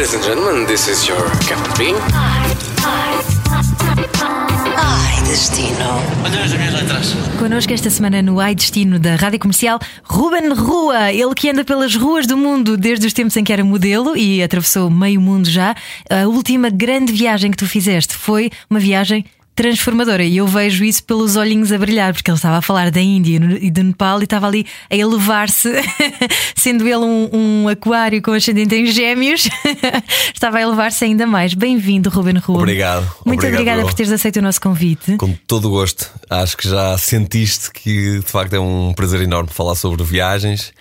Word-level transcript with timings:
Ladies 0.00 0.14
and 0.14 0.24
gentlemen, 0.24 0.66
this 0.66 0.88
is 0.88 1.06
your 1.06 1.20
Captain 1.46 1.74
Bean. 1.76 1.94
Ai, 4.74 5.22
destino. 5.28 6.00
Olha 6.24 6.42
as 6.42 6.54
minhas 6.54 6.72
letras. 6.72 7.14
Connosco 7.38 7.74
esta 7.74 7.90
semana 7.90 8.22
no 8.22 8.40
Ai 8.40 8.54
Destino 8.54 8.98
da 8.98 9.16
Rádio 9.16 9.38
Comercial, 9.40 9.78
Ruben 10.04 10.54
Rua, 10.54 11.12
ele 11.12 11.34
que 11.34 11.50
anda 11.50 11.66
pelas 11.66 11.96
ruas 11.96 12.26
do 12.26 12.34
mundo 12.34 12.78
desde 12.78 13.06
os 13.06 13.12
tempos 13.12 13.36
em 13.36 13.44
que 13.44 13.52
era 13.52 13.62
modelo 13.62 14.16
e 14.16 14.42
atravessou 14.42 14.88
meio 14.88 15.20
mundo 15.20 15.50
já. 15.50 15.74
A 16.08 16.26
última 16.26 16.70
grande 16.70 17.12
viagem 17.12 17.50
que 17.50 17.58
tu 17.58 17.66
fizeste 17.66 18.14
foi 18.14 18.50
uma 18.70 18.80
viagem 18.80 19.26
transformadora 19.54 20.24
e 20.24 20.38
eu 20.38 20.46
vejo 20.46 20.84
isso 20.84 21.02
pelos 21.04 21.36
olhinhos 21.36 21.72
a 21.72 21.78
brilhar, 21.78 22.12
porque 22.14 22.30
ele 22.30 22.36
estava 22.36 22.58
a 22.58 22.62
falar 22.62 22.90
da 22.90 23.00
Índia 23.00 23.40
e 23.60 23.70
do 23.70 23.82
Nepal 23.82 24.20
e 24.20 24.24
estava 24.24 24.46
ali 24.46 24.66
a 24.88 24.96
elevar-se, 24.96 25.70
sendo 26.56 26.86
ele 26.86 27.04
um, 27.04 27.30
um, 27.32 27.68
aquário 27.68 28.22
com 28.22 28.32
ascendente 28.32 28.74
em 28.74 28.86
gêmeos, 28.86 29.48
estava 30.32 30.58
a 30.58 30.62
elevar-se 30.62 31.04
ainda 31.04 31.26
mais. 31.26 31.54
Bem-vindo, 31.54 32.08
Ruben 32.08 32.38
Rua. 32.38 32.58
Obrigado. 32.58 33.02
Muito 33.24 33.40
Obrigado, 33.40 33.54
obrigada 33.54 33.82
por 33.82 33.94
teres 33.94 34.12
aceito 34.12 34.36
o 34.36 34.42
nosso 34.42 34.60
convite. 34.60 35.16
Com 35.16 35.32
todo 35.46 35.66
o 35.66 35.70
gosto. 35.70 36.10
Acho 36.28 36.56
que 36.56 36.68
já 36.68 36.96
sentiste 36.96 37.70
que 37.70 38.20
de 38.20 38.26
facto 38.26 38.54
é 38.54 38.60
um 38.60 38.92
prazer 38.94 39.20
enorme 39.20 39.50
falar 39.50 39.74
sobre 39.74 40.02
viagens. 40.04 40.72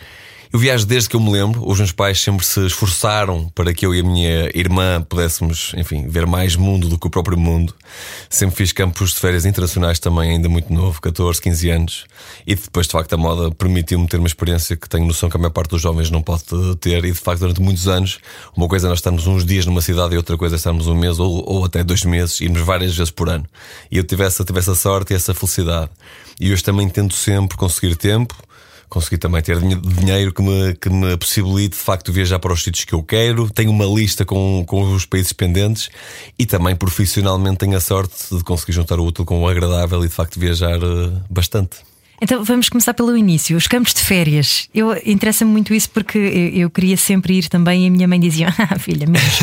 Eu 0.52 0.58
viajo 0.58 0.84
desde 0.84 1.08
que 1.08 1.16
eu 1.16 1.20
me 1.20 1.32
lembro. 1.32 1.62
Os 1.64 1.78
meus 1.78 1.92
pais 1.92 2.20
sempre 2.20 2.44
se 2.44 2.66
esforçaram 2.66 3.48
para 3.54 3.72
que 3.72 3.86
eu 3.86 3.94
e 3.94 4.00
a 4.00 4.04
minha 4.04 4.50
irmã 4.56 5.00
pudéssemos, 5.08 5.74
enfim, 5.78 6.08
ver 6.08 6.26
mais 6.26 6.56
mundo 6.56 6.90
do 6.90 6.98
que 6.98 7.06
o 7.06 7.10
próprio 7.10 7.38
mundo. 7.38 7.72
Sempre 8.28 8.56
fiz 8.56 8.72
campos 8.72 9.12
de 9.12 9.20
férias 9.20 9.46
internacionais 9.46 10.00
também, 10.00 10.32
ainda 10.32 10.50
muito 10.50 10.74
novo, 10.74 11.00
14, 11.00 11.40
15 11.40 11.70
anos. 11.70 12.06
E 12.48 12.56
depois, 12.56 12.88
de 12.88 12.94
facto, 12.94 13.14
a 13.14 13.18
moda 13.18 13.52
permitiu-me 13.52 14.08
ter 14.08 14.18
uma 14.18 14.26
experiência 14.26 14.76
que 14.76 14.90
tenho 14.90 15.06
noção 15.06 15.30
que 15.30 15.38
a 15.38 15.40
maior 15.40 15.52
parte 15.52 15.70
dos 15.70 15.84
jovens 15.84 16.10
não 16.10 16.24
pode 16.24 16.44
ter. 16.80 17.06
E 17.06 17.12
de 17.12 17.20
facto, 17.20 17.42
durante 17.42 17.62
muitos 17.62 17.88
anos, 17.88 18.18
uma 18.58 18.68
coisa 18.68 18.88
é 18.88 18.90
nós 18.90 18.98
estarmos 18.98 19.28
uns 19.28 19.46
dias 19.46 19.68
numa 19.68 19.84
cidade 19.84 20.16
e 20.16 20.18
outra 20.18 20.36
coisa 20.36 20.56
é 20.56 20.58
estarmos 20.58 20.88
um 20.88 20.96
mês 20.96 21.20
ou, 21.20 21.48
ou 21.48 21.66
até 21.66 21.84
dois 21.84 22.04
meses, 22.04 22.42
irmos 22.42 22.62
várias 22.62 22.98
vezes 22.98 23.12
por 23.12 23.30
ano. 23.30 23.46
E 23.92 23.98
eu 23.98 24.04
tivesse, 24.04 24.44
tivesse 24.44 24.72
a 24.72 24.76
sorte 24.76 25.14
e 25.14 25.16
essa 25.16 25.32
felicidade. 25.32 25.92
E 26.40 26.52
hoje 26.52 26.64
também 26.64 26.90
tento 26.90 27.14
sempre 27.14 27.56
conseguir 27.56 27.96
tempo 27.96 28.36
consegui 28.90 29.18
também 29.18 29.42
ter 29.42 29.60
dinhe- 29.60 29.80
dinheiro 29.80 30.34
que 30.34 30.42
me, 30.42 30.74
que 30.76 30.90
me 30.90 31.16
possibilite 31.16 31.78
de 31.78 31.84
facto 31.84 32.12
viajar 32.12 32.40
para 32.40 32.52
os 32.52 32.64
sítios 32.64 32.86
que 32.86 32.94
eu 32.94 33.04
quero. 33.04 33.50
Tenho 33.50 33.72
uma 33.72 33.86
lista 33.86 34.26
com, 34.26 34.64
com 34.68 34.94
os 34.94 35.06
países 35.06 35.32
pendentes 35.32 35.90
e 36.38 36.46
também 36.46 36.76
profissionalmente 36.76 37.58
tenho 37.60 37.78
a 37.78 37.80
sorte 37.80 38.36
de 38.36 38.44
conseguir 38.44 38.74
juntar 38.74 39.00
o 39.00 39.06
útil 39.06 39.24
com 39.26 39.42
o 39.42 39.48
agradável 39.48 40.04
e 40.04 40.08
de 40.08 40.14
facto 40.14 40.40
viajar 40.40 40.78
eh, 40.78 41.22
bastante. 41.30 41.78
Então 42.22 42.44
vamos 42.44 42.70
começar 42.70 42.94
pelo 42.94 43.16
início, 43.16 43.56
os 43.56 43.68
campos 43.68 43.94
de 43.94 44.02
férias. 44.02 44.68
Eu 44.74 44.96
interessa-me 45.06 45.52
muito 45.52 45.74
isso 45.74 45.90
porque 45.90 46.18
eu, 46.18 46.62
eu 46.64 46.70
queria 46.70 46.98
sempre 46.98 47.38
ir 47.38 47.48
também 47.48 47.86
e 47.86 47.88
a 47.88 47.92
minha 47.92 48.08
mãe 48.08 48.20
dizia: 48.20 48.54
Ah, 48.60 48.78
filha, 48.78 49.08
menos. 49.08 49.40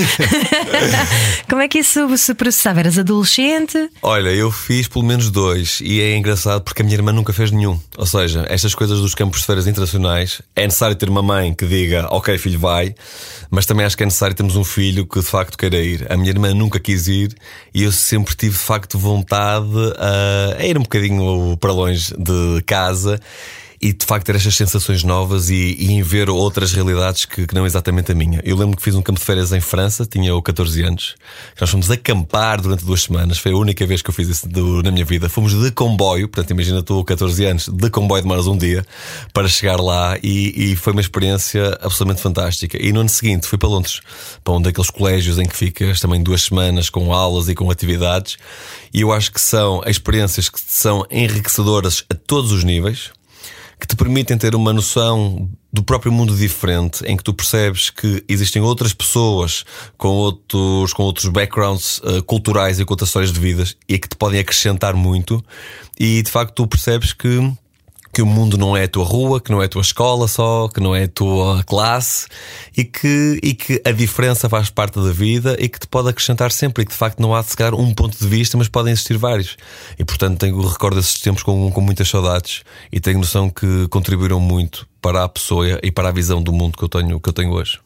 Como 1.48 1.62
é 1.62 1.68
que 1.68 1.78
isso 1.78 2.16
se 2.18 2.34
processava? 2.34 2.80
Eras 2.80 2.98
adolescente? 2.98 3.90
Olha, 4.02 4.28
eu 4.28 4.50
fiz 4.50 4.88
pelo 4.88 5.04
menos 5.04 5.30
dois 5.30 5.80
e 5.82 6.00
é 6.00 6.16
engraçado 6.16 6.62
porque 6.62 6.82
a 6.82 6.84
minha 6.84 6.96
irmã 6.96 7.12
nunca 7.12 7.32
fez 7.32 7.50
nenhum. 7.50 7.78
Ou 7.96 8.06
seja, 8.06 8.44
estas 8.48 8.74
coisas 8.74 9.00
dos 9.00 9.14
campos 9.14 9.40
de 9.40 9.46
férias 9.46 9.66
internacionais 9.66 10.42
é 10.54 10.64
necessário 10.64 10.96
ter 10.96 11.08
uma 11.08 11.22
mãe 11.22 11.54
que 11.54 11.66
diga, 11.66 12.06
ok, 12.10 12.36
filho, 12.38 12.58
vai, 12.58 12.94
mas 13.50 13.64
também 13.64 13.86
acho 13.86 13.96
que 13.96 14.02
é 14.02 14.06
necessário 14.06 14.36
termos 14.36 14.56
um 14.56 14.64
filho 14.64 15.06
que 15.06 15.20
de 15.20 15.26
facto 15.26 15.56
queira 15.56 15.78
ir. 15.78 16.06
A 16.10 16.16
minha 16.16 16.30
irmã 16.30 16.52
nunca 16.52 16.78
quis 16.78 17.08
ir 17.08 17.34
e 17.74 17.82
eu 17.82 17.92
sempre 17.92 18.34
tive 18.34 18.52
de 18.52 18.62
facto 18.62 18.98
vontade 18.98 19.66
a, 19.98 20.60
a 20.60 20.66
ir 20.66 20.76
um 20.76 20.82
bocadinho 20.82 21.56
para 21.58 21.72
longe 21.72 22.12
de 22.18 22.62
casa. 22.66 23.18
E 23.80 23.92
de 23.92 24.04
facto 24.06 24.26
ter 24.26 24.36
estas 24.36 24.54
sensações 24.54 25.02
novas 25.02 25.50
e, 25.50 25.76
e 25.78 25.92
em 25.92 26.02
ver 26.02 26.30
outras 26.30 26.72
realidades 26.72 27.24
que, 27.24 27.46
que 27.46 27.54
não 27.54 27.66
exatamente 27.66 28.12
a 28.12 28.14
minha. 28.14 28.40
Eu 28.44 28.56
lembro 28.56 28.76
que 28.76 28.82
fiz 28.82 28.94
um 28.94 29.02
campo 29.02 29.18
de 29.18 29.24
férias 29.24 29.52
em 29.52 29.60
França, 29.60 30.06
tinha 30.06 30.30
eu 30.30 30.40
14 30.40 30.82
anos, 30.82 31.14
nós 31.60 31.68
fomos 31.70 31.90
acampar 31.90 32.60
durante 32.60 32.84
duas 32.84 33.02
semanas. 33.02 33.38
Foi 33.38 33.52
a 33.52 33.56
única 33.56 33.86
vez 33.86 34.02
que 34.02 34.10
eu 34.10 34.14
fiz 34.14 34.28
isso 34.28 34.48
do- 34.48 34.82
na 34.82 34.90
minha 34.90 35.04
vida. 35.04 35.28
Fomos 35.28 35.52
de 35.52 35.70
comboio, 35.70 36.28
portanto, 36.28 36.50
imagina 36.50 36.82
tu, 36.82 37.04
14 37.04 37.44
anos, 37.44 37.68
de 37.68 37.90
comboio 37.90 38.22
de 38.22 38.28
mais 38.28 38.46
um 38.46 38.56
dia 38.56 38.84
para 39.32 39.48
chegar 39.48 39.80
lá 39.80 40.16
e, 40.22 40.72
e 40.72 40.76
foi 40.76 40.92
uma 40.92 41.00
experiência 41.00 41.78
absolutamente 41.82 42.22
fantástica. 42.22 42.78
E 42.82 42.92
no 42.92 43.00
ano 43.00 43.08
seguinte 43.08 43.46
fui 43.46 43.58
para 43.58 43.68
Londres, 43.68 44.00
para 44.42 44.54
um 44.54 44.60
daqueles 44.62 44.90
colégios 44.90 45.38
em 45.38 45.46
que 45.46 45.56
ficas 45.56 46.00
também 46.00 46.22
duas 46.22 46.42
semanas 46.42 46.88
com 46.90 47.12
aulas 47.12 47.48
e 47.48 47.54
com 47.54 47.70
atividades. 47.70 48.36
E 48.92 49.00
eu 49.02 49.12
acho 49.12 49.30
que 49.32 49.40
são 49.40 49.82
experiências 49.86 50.48
que 50.48 50.58
são 50.66 51.04
enriquecedoras 51.10 52.04
a 52.10 52.14
todos 52.14 52.52
os 52.52 52.64
níveis 52.64 53.10
que 53.78 53.86
te 53.86 53.94
permitem 53.94 54.38
ter 54.38 54.54
uma 54.54 54.72
noção 54.72 55.48
do 55.72 55.82
próprio 55.82 56.10
mundo 56.10 56.34
diferente, 56.34 57.04
em 57.04 57.16
que 57.16 57.22
tu 57.22 57.34
percebes 57.34 57.90
que 57.90 58.24
existem 58.26 58.62
outras 58.62 58.94
pessoas 58.94 59.64
com 59.98 60.08
outros, 60.08 60.94
com 60.94 61.02
outros 61.02 61.28
backgrounds 61.28 62.00
eh, 62.02 62.22
culturais 62.22 62.80
e 62.80 62.84
com 62.84 62.94
outras 62.94 63.10
histórias 63.10 63.32
de 63.32 63.38
vidas 63.38 63.76
e 63.86 63.98
que 63.98 64.08
te 64.08 64.16
podem 64.16 64.40
acrescentar 64.40 64.94
muito, 64.94 65.44
e 65.98 66.22
de 66.22 66.30
facto 66.30 66.54
tu 66.54 66.66
percebes 66.66 67.12
que 67.12 67.52
que 68.16 68.22
o 68.22 68.26
mundo 68.26 68.56
não 68.56 68.74
é 68.74 68.84
a 68.84 68.88
tua 68.88 69.04
rua, 69.04 69.42
que 69.42 69.50
não 69.50 69.60
é 69.60 69.66
a 69.66 69.68
tua 69.68 69.82
escola 69.82 70.26
só, 70.26 70.68
que 70.68 70.80
não 70.80 70.96
é 70.96 71.04
a 71.04 71.08
tua 71.08 71.62
classe 71.64 72.26
e 72.74 72.82
que, 72.82 73.38
e 73.42 73.52
que 73.52 73.82
a 73.84 73.92
diferença 73.92 74.48
faz 74.48 74.70
parte 74.70 74.98
da 74.98 75.12
vida 75.12 75.54
e 75.60 75.68
que 75.68 75.78
te 75.78 75.86
pode 75.86 76.08
acrescentar 76.08 76.50
sempre 76.50 76.82
e 76.82 76.86
que 76.86 76.92
de 76.92 76.96
facto 76.96 77.20
não 77.20 77.34
há 77.34 77.42
de 77.42 77.54
calhar 77.54 77.74
um 77.74 77.92
ponto 77.92 78.18
de 78.18 78.26
vista, 78.26 78.56
mas 78.56 78.68
podem 78.68 78.94
existir 78.94 79.18
vários. 79.18 79.58
E 79.98 80.04
portanto 80.04 80.38
tenho 80.38 80.58
recordo 80.66 80.98
esses 80.98 81.20
tempos 81.20 81.42
com, 81.42 81.70
com 81.70 81.80
muitas 81.82 82.08
saudades 82.08 82.62
e 82.90 83.00
tenho 83.00 83.18
noção 83.18 83.50
que 83.50 83.86
contribuíram 83.88 84.40
muito 84.40 84.88
para 85.02 85.22
a 85.22 85.28
pessoa 85.28 85.78
e 85.82 85.90
para 85.90 86.08
a 86.08 86.12
visão 86.12 86.42
do 86.42 86.54
mundo 86.54 86.78
que 86.78 86.84
eu 86.84 86.88
tenho, 86.88 87.20
que 87.20 87.28
eu 87.28 87.34
tenho 87.34 87.52
hoje. 87.52 87.80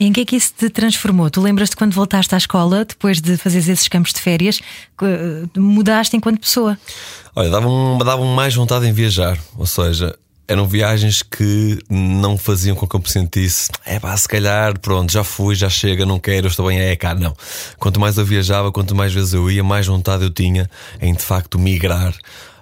Em 0.00 0.12
que 0.12 0.22
é 0.22 0.24
que 0.24 0.34
isso 0.36 0.52
te 0.56 0.70
transformou? 0.70 1.30
Tu 1.30 1.40
lembras-te 1.40 1.76
quando 1.76 1.92
voltaste 1.92 2.34
à 2.34 2.38
escola, 2.38 2.84
depois 2.84 3.20
de 3.20 3.36
fazeres 3.36 3.68
esses 3.68 3.86
campos 3.86 4.12
de 4.12 4.20
férias, 4.20 4.60
eh, 5.02 5.42
mudaste 5.56 6.16
enquanto 6.16 6.40
pessoa? 6.40 6.76
Olha, 7.36 7.50
davam, 7.50 7.98
davam 7.98 8.26
mais 8.26 8.54
vontade 8.54 8.86
em 8.86 8.92
viajar, 8.92 9.36
ou 9.58 9.66
seja, 9.66 10.16
eram 10.46 10.68
viagens 10.68 11.20
que 11.20 11.78
não 11.90 12.38
faziam 12.38 12.76
com 12.76 12.86
que 12.86 12.94
eu 12.94 13.00
me 13.00 13.10
sentisse, 13.10 13.70
é 13.84 13.98
pá, 13.98 14.16
se 14.16 14.28
calhar, 14.28 14.78
pronto, 14.78 15.10
já 15.12 15.24
fui, 15.24 15.56
já 15.56 15.68
chega, 15.68 16.06
não 16.06 16.20
quero, 16.20 16.46
estou 16.46 16.68
bem, 16.68 16.78
é 16.78 16.94
cá, 16.94 17.12
não. 17.12 17.34
Quanto 17.76 17.98
mais 17.98 18.18
eu 18.18 18.24
viajava, 18.24 18.70
quanto 18.70 18.94
mais 18.94 19.12
vezes 19.12 19.34
eu 19.34 19.50
ia, 19.50 19.64
mais 19.64 19.84
vontade 19.84 20.22
eu 20.22 20.30
tinha 20.30 20.70
em 21.00 21.12
de 21.12 21.22
facto 21.24 21.58
migrar, 21.58 22.14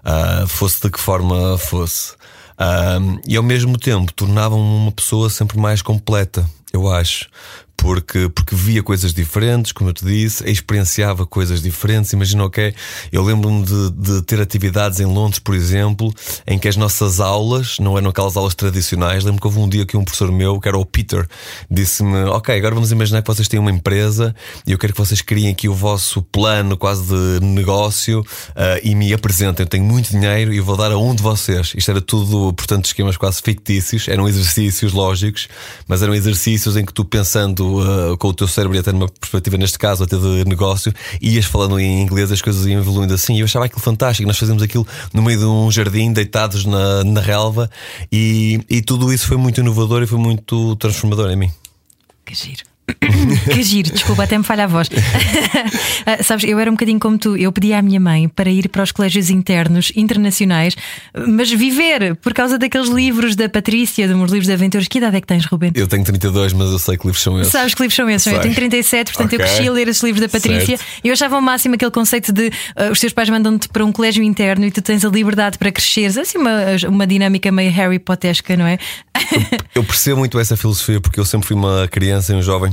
ah, 0.02 0.46
fosse 0.48 0.80
de 0.80 0.90
que 0.90 0.98
forma 0.98 1.58
fosse. 1.58 2.14
Ah, 2.56 2.98
e 3.28 3.36
ao 3.36 3.42
mesmo 3.42 3.76
tempo 3.76 4.10
tornavam-me 4.14 4.64
uma 4.64 4.92
pessoa 4.92 5.28
sempre 5.28 5.58
mais 5.58 5.82
completa, 5.82 6.48
eu 6.72 6.90
acho 6.90 7.28
porque, 7.76 8.28
porque 8.28 8.54
via 8.54 8.82
coisas 8.82 9.12
diferentes, 9.12 9.72
como 9.72 9.90
eu 9.90 9.94
te 9.94 10.04
disse, 10.04 10.48
experienciava 10.48 11.26
coisas 11.26 11.60
diferentes. 11.60 12.12
Imagina, 12.12 12.44
ok, 12.44 12.72
eu 13.10 13.24
lembro-me 13.24 13.64
de, 13.64 13.90
de 13.90 14.22
ter 14.22 14.40
atividades 14.40 15.00
em 15.00 15.04
Londres, 15.04 15.40
por 15.40 15.54
exemplo, 15.54 16.14
em 16.46 16.58
que 16.58 16.68
as 16.68 16.76
nossas 16.76 17.18
aulas 17.18 17.78
não 17.80 17.98
eram 17.98 18.10
aquelas 18.10 18.36
aulas 18.36 18.54
tradicionais. 18.54 19.24
Lembro 19.24 19.40
que 19.40 19.46
houve 19.46 19.58
um 19.58 19.68
dia 19.68 19.84
que 19.84 19.96
um 19.96 20.04
professor 20.04 20.30
meu, 20.30 20.60
que 20.60 20.68
era 20.68 20.78
o 20.78 20.86
Peter, 20.86 21.26
disse-me: 21.68 22.24
Ok, 22.30 22.56
agora 22.56 22.74
vamos 22.74 22.92
imaginar 22.92 23.20
que 23.20 23.26
vocês 23.26 23.48
têm 23.48 23.58
uma 23.58 23.70
empresa 23.70 24.34
e 24.64 24.72
eu 24.72 24.78
quero 24.78 24.92
que 24.92 24.98
vocês 25.00 25.20
criem 25.20 25.50
aqui 25.50 25.68
o 25.68 25.74
vosso 25.74 26.22
plano 26.22 26.76
quase 26.76 27.02
de 27.04 27.44
negócio 27.44 28.24
ah, 28.54 28.78
e 28.82 28.94
me 28.94 29.12
apresentem. 29.12 29.64
Eu 29.64 29.68
tenho 29.68 29.84
muito 29.84 30.10
dinheiro 30.10 30.52
e 30.52 30.60
vou 30.60 30.76
dar 30.76 30.92
a 30.92 30.98
um 30.98 31.14
de 31.14 31.22
vocês. 31.22 31.72
Isto 31.76 31.90
era 31.90 32.00
tudo, 32.00 32.52
portanto, 32.52 32.84
esquemas 32.84 33.16
quase 33.16 33.42
fictícios, 33.42 34.06
eram 34.06 34.28
exercícios 34.28 34.92
lógicos, 34.92 35.48
mas 35.88 36.00
eram 36.00 36.14
exercícios 36.14 36.76
em 36.76 36.84
que 36.84 36.92
tu 36.92 37.04
pensando 37.04 37.71
uh, 37.80 38.16
com 38.18 38.28
o 38.28 38.34
teu 38.34 38.48
cérebro 38.48 38.76
e 38.76 38.80
até 38.80 38.92
numa 38.92 39.08
perspectiva, 39.08 39.56
neste 39.56 39.78
caso, 39.78 40.04
até 40.04 40.16
de 40.16 40.44
negócio, 40.44 40.92
ias 41.20 41.44
falando 41.44 41.78
em 41.78 42.02
inglês, 42.02 42.30
as 42.32 42.42
coisas 42.42 42.66
iam 42.66 42.80
evoluindo 42.80 43.14
assim. 43.14 43.34
E 43.36 43.40
eu 43.40 43.44
achava 43.44 43.66
aquilo 43.66 43.80
fantástico. 43.80 44.26
Nós 44.26 44.38
fazíamos 44.38 44.62
aquilo 44.62 44.86
no 45.12 45.22
meio 45.22 45.38
de 45.38 45.44
um 45.44 45.70
jardim, 45.70 46.12
deitados 46.12 46.64
na, 46.64 47.04
na 47.04 47.20
relva, 47.20 47.70
e, 48.10 48.60
e 48.68 48.82
tudo 48.82 49.12
isso 49.12 49.26
foi 49.26 49.36
muito 49.36 49.60
inovador 49.60 50.02
e 50.02 50.06
foi 50.06 50.18
muito 50.18 50.76
transformador 50.76 51.30
em 51.30 51.36
mim. 51.36 51.50
Que 52.24 52.34
giro. 52.34 52.71
que 53.52 53.62
giro, 53.62 53.90
desculpa, 53.92 54.24
até 54.24 54.36
me 54.36 54.44
falha 54.44 54.64
a 54.64 54.66
voz. 54.66 54.88
Ah, 56.04 56.20
sabes, 56.20 56.42
eu 56.44 56.58
era 56.58 56.68
um 56.68 56.74
bocadinho 56.74 56.98
como 56.98 57.16
tu. 57.16 57.36
Eu 57.36 57.52
pedi 57.52 57.72
à 57.72 57.80
minha 57.80 58.00
mãe 58.00 58.28
para 58.28 58.50
ir 58.50 58.68
para 58.68 58.82
os 58.82 58.90
colégios 58.90 59.30
internos 59.30 59.92
internacionais, 59.94 60.74
mas 61.28 61.48
viver 61.48 62.16
por 62.16 62.34
causa 62.34 62.58
daqueles 62.58 62.88
livros 62.88 63.36
da 63.36 63.48
Patrícia, 63.48 64.08
de 64.08 64.12
uns 64.14 64.32
livros 64.32 64.48
de 64.48 64.52
aventuras. 64.52 64.88
Que 64.88 64.98
idade 64.98 65.16
é 65.16 65.20
que 65.20 65.26
tens, 65.28 65.44
Ruben? 65.44 65.70
Eu 65.76 65.86
tenho 65.86 66.02
32, 66.02 66.52
mas 66.54 66.70
eu 66.72 66.78
sei 66.80 66.96
que 66.96 67.06
livros 67.06 67.22
são 67.22 67.40
esses. 67.40 67.52
Sabes 67.52 67.72
que 67.74 67.82
livros 67.82 67.94
são 67.94 68.10
esses? 68.10 68.26
é? 68.26 68.34
Eu 68.34 68.40
tenho 68.40 68.54
37, 68.54 69.12
portanto 69.12 69.32
eu 69.34 69.38
Ok. 69.38 69.46
cresci 69.46 69.68
a 69.68 69.72
ler 69.72 69.86
esses 69.86 70.02
livros 70.02 70.20
da 70.20 70.28
Patrícia 70.28 70.76
Certo. 70.76 70.84
eu 71.04 71.12
achava 71.12 71.36
ao 71.36 71.42
máximo 71.42 71.76
aquele 71.76 71.90
conceito 71.92 72.32
de 72.32 72.50
ah, 72.74 72.90
os 72.90 72.98
teus 72.98 73.12
pais 73.12 73.30
mandam-te 73.30 73.68
para 73.68 73.84
um 73.84 73.92
colégio 73.92 74.24
interno 74.24 74.66
e 74.66 74.72
tu 74.72 74.82
tens 74.82 75.04
a 75.04 75.08
liberdade 75.08 75.56
para 75.56 75.70
cresceres. 75.70 76.18
Assim, 76.18 76.38
uma, 76.38 76.50
uma 76.88 77.06
dinâmica 77.06 77.52
meio 77.52 77.70
Harry 77.70 78.00
Potesca, 78.00 78.56
não 78.56 78.66
é? 78.66 78.76
Eu 79.72 79.84
percebo 79.84 80.18
muito 80.18 80.36
essa 80.40 80.56
filosofia 80.56 81.00
porque 81.00 81.20
eu 81.20 81.24
sempre 81.24 81.46
fui 81.46 81.56
uma 81.56 81.86
criança 81.88 82.32
e 82.32 82.36
um 82.36 82.42
jovem 82.42 82.72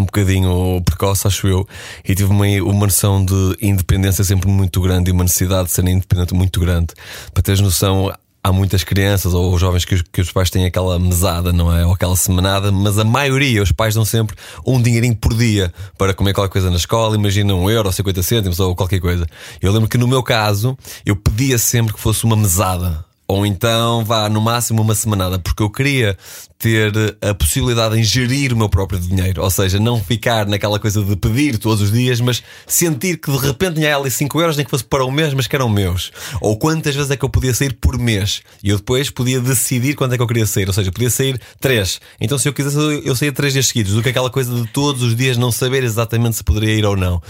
um 0.00 0.04
bocadinho 0.04 0.80
precoce, 0.84 1.26
acho 1.26 1.48
eu, 1.48 1.66
e 2.04 2.14
tive 2.14 2.30
uma, 2.30 2.46
uma 2.62 2.86
noção 2.86 3.24
de 3.24 3.56
independência 3.60 4.22
sempre 4.24 4.48
muito 4.48 4.80
grande 4.80 5.10
e 5.10 5.12
uma 5.12 5.24
necessidade 5.24 5.68
de 5.68 5.74
ser 5.74 5.86
independente 5.88 6.34
muito 6.34 6.60
grande. 6.60 6.88
Para 7.32 7.42
teres 7.42 7.60
noção, 7.60 8.12
há 8.46 8.52
muitas 8.52 8.84
crianças 8.84 9.34
ou 9.34 9.58
jovens 9.58 9.84
que 9.84 9.96
os, 9.96 10.02
que 10.02 10.20
os 10.20 10.30
pais 10.30 10.50
têm 10.50 10.66
aquela 10.66 10.98
mesada, 10.98 11.52
não 11.52 11.76
é? 11.76 11.84
Ou 11.84 11.92
aquela 11.92 12.14
semanada, 12.14 12.70
mas 12.70 12.96
a 12.98 13.04
maioria, 13.04 13.62
os 13.62 13.72
pais 13.72 13.94
dão 13.94 14.04
sempre 14.04 14.36
um 14.64 14.80
dinheirinho 14.80 15.16
por 15.16 15.34
dia 15.34 15.72
para 15.98 16.14
comer 16.14 16.32
qualquer 16.32 16.52
coisa 16.52 16.70
na 16.70 16.76
escola, 16.76 17.16
imagina 17.16 17.54
um 17.54 17.68
euro, 17.68 17.90
50 17.92 18.22
cêntimos 18.22 18.60
ou 18.60 18.76
qualquer 18.76 19.00
coisa. 19.00 19.26
Eu 19.60 19.72
lembro 19.72 19.88
que 19.88 19.98
no 19.98 20.06
meu 20.06 20.22
caso, 20.22 20.78
eu 21.04 21.16
pedia 21.16 21.58
sempre 21.58 21.92
que 21.92 22.00
fosse 22.00 22.24
uma 22.24 22.36
mesada. 22.36 23.05
Ou 23.28 23.44
então 23.44 24.04
vá 24.04 24.28
no 24.28 24.40
máximo 24.40 24.82
uma 24.82 24.94
semanada, 24.94 25.38
porque 25.38 25.62
eu 25.62 25.70
queria 25.70 26.16
ter 26.58 26.92
a 27.20 27.34
possibilidade 27.34 27.96
de 27.96 28.04
gerir 28.04 28.52
o 28.52 28.56
meu 28.56 28.68
próprio 28.68 28.98
dinheiro. 28.98 29.42
Ou 29.42 29.50
seja, 29.50 29.78
não 29.78 30.02
ficar 30.02 30.46
naquela 30.46 30.78
coisa 30.78 31.02
de 31.02 31.16
pedir 31.16 31.58
todos 31.58 31.82
os 31.82 31.92
dias, 31.92 32.20
mas 32.20 32.42
sentir 32.66 33.18
que 33.18 33.30
de 33.30 33.38
repente 33.38 33.74
tinha 33.74 33.96
ali 33.96 34.10
5 34.10 34.40
euros, 34.40 34.56
nem 34.56 34.64
que 34.64 34.70
fosse 34.70 34.84
para 34.84 35.04
um 35.04 35.10
mês, 35.10 35.34
mas 35.34 35.46
que 35.46 35.56
eram 35.56 35.68
meus. 35.68 36.12
Ou 36.40 36.56
quantas 36.56 36.94
vezes 36.94 37.10
é 37.10 37.16
que 37.16 37.24
eu 37.24 37.28
podia 37.28 37.52
sair 37.52 37.74
por 37.74 37.98
mês. 37.98 38.42
E 38.62 38.70
eu 38.70 38.76
depois 38.76 39.10
podia 39.10 39.40
decidir 39.40 39.94
quando 39.94 40.14
é 40.14 40.16
que 40.16 40.22
eu 40.22 40.26
queria 40.26 40.46
sair. 40.46 40.68
Ou 40.68 40.72
seja, 40.72 40.92
podia 40.92 41.10
sair 41.10 41.40
3. 41.60 42.00
Então 42.20 42.38
se 42.38 42.48
eu 42.48 42.52
quisesse, 42.52 42.78
eu 43.04 43.16
saía 43.16 43.32
3 43.32 43.52
dias 43.52 43.66
seguidos, 43.66 43.92
do 43.92 44.02
que 44.02 44.08
aquela 44.08 44.30
coisa 44.30 44.54
de 44.54 44.66
todos 44.68 45.02
os 45.02 45.16
dias 45.16 45.36
não 45.36 45.50
saber 45.50 45.82
exatamente 45.82 46.36
se 46.36 46.44
poderia 46.44 46.74
ir 46.74 46.84
ou 46.84 46.96
não. 46.96 47.20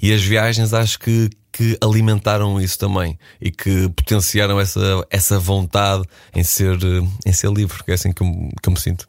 E 0.00 0.12
as 0.12 0.22
viagens 0.22 0.72
acho 0.72 0.98
que 0.98 1.30
que 1.52 1.76
alimentaram 1.82 2.60
isso 2.60 2.78
também 2.78 3.18
e 3.40 3.50
que 3.50 3.88
potenciaram 3.90 4.58
essa, 4.58 5.06
essa 5.10 5.38
vontade 5.38 6.04
em 6.34 6.42
ser, 6.42 6.78
em 7.26 7.32
ser 7.32 7.52
livre, 7.52 7.84
que 7.84 7.90
é 7.90 7.94
assim 7.94 8.12
que 8.12 8.22
eu, 8.22 8.26
que 8.62 8.68
eu 8.68 8.72
me 8.72 8.80
sinto. 8.80 9.06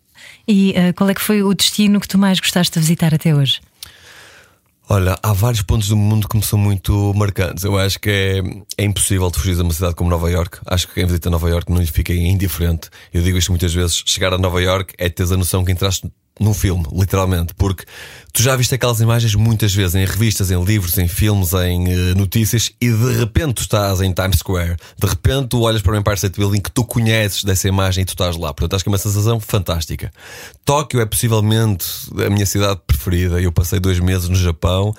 E 0.47 0.71
uh, 0.71 0.93
qual 0.93 1.09
é 1.09 1.13
que 1.13 1.21
foi 1.21 1.41
o 1.41 1.53
destino 1.53 1.99
que 1.99 2.07
tu 2.07 2.17
mais 2.17 2.39
gostaste 2.39 2.73
de 2.73 2.79
visitar 2.79 3.13
até 3.13 3.33
hoje? 3.33 3.61
Olha, 4.89 5.17
há 5.23 5.31
vários 5.31 5.61
pontos 5.61 5.87
do 5.87 5.95
mundo 5.95 6.27
que 6.27 6.35
me 6.35 6.43
são 6.43 6.59
muito 6.59 7.13
marcantes. 7.15 7.63
Eu 7.63 7.77
acho 7.77 7.97
que 7.99 8.09
é, 8.09 8.41
é 8.77 8.83
impossível 8.83 9.31
de 9.31 9.39
fugir 9.39 9.55
de 9.55 9.61
uma 9.61 9.71
cidade 9.71 9.95
como 9.95 10.09
Nova 10.09 10.29
York. 10.29 10.59
Acho 10.65 10.87
que 10.87 10.95
quem 10.95 11.05
visita 11.05 11.29
Nova 11.29 11.49
York 11.49 11.71
não 11.71 11.79
lhe 11.79 11.87
fica 11.87 12.13
indiferente. 12.13 12.89
Eu 13.13 13.21
digo 13.23 13.37
isto 13.37 13.51
muitas 13.51 13.73
vezes: 13.73 14.03
chegar 14.05 14.33
a 14.33 14.37
Nova 14.37 14.61
York 14.61 14.93
é 14.97 15.09
ter 15.09 15.23
a 15.23 15.37
noção 15.37 15.63
que 15.63 15.71
entraste 15.71 16.11
num 16.39 16.53
filme, 16.53 16.85
literalmente, 16.91 17.53
porque 17.53 17.85
tu 18.33 18.41
já 18.41 18.55
viste 18.55 18.73
aquelas 18.73 18.99
imagens 18.99 19.35
muitas 19.35 19.73
vezes 19.73 19.93
em 19.95 20.05
revistas, 20.05 20.49
em 20.49 20.63
livros, 20.63 20.97
em 20.97 21.07
filmes, 21.07 21.53
em 21.53 21.87
uh, 21.87 22.15
notícias 22.15 22.71
e 22.81 22.89
de 22.89 23.17
repente 23.19 23.53
tu 23.53 23.61
estás 23.61 24.01
em 24.01 24.11
Times 24.11 24.37
Square, 24.39 24.75
de 24.97 25.07
repente 25.07 25.49
tu 25.49 25.61
olhas 25.61 25.81
para 25.81 25.93
o 25.93 25.95
Empire 25.95 26.15
State 26.15 26.39
Building 26.39 26.61
que 26.61 26.71
tu 26.71 26.83
conheces 26.83 27.43
dessa 27.43 27.67
imagem 27.67 28.01
e 28.01 28.05
tu 28.05 28.09
estás 28.09 28.35
lá. 28.35 28.53
Portanto, 28.53 28.75
acho 28.75 28.83
que 28.83 28.89
é 28.89 28.91
uma 28.91 28.97
sensação 28.97 29.39
fantástica. 29.39 30.11
Tóquio 30.65 31.01
é 31.01 31.05
possivelmente 31.05 31.85
a 32.25 32.29
minha 32.29 32.45
cidade 32.45 32.79
preferida. 32.87 33.39
Eu 33.39 33.51
passei 33.51 33.79
dois 33.79 33.99
meses 33.99 34.27
no 34.27 34.35
Japão. 34.35 34.95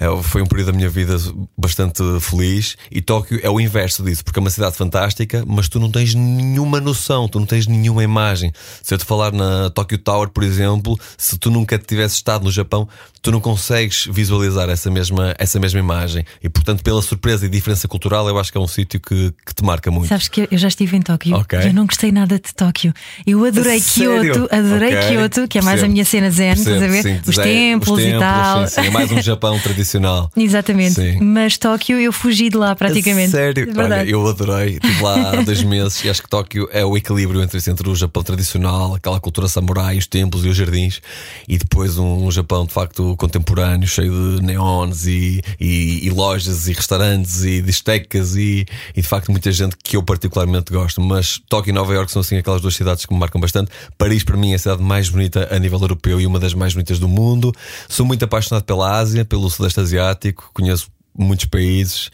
É, 0.00 0.22
foi 0.22 0.40
um 0.40 0.46
período 0.46 0.68
da 0.68 0.72
minha 0.72 0.88
vida 0.88 1.14
bastante 1.58 2.02
feliz 2.20 2.74
e 2.90 3.02
Tóquio 3.02 3.38
é 3.42 3.50
o 3.50 3.60
inverso 3.60 4.02
disso, 4.02 4.24
porque 4.24 4.38
é 4.38 4.42
uma 4.42 4.48
cidade 4.48 4.74
fantástica, 4.74 5.44
mas 5.46 5.68
tu 5.68 5.78
não 5.78 5.90
tens 5.90 6.14
nenhuma 6.14 6.80
noção, 6.80 7.28
tu 7.28 7.38
não 7.38 7.46
tens 7.46 7.66
nenhuma 7.66 8.02
imagem. 8.02 8.50
Se 8.82 8.94
eu 8.94 8.98
te 8.98 9.04
falar 9.04 9.30
na 9.30 9.68
Tokyo 9.68 9.98
Tower, 9.98 10.30
por 10.30 10.42
exemplo, 10.42 10.98
se 11.18 11.36
tu 11.36 11.50
nunca 11.50 11.78
tivesse 11.78 12.14
estado 12.14 12.44
no 12.44 12.50
Japão, 12.50 12.88
tu 13.20 13.30
não 13.30 13.40
consegues 13.40 14.08
visualizar 14.10 14.70
essa 14.70 14.90
mesma, 14.90 15.34
essa 15.38 15.60
mesma 15.60 15.78
imagem. 15.78 16.24
E 16.42 16.48
portanto, 16.48 16.82
pela 16.82 17.02
surpresa 17.02 17.44
e 17.44 17.50
diferença 17.50 17.86
cultural, 17.86 18.26
eu 18.26 18.38
acho 18.38 18.50
que 18.50 18.56
é 18.56 18.60
um 18.60 18.68
sítio 18.68 18.98
que, 18.98 19.34
que 19.44 19.54
te 19.54 19.62
marca 19.62 19.90
muito. 19.90 20.08
Sabes 20.08 20.28
que 20.28 20.48
eu 20.50 20.56
já 20.56 20.68
estive 20.68 20.96
em 20.96 21.02
Tóquio 21.02 21.36
okay. 21.36 21.60
e 21.60 21.66
eu 21.66 21.74
não 21.74 21.84
gostei 21.84 22.10
nada 22.10 22.36
de 22.36 22.54
Tóquio. 22.54 22.94
Eu 23.26 23.44
adorei 23.44 23.78
Kyoto, 23.82 24.48
adorei 24.50 24.96
okay. 24.96 25.08
Kyoto, 25.10 25.46
que 25.46 25.58
é 25.58 25.62
mais 25.62 25.80
Percebo. 25.80 25.90
a 25.90 25.92
minha 25.92 26.04
cena 26.06 26.30
zen, 26.30 26.52
estás 26.52 26.82
a 26.82 26.86
ver? 26.86 27.02
Sim, 27.02 27.20
os, 27.26 27.36
templos 27.36 27.36
os 27.36 27.36
templos 27.36 28.00
e 28.00 28.18
tal. 28.18 28.66
Sim, 28.66 28.82
sim, 28.82 28.86
é 28.88 28.90
mais 28.90 29.12
um 29.12 29.20
Japão 29.20 29.58
tradicional 29.58 29.89
Exatamente. 30.36 30.94
Sim. 30.94 31.18
Mas 31.20 31.56
Tóquio 31.58 31.98
eu 31.98 32.12
fugi 32.12 32.48
de 32.48 32.56
lá 32.56 32.74
praticamente. 32.74 33.30
Sério? 33.30 33.70
É 33.70 33.82
Olha, 33.82 34.04
eu 34.04 34.26
adorei. 34.26 34.74
Estive 34.74 35.02
lá 35.02 35.30
há 35.30 35.42
dois 35.42 35.62
meses 35.64 36.04
e 36.04 36.10
acho 36.10 36.22
que 36.22 36.28
Tóquio 36.28 36.68
é 36.72 36.84
o 36.84 36.96
equilíbrio 36.96 37.42
entre, 37.42 37.58
entre 37.70 37.88
o 37.88 37.94
Japão 37.94 38.22
tradicional, 38.22 38.94
aquela 38.94 39.20
cultura 39.20 39.48
samurai, 39.48 39.98
os 39.98 40.06
templos 40.06 40.44
e 40.44 40.48
os 40.48 40.56
jardins, 40.56 41.00
e 41.48 41.58
depois 41.58 41.98
um, 41.98 42.26
um 42.26 42.30
Japão 42.30 42.64
de 42.64 42.72
facto 42.72 43.16
contemporâneo, 43.16 43.88
cheio 43.88 44.36
de 44.36 44.42
neons 44.44 45.06
e, 45.06 45.42
e, 45.58 46.06
e 46.06 46.10
lojas 46.10 46.68
e 46.68 46.72
restaurantes 46.72 47.44
e 47.44 47.62
discotecas 47.62 48.36
e, 48.36 48.66
e 48.96 49.02
de 49.02 49.06
facto 49.06 49.30
muita 49.30 49.50
gente 49.50 49.76
que 49.82 49.96
eu 49.96 50.02
particularmente 50.02 50.72
gosto. 50.72 51.00
Mas 51.00 51.40
Tóquio 51.48 51.70
e 51.70 51.74
Nova 51.74 51.92
York 51.94 52.10
são 52.10 52.20
assim 52.20 52.36
aquelas 52.36 52.60
duas 52.60 52.74
cidades 52.74 53.04
que 53.04 53.12
me 53.12 53.18
marcam 53.18 53.40
bastante. 53.40 53.70
Paris, 53.98 54.22
para 54.22 54.36
mim, 54.36 54.52
é 54.52 54.54
a 54.54 54.58
cidade 54.58 54.82
mais 54.82 55.08
bonita 55.08 55.48
a 55.50 55.58
nível 55.58 55.80
europeu 55.80 56.20
e 56.20 56.26
uma 56.26 56.38
das 56.38 56.54
mais 56.54 56.74
bonitas 56.74 56.98
do 56.98 57.08
mundo. 57.08 57.52
Sou 57.88 58.04
muito 58.06 58.24
apaixonado 58.24 58.64
pela 58.64 58.98
Ásia, 58.98 59.24
pelo 59.24 59.48
Sudeste 59.50 59.79
asiático, 59.80 60.50
conheço 60.54 60.88
muitos 61.16 61.46
países, 61.46 62.10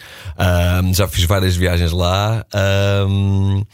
um, 0.83 0.95
já 0.95 1.07
fiz 1.07 1.25
várias 1.25 1.57
viagens 1.57 1.93
lá. 1.93 2.45
Um, 3.09 3.65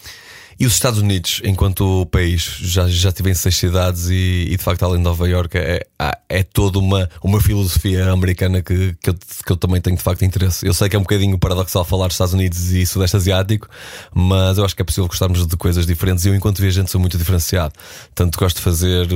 e 0.62 0.66
os 0.66 0.74
Estados 0.74 1.00
Unidos, 1.00 1.40
enquanto 1.44 2.06
país, 2.06 2.42
já, 2.60 2.86
já 2.86 3.08
estive 3.08 3.30
em 3.30 3.34
seis 3.34 3.56
cidades 3.56 4.08
e, 4.08 4.46
e 4.48 4.56
de 4.56 4.62
facto, 4.62 4.84
além 4.84 4.98
de 4.98 5.02
Nova 5.02 5.28
York, 5.28 5.58
é, 5.58 5.84
é, 6.28 6.42
toda 6.44 6.78
uma, 6.78 7.10
uma 7.20 7.40
filosofia 7.40 8.12
americana 8.12 8.62
que, 8.62 8.94
que 9.02 9.10
eu, 9.10 9.14
que, 9.14 9.52
eu, 9.52 9.56
também 9.56 9.80
tenho 9.80 9.96
de 9.96 10.02
facto 10.04 10.24
interesse. 10.24 10.64
Eu 10.64 10.72
sei 10.72 10.88
que 10.88 10.94
é 10.94 10.98
um 11.00 11.02
bocadinho 11.02 11.36
paradoxal 11.36 11.84
falar 11.84 12.06
dos 12.06 12.14
Estados 12.14 12.34
Unidos 12.34 12.70
e 12.70 12.86
Sudeste 12.86 13.16
Asiático, 13.16 13.68
mas 14.14 14.56
eu 14.56 14.64
acho 14.64 14.76
que 14.76 14.82
é 14.82 14.84
possível 14.84 15.08
gostarmos 15.08 15.44
de 15.44 15.56
coisas 15.56 15.84
diferentes. 15.84 16.24
Eu, 16.24 16.34
enquanto 16.34 16.60
viajante, 16.60 16.92
sou 16.92 17.00
muito 17.00 17.18
diferenciado. 17.18 17.74
Tanto 18.14 18.38
gosto 18.38 18.58
de 18.58 18.62
fazer, 18.62 19.08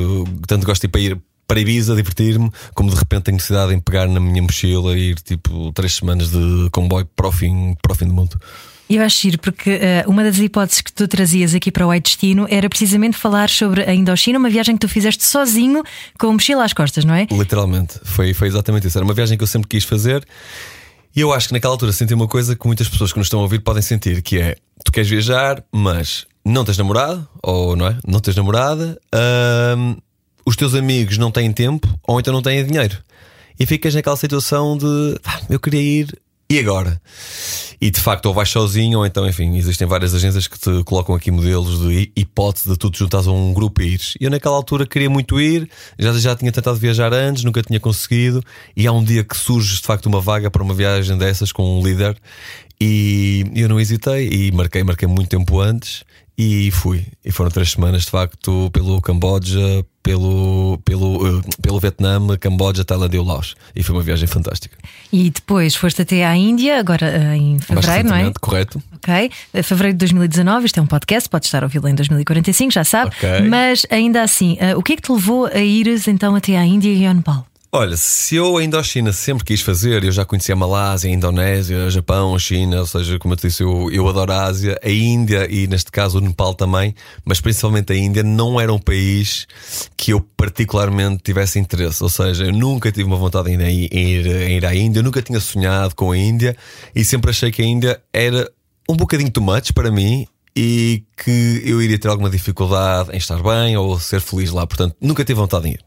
tanto 0.48 0.66
gosto 0.66 0.82
de 0.82 0.86
ir 0.86 0.90
para 0.90 1.00
ir 1.00 1.22
para 1.46 1.60
Ibiza 1.60 1.94
divertir-me, 1.94 2.50
como 2.74 2.90
de 2.90 2.96
repente 2.96 3.24
tenho 3.24 3.36
necessidade 3.36 3.72
em 3.72 3.80
pegar 3.80 4.08
na 4.08 4.20
minha 4.20 4.42
mochila 4.42 4.96
e 4.96 5.10
ir 5.10 5.16
tipo 5.16 5.72
três 5.72 5.94
semanas 5.94 6.30
de 6.30 6.68
comboio 6.70 7.06
para 7.14 7.28
o 7.28 7.32
fim, 7.32 7.76
para 7.80 7.92
o 7.92 7.94
fim 7.94 8.06
do 8.06 8.14
mundo. 8.14 8.40
Eu 8.88 9.02
acho 9.02 9.20
giro, 9.20 9.38
porque 9.40 9.70
uh, 9.70 10.08
uma 10.08 10.22
das 10.22 10.38
hipóteses 10.38 10.80
que 10.80 10.92
tu 10.92 11.08
trazias 11.08 11.54
aqui 11.54 11.72
para 11.72 11.84
o 11.84 11.90
White 11.90 12.10
Destino 12.10 12.46
era 12.48 12.68
precisamente 12.68 13.16
falar 13.16 13.50
sobre 13.50 13.82
a 13.82 13.92
Indochina, 13.92 14.38
uma 14.38 14.48
viagem 14.48 14.76
que 14.76 14.86
tu 14.86 14.88
fizeste 14.88 15.24
sozinho 15.24 15.82
com 16.18 16.32
mochila 16.32 16.64
às 16.64 16.72
costas, 16.72 17.04
não 17.04 17.12
é? 17.12 17.26
Literalmente, 17.30 17.98
foi, 18.04 18.32
foi 18.32 18.46
exatamente 18.46 18.86
isso. 18.86 18.96
Era 18.96 19.04
uma 19.04 19.14
viagem 19.14 19.36
que 19.36 19.42
eu 19.42 19.48
sempre 19.48 19.68
quis 19.68 19.82
fazer 19.82 20.24
e 21.16 21.20
eu 21.20 21.32
acho 21.32 21.48
que 21.48 21.54
naquela 21.54 21.72
altura 21.72 21.92
senti 21.92 22.12
uma 22.12 22.28
coisa 22.28 22.54
que 22.54 22.66
muitas 22.66 22.88
pessoas 22.88 23.10
que 23.10 23.18
nos 23.18 23.26
estão 23.26 23.40
a 23.40 23.42
ouvir 23.42 23.60
podem 23.60 23.82
sentir, 23.82 24.20
que 24.20 24.38
é 24.38 24.56
tu 24.84 24.92
queres 24.92 25.08
viajar, 25.08 25.64
mas 25.72 26.26
não 26.44 26.62
tens 26.62 26.76
namorado, 26.78 27.26
ou 27.42 27.74
não 27.74 27.86
é? 27.86 27.96
Não 28.06 28.20
tens 28.20 28.36
namorada, 28.36 29.00
uh, 29.14 29.96
os 30.46 30.56
teus 30.56 30.74
amigos 30.74 31.18
não 31.18 31.30
têm 31.30 31.52
tempo 31.52 31.88
ou 32.06 32.20
então 32.20 32.32
não 32.32 32.40
têm 32.40 32.64
dinheiro. 32.64 32.96
E 33.58 33.66
ficas 33.66 33.94
naquela 33.94 34.16
situação 34.16 34.78
de 34.78 35.18
ah, 35.24 35.40
eu 35.50 35.58
queria 35.58 35.80
ir 35.80 36.18
e 36.48 36.60
agora? 36.60 37.00
E 37.80 37.90
de 37.90 38.00
facto, 38.00 38.26
ou 38.26 38.34
vais 38.34 38.48
sozinho, 38.48 39.00
ou 39.00 39.06
então, 39.06 39.28
enfim, 39.28 39.56
existem 39.56 39.86
várias 39.86 40.14
agências 40.14 40.46
que 40.46 40.58
te 40.58 40.84
colocam 40.84 41.14
aqui 41.14 41.30
modelos 41.30 41.80
de 41.80 42.12
hipótese 42.14 42.70
de 42.70 42.76
tu 42.76 42.88
te 42.88 43.00
juntares 43.00 43.26
a 43.26 43.32
um 43.32 43.52
grupo 43.52 43.82
e 43.82 43.94
ires. 43.94 44.14
Eu, 44.20 44.30
naquela 44.30 44.54
altura, 44.54 44.86
queria 44.86 45.10
muito 45.10 45.40
ir, 45.40 45.68
já, 45.98 46.12
já 46.12 46.36
tinha 46.36 46.52
tentado 46.52 46.78
viajar 46.78 47.12
antes, 47.12 47.42
nunca 47.42 47.62
tinha 47.62 47.80
conseguido. 47.80 48.42
E 48.76 48.86
há 48.86 48.92
um 48.92 49.02
dia 49.02 49.24
que 49.24 49.36
surge 49.36 49.74
de 49.74 49.82
facto 49.82 50.06
uma 50.06 50.20
vaga 50.20 50.48
para 50.48 50.62
uma 50.62 50.72
viagem 50.72 51.18
dessas 51.18 51.50
com 51.50 51.80
um 51.80 51.84
líder, 51.84 52.16
e 52.80 53.44
eu 53.54 53.68
não 53.68 53.80
hesitei 53.80 54.28
e 54.28 54.52
marquei, 54.52 54.84
marquei 54.84 55.08
muito 55.08 55.28
tempo 55.28 55.60
antes. 55.60 56.04
E 56.38 56.70
fui. 56.70 57.06
E 57.24 57.32
foram 57.32 57.50
três 57.50 57.70
semanas, 57.70 58.02
de 58.02 58.10
facto, 58.10 58.70
pelo 58.70 59.00
Camboja, 59.00 59.84
pelo, 60.02 60.78
pelo, 60.84 61.38
uh, 61.38 61.42
pelo 61.62 61.80
Vietnã, 61.80 62.20
Camboja, 62.38 62.84
Tailândia 62.84 63.18
e 63.18 63.24
Laos. 63.24 63.54
E 63.74 63.82
foi 63.82 63.96
uma 63.96 64.02
viagem 64.02 64.26
fantástica. 64.26 64.76
E 65.10 65.30
depois 65.30 65.74
foste 65.74 66.02
até 66.02 66.26
à 66.26 66.36
Índia, 66.36 66.78
agora 66.78 67.06
uh, 67.06 67.32
em 67.32 67.58
fevereiro, 67.58 68.08
não 68.08 68.16
é? 68.16 68.32
Correto. 68.38 68.82
Ok. 68.96 69.30
Uh, 69.54 69.62
fevereiro 69.62 69.94
de 69.94 70.00
2019, 70.00 70.66
isto 70.66 70.78
é 70.78 70.82
um 70.82 70.86
podcast, 70.86 71.28
pode 71.28 71.46
estar 71.46 71.62
a 71.62 71.66
ouvi-lo 71.66 71.88
em 71.88 71.94
2045, 71.94 72.70
já 72.70 72.84
sabe. 72.84 73.16
Okay. 73.16 73.48
Mas 73.48 73.86
ainda 73.90 74.22
assim, 74.22 74.58
o 74.76 74.82
que 74.82 74.92
é 74.92 74.96
que 74.96 75.02
te 75.02 75.12
levou 75.12 75.46
a 75.46 75.58
ires 75.58 76.06
então 76.06 76.34
até 76.34 76.56
à 76.56 76.64
Índia 76.64 76.92
e 76.92 77.06
ao 77.06 77.14
Nepal? 77.14 77.46
Olha, 77.78 77.94
se 77.94 78.36
eu 78.36 78.56
a 78.56 78.64
Indochina 78.64 79.12
sempre 79.12 79.44
quis 79.44 79.60
fazer, 79.60 80.02
eu 80.02 80.10
já 80.10 80.24
conhecia 80.24 80.54
a 80.54 80.56
Malásia, 80.56 81.10
a 81.10 81.12
Indonésia, 81.12 81.84
o 81.84 81.90
Japão, 81.90 82.34
a 82.34 82.38
China, 82.38 82.80
ou 82.80 82.86
seja, 82.86 83.18
como 83.18 83.34
eu 83.34 83.36
te 83.36 83.48
disse, 83.48 83.62
eu, 83.62 83.90
eu 83.92 84.08
adoro 84.08 84.32
a 84.32 84.44
Ásia, 84.44 84.80
a 84.82 84.88
Índia 84.88 85.46
e 85.50 85.66
neste 85.66 85.92
caso 85.92 86.16
o 86.16 86.20
Nepal 86.22 86.54
também, 86.54 86.94
mas 87.22 87.38
principalmente 87.38 87.92
a 87.92 87.94
Índia 87.94 88.22
não 88.22 88.58
era 88.58 88.72
um 88.72 88.78
país 88.78 89.46
que 89.94 90.14
eu 90.14 90.22
particularmente 90.22 91.22
tivesse 91.22 91.58
interesse, 91.58 92.02
ou 92.02 92.08
seja, 92.08 92.46
eu 92.46 92.52
nunca 92.52 92.90
tive 92.90 93.04
uma 93.04 93.18
vontade 93.18 93.50
em 93.50 93.60
ir, 93.60 93.92
em 93.92 94.08
ir, 94.08 94.26
em 94.26 94.56
ir 94.56 94.64
à 94.64 94.74
Índia, 94.74 95.00
eu 95.00 95.04
nunca 95.04 95.20
tinha 95.20 95.38
sonhado 95.38 95.94
com 95.94 96.12
a 96.12 96.16
Índia 96.16 96.56
e 96.94 97.04
sempre 97.04 97.28
achei 97.28 97.52
que 97.52 97.60
a 97.60 97.66
Índia 97.66 98.00
era 98.10 98.50
um 98.88 98.96
bocadinho 98.96 99.30
too 99.30 99.42
much 99.42 99.74
para 99.74 99.90
mim 99.90 100.26
e 100.56 101.04
que 101.22 101.60
eu 101.62 101.82
iria 101.82 101.98
ter 101.98 102.08
alguma 102.08 102.30
dificuldade 102.30 103.10
em 103.12 103.18
estar 103.18 103.42
bem 103.42 103.76
ou 103.76 104.00
ser 104.00 104.22
feliz 104.22 104.50
lá, 104.50 104.66
portanto 104.66 104.96
nunca 104.98 105.22
tive 105.22 105.38
vontade 105.38 105.68
em 105.68 105.72
ir. 105.72 105.84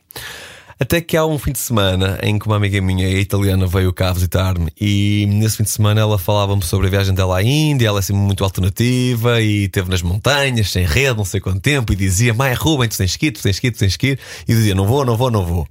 Até 0.82 1.02
que 1.02 1.18
há 1.18 1.26
um 1.26 1.38
fim 1.38 1.52
de 1.52 1.60
semana 1.60 2.18
em 2.24 2.40
que 2.40 2.48
uma 2.48 2.56
amiga 2.56 2.80
minha 2.80 3.06
italiana 3.10 3.68
veio 3.68 3.92
cá 3.92 4.14
visitar-me 4.14 4.72
e 4.80 5.26
nesse 5.28 5.58
fim 5.58 5.64
de 5.64 5.72
semana 5.72 6.00
ela 6.00 6.18
falava-me 6.18 6.64
sobre 6.64 6.88
a 6.88 6.90
viagem 6.90 7.14
dela 7.14 7.38
à 7.38 7.44
Índia, 7.44 7.90
ela 7.90 7.98
é 7.98 8.00
assim 8.00 8.14
muito 8.14 8.46
alternativa 8.46 9.42
e 9.42 9.66
esteve 9.66 9.90
nas 9.90 10.02
montanhas, 10.02 10.72
sem 10.72 10.86
rede, 10.86 11.18
não 11.18 11.26
sei 11.26 11.42
quanto 11.42 11.60
tempo, 11.60 11.92
e 11.92 11.98
dizia: 11.98 12.34
Mãe, 12.34 12.54
Ruben, 12.54 12.88
tu 12.88 12.96
tens 12.96 13.18
que 13.18 13.26
ir, 13.26 13.32
tu 13.32 13.42
tens 13.42 13.60
que 13.60 13.68
ir, 13.68 13.72
tu 13.72 13.80
tens 13.80 13.98
que 13.98 14.08
ir. 14.08 14.20
E 14.48 14.54
dizia: 14.54 14.74
Não 14.74 14.88
vou, 14.88 15.04
não 15.04 15.18
vou, 15.18 15.30
não 15.30 15.46
vou. 15.46 15.68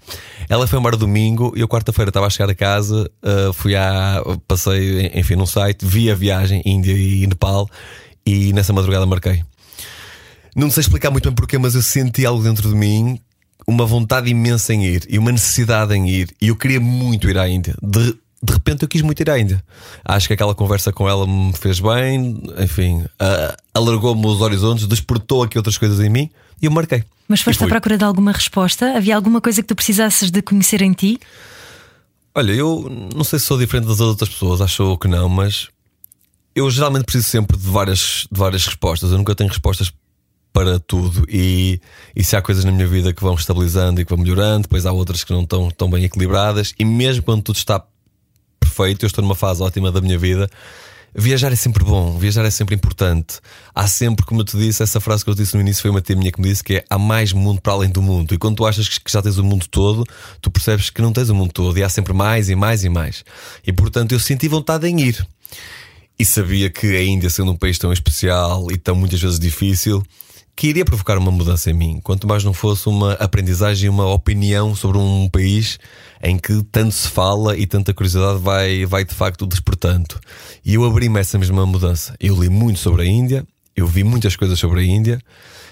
Ela 0.47 0.67
foi 0.67 0.79
embora 0.79 0.95
domingo 0.95 1.55
e 1.57 1.61
eu 1.61 1.69
quarta-feira 1.69 2.11
estava 2.11 2.27
a 2.27 2.31
chegar 2.31 2.51
a 2.51 2.55
casa, 2.55 3.11
uh, 3.25 3.53
fui 3.55 3.75
à. 3.75 4.23
passei, 4.47 5.11
enfim, 5.15 5.37
num 5.37 5.47
site, 5.47 5.87
vi 5.87 6.11
a 6.11 6.15
viagem 6.15 6.61
Índia 6.67 6.93
e 6.93 7.27
Nepal 7.27 7.67
e 8.27 8.53
nessa 8.53 8.75
madrugada 8.75 9.07
marquei. 9.07 9.43
Não 10.55 10.71
sei 10.71 10.83
explicar 10.83 11.11
muito 11.11 11.25
bem 11.25 11.35
porquê, 11.35 11.57
mas 11.57 11.75
eu 11.75 11.83
senti 11.83 12.27
algo 12.27 12.43
dentro 12.43 12.69
de 12.69 12.75
mim, 12.75 13.19
uma 13.69 13.85
vontade 13.85 14.31
imensa 14.31 14.73
em 14.73 14.87
ir 14.87 15.05
e 15.11 15.19
uma 15.19 15.31
necessidade 15.31 15.95
em 15.95 16.09
ir. 16.09 16.35
E 16.41 16.49
eu 16.49 16.57
queria 16.57 16.81
muito 16.81 17.29
ir 17.29 17.37
à 17.37 17.47
Índia. 17.47 17.75
De, 17.83 18.15
de 18.43 18.53
repente 18.55 18.83
eu 18.83 18.89
quis 18.89 19.03
muito 19.03 19.21
ir 19.21 19.29
à 19.29 19.39
Índia. 19.39 19.63
Acho 20.03 20.27
que 20.27 20.33
aquela 20.33 20.55
conversa 20.55 20.91
com 20.91 21.07
ela 21.07 21.27
me 21.27 21.53
fez 21.53 21.79
bem, 21.79 22.43
enfim, 22.59 23.03
uh, 23.03 23.57
alargou-me 23.75 24.27
os 24.27 24.41
horizontes, 24.41 24.87
despertou 24.87 25.43
aqui 25.43 25.59
outras 25.59 25.77
coisas 25.77 26.01
em 26.01 26.09
mim 26.09 26.31
e 26.63 26.65
eu 26.65 26.71
marquei. 26.71 27.05
Mas 27.29 27.43
foste 27.43 27.63
à 27.63 27.67
procura 27.67 27.99
de 27.99 28.05
alguma 28.05 28.33
resposta? 28.33 28.97
Havia 28.97 29.15
alguma 29.15 29.39
coisa 29.39 29.61
que 29.61 29.69
tu 29.69 29.77
precisasses 29.77 30.31
de 30.31 30.41
conhecer 30.41 30.81
em 30.81 30.95
ti? 30.95 31.21
Olha, 32.35 32.53
eu 32.53 32.91
não 33.15 33.23
sei 33.23 33.39
se 33.39 33.45
sou 33.45 33.59
diferente 33.59 33.87
das 33.87 34.01
outras 34.01 34.31
pessoas, 34.31 34.63
acho 34.63 34.97
que 34.97 35.09
não, 35.09 35.29
mas 35.29 35.69
eu 36.55 36.71
geralmente 36.71 37.05
preciso 37.05 37.29
sempre 37.29 37.55
de 37.55 37.69
várias, 37.69 38.27
de 38.33 38.39
várias 38.39 38.65
respostas. 38.65 39.13
Eu 39.13 39.19
nunca 39.19 39.35
tenho 39.35 39.51
respostas 39.51 39.93
para 40.59 40.81
tudo. 40.81 41.25
E, 41.29 41.81
e 42.17 42.25
se 42.25 42.35
há 42.37 42.43
coisas 42.43 42.65
na 42.65 42.73
minha 42.73 42.87
vida 42.87 43.13
que 43.13 43.23
vão 43.23 43.35
estabilizando 43.35 44.01
e 44.01 44.05
que 44.05 44.11
vão 44.11 44.23
melhorando, 44.23 44.63
depois 44.63 44.87
há 44.87 44.93
outras 44.93 45.23
que 45.23 45.33
não 45.33 45.43
estão 45.43 45.71
tão 45.71 45.89
bem 45.89 46.03
equilibradas. 46.05 46.75
E 46.77 46.85
mesmo 46.85 47.23
quando 47.23 47.43
tudo 47.43 47.57
está 47.57 47.85
perfeito, 48.59 49.05
eu 49.05 49.07
estou 49.07 49.23
numa 49.23 49.37
fase 49.37 49.63
ótima 49.63 49.93
da 49.93 50.01
minha 50.01 50.19
vida. 50.19 50.51
Viajar 51.15 51.53
é 51.53 51.57
sempre 51.57 51.85
bom, 51.85 52.19
viajar 52.19 52.45
é 52.45 52.51
sempre 52.51 52.75
importante. 52.75 53.39
Há 53.73 53.87
sempre, 53.87 54.27
como 54.27 54.41
eu 54.41 54.45
te 54.45 54.59
disse, 54.59 54.83
essa 54.83 55.01
frase 55.01 55.25
que 55.25 55.31
eu 55.31 55.35
disse 55.35 55.55
no 55.55 55.61
início 55.61 55.81
foi 55.81 55.91
uma 55.93 56.01
tia 56.01 56.17
minha 56.17 56.33
que 56.33 56.41
me 56.41 56.49
disse 56.49 56.63
que 56.63 56.75
é 56.75 56.85
há 56.91 56.99
mais 56.99 57.33
mundo 57.33 57.61
para 57.63 57.73
além 57.73 57.89
do 57.89 58.03
mundo. 58.03 58.35
E 58.35 58.39
quando 58.39 58.57
tu 58.57 58.67
achas 58.67 58.99
que 58.99 59.11
já 59.11 59.23
tens 59.23 59.39
o 59.39 59.45
mundo 59.45 59.67
todo, 59.71 60.05
tu 60.41 60.51
percebes 60.51 60.91
que 60.91 61.01
não 61.01 61.13
tens 61.13 61.31
o 61.31 61.35
mundo 61.35 61.53
todo 61.53 61.79
e 61.79 61.85
há 61.85 61.89
sempre 61.89 62.13
mais 62.13 62.51
e 62.51 62.57
mais 62.57 62.83
e 62.83 62.89
mais. 62.89 63.25
E 63.65 63.73
portanto 63.73 64.11
eu 64.11 64.19
senti 64.19 64.49
vontade 64.49 64.89
em 64.89 65.01
ir. 65.01 65.25
E 66.19 66.25
sabia 66.25 66.69
que 66.69 66.97
a 66.97 67.03
Índia, 67.05 67.31
sendo 67.31 67.53
um 67.53 67.57
país 67.57 67.79
tão 67.79 67.93
especial 67.93 68.71
e 68.73 68.77
tão 68.77 68.97
muitas 68.97 69.21
vezes 69.21 69.39
difícil, 69.39 70.05
que 70.59 70.67
iria 70.67 70.85
provocar 70.85 71.17
uma 71.17 71.31
mudança 71.31 71.71
em 71.71 71.73
mim, 71.73 72.01
quanto 72.03 72.27
mais 72.27 72.43
não 72.43 72.53
fosse 72.53 72.89
uma 72.89 73.13
aprendizagem 73.13 73.87
e 73.87 73.89
uma 73.89 74.09
opinião 74.09 74.75
sobre 74.75 74.99
um 74.99 75.29
país 75.29 75.79
em 76.21 76.37
que 76.37 76.65
tanto 76.65 76.91
se 76.91 77.07
fala 77.07 77.57
e 77.57 77.65
tanta 77.65 77.95
curiosidade 77.95 78.41
vai, 78.41 78.85
vai 78.85 79.05
de 79.05 79.15
facto 79.15 79.47
despertando. 79.47 80.19
E 80.65 80.75
eu 80.75 80.85
abri-me 80.85 81.21
essa 81.21 81.39
mesma 81.39 81.65
mudança. 81.65 82.13
Eu 82.19 82.43
li 82.43 82.49
muito 82.49 82.81
sobre 82.81 83.03
a 83.03 83.05
Índia, 83.05 83.47
eu 83.77 83.87
vi 83.87 84.03
muitas 84.03 84.35
coisas 84.35 84.59
sobre 84.59 84.81
a 84.81 84.83
Índia. 84.83 85.23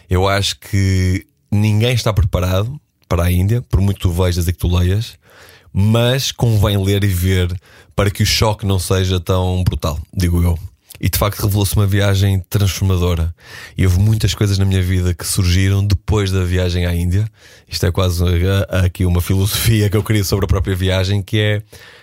Eu 0.08 0.28
acho 0.28 0.56
que 0.60 1.26
ninguém 1.50 1.92
está 1.92 2.12
preparado 2.12 2.80
para 3.08 3.24
a 3.24 3.32
Índia, 3.32 3.62
por 3.62 3.80
muito 3.80 3.98
tu 3.98 4.12
vejas 4.12 4.46
e 4.46 4.52
que 4.52 4.58
tu 4.60 4.68
leias, 4.68 5.18
mas 5.72 6.30
convém 6.30 6.80
ler 6.80 7.02
e 7.02 7.08
ver 7.08 7.52
para 7.96 8.08
que 8.08 8.22
o 8.22 8.26
choque 8.26 8.64
não 8.64 8.78
seja 8.78 9.18
tão 9.18 9.64
brutal, 9.64 9.98
digo 10.16 10.40
eu. 10.44 10.56
E 11.00 11.08
de 11.08 11.18
facto 11.18 11.40
revelou-se 11.40 11.74
uma 11.76 11.86
viagem 11.86 12.40
transformadora. 12.48 13.34
E 13.76 13.86
houve 13.86 13.98
muitas 13.98 14.34
coisas 14.34 14.58
na 14.58 14.64
minha 14.64 14.82
vida 14.82 15.14
que 15.14 15.26
surgiram 15.26 15.84
depois 15.84 16.30
da 16.30 16.44
viagem 16.44 16.86
à 16.86 16.94
Índia. 16.94 17.30
Isto 17.68 17.86
é 17.86 17.92
quase 17.92 18.24
aqui 18.84 19.04
uma 19.04 19.20
filosofia 19.20 19.90
que 19.90 19.96
eu 19.96 20.02
queria 20.02 20.24
sobre 20.24 20.44
a 20.44 20.48
própria 20.48 20.74
viagem, 20.74 21.22
que 21.22 21.38
é 21.38 21.62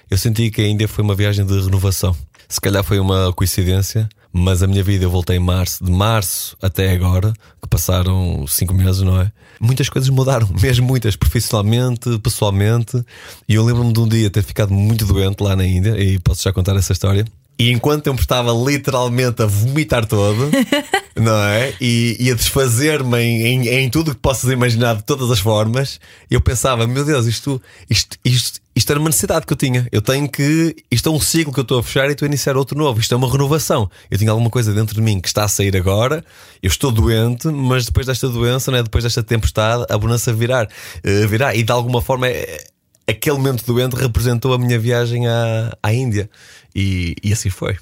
eu 0.10 0.18
senti 0.18 0.52
que 0.52 0.62
a 0.62 0.68
Índia 0.68 0.88
foi 0.88 1.04
uma 1.04 1.16
viagem 1.16 1.46
de 1.46 1.60
renovação. 1.60 2.16
Se 2.48 2.62
calhar 2.62 2.84
foi 2.84 3.00
uma 3.00 3.34
coincidência, 3.34 4.08
mas 4.32 4.64
a 4.64 4.68
minha 4.68 4.84
vida 4.84 5.06
eu 5.06 5.10
voltei 5.10 5.38
em 5.38 5.40
março, 5.40 5.84
de 5.84 5.92
março 5.92 6.58
até 6.62 6.92
agora, 6.92 7.32
que 7.62 7.70
passaram 7.70 8.46
cinco 8.48 8.74
meses, 8.74 9.02
não 9.02 9.22
é? 9.22 9.32
Muitas 9.60 9.90
coisas 9.90 10.10
mudaram, 10.10 10.48
mesmo 10.60 10.88
muitas, 10.88 11.16
profissionalmente, 11.16 12.18
pessoalmente. 12.20 13.04
E 13.48 13.56
eu 13.56 13.64
lembro-me 13.64 13.94
de 13.94 14.00
um 14.00 14.08
dia 14.08 14.30
ter 14.30 14.44
ficado 14.44 14.74
muito 14.74 15.06
doente 15.06 15.42
lá 15.42 15.56
na 15.56 15.66
Índia, 15.66 15.98
e 16.00 16.20
posso 16.20 16.44
já 16.44 16.52
contar 16.52 16.76
essa 16.76 16.94
história. 16.94 17.26
E 17.58 17.72
enquanto 17.72 18.08
eu 18.08 18.14
me 18.14 18.20
estava 18.20 18.52
literalmente 18.52 19.42
a 19.42 19.46
vomitar 19.46 20.06
todo, 20.06 20.50
não 21.16 21.38
é? 21.44 21.74
E, 21.80 22.18
e 22.20 22.32
a 22.32 22.34
desfazer-me 22.34 23.18
em, 23.20 23.46
em, 23.46 23.68
em, 23.68 23.90
tudo 23.90 24.14
que 24.14 24.20
possas 24.20 24.50
imaginar 24.50 24.96
de 24.96 25.04
todas 25.04 25.30
as 25.30 25.40
formas, 25.40 26.00
eu 26.30 26.42
pensava, 26.42 26.88
meu 26.88 27.06
Deus, 27.06 27.28
isto, 27.28 27.62
isto, 27.90 28.18
isto, 28.26 28.60
isto 28.76 28.92
era 28.92 29.00
uma 29.00 29.10
necessidade 29.10 29.46
que 29.46 29.54
eu 29.54 29.58
tinha. 29.58 29.88
Eu 29.92 30.02
tenho 30.02 30.28
que. 30.28 30.76
Isto 30.90 31.10
é 31.10 31.12
um 31.12 31.20
ciclo 31.20 31.54
que 31.54 31.60
eu 31.60 31.64
estou 31.64 31.80
a 31.80 31.84
fechar 31.84 32.10
e 32.10 32.14
estou 32.14 32.26
a 32.26 32.28
iniciar 32.28 32.58
outro 32.58 32.78
novo. 32.78 33.00
Isto 33.00 33.14
é 33.14 33.18
uma 33.18 33.32
renovação. 33.32 33.90
Eu 34.10 34.18
tinha 34.18 34.32
alguma 34.32 34.50
coisa 34.50 34.74
dentro 34.74 34.96
de 34.96 35.02
mim 35.02 35.22
que 35.22 35.28
está 35.28 35.44
a 35.44 35.48
sair 35.48 35.78
agora. 35.78 36.26
Eu 36.62 36.70
estou 36.70 36.92
doente, 36.92 37.48
mas 37.48 37.86
depois 37.86 38.08
desta 38.08 38.28
doença, 38.28 38.76
é? 38.76 38.82
depois 38.82 39.04
desta 39.04 39.22
tempestade, 39.22 39.86
a 39.90 39.98
bonança 39.98 40.34
virar. 40.34 40.68
Uh, 41.06 41.28
virá. 41.28 41.56
E 41.56 41.62
de 41.62 41.72
alguma 41.72 42.02
forma. 42.02 42.28
É, 42.28 42.64
aquele 43.08 43.38
momento 43.38 43.66
doente 43.66 43.96
representou 43.96 44.54
a 44.54 44.58
minha 44.58 44.80
viagem 44.80 45.28
à, 45.28 45.78
à 45.82 45.94
Índia. 45.94 46.30
E, 46.76 47.16
e 47.24 47.34
assim 47.34 47.50
foi. 47.50 47.78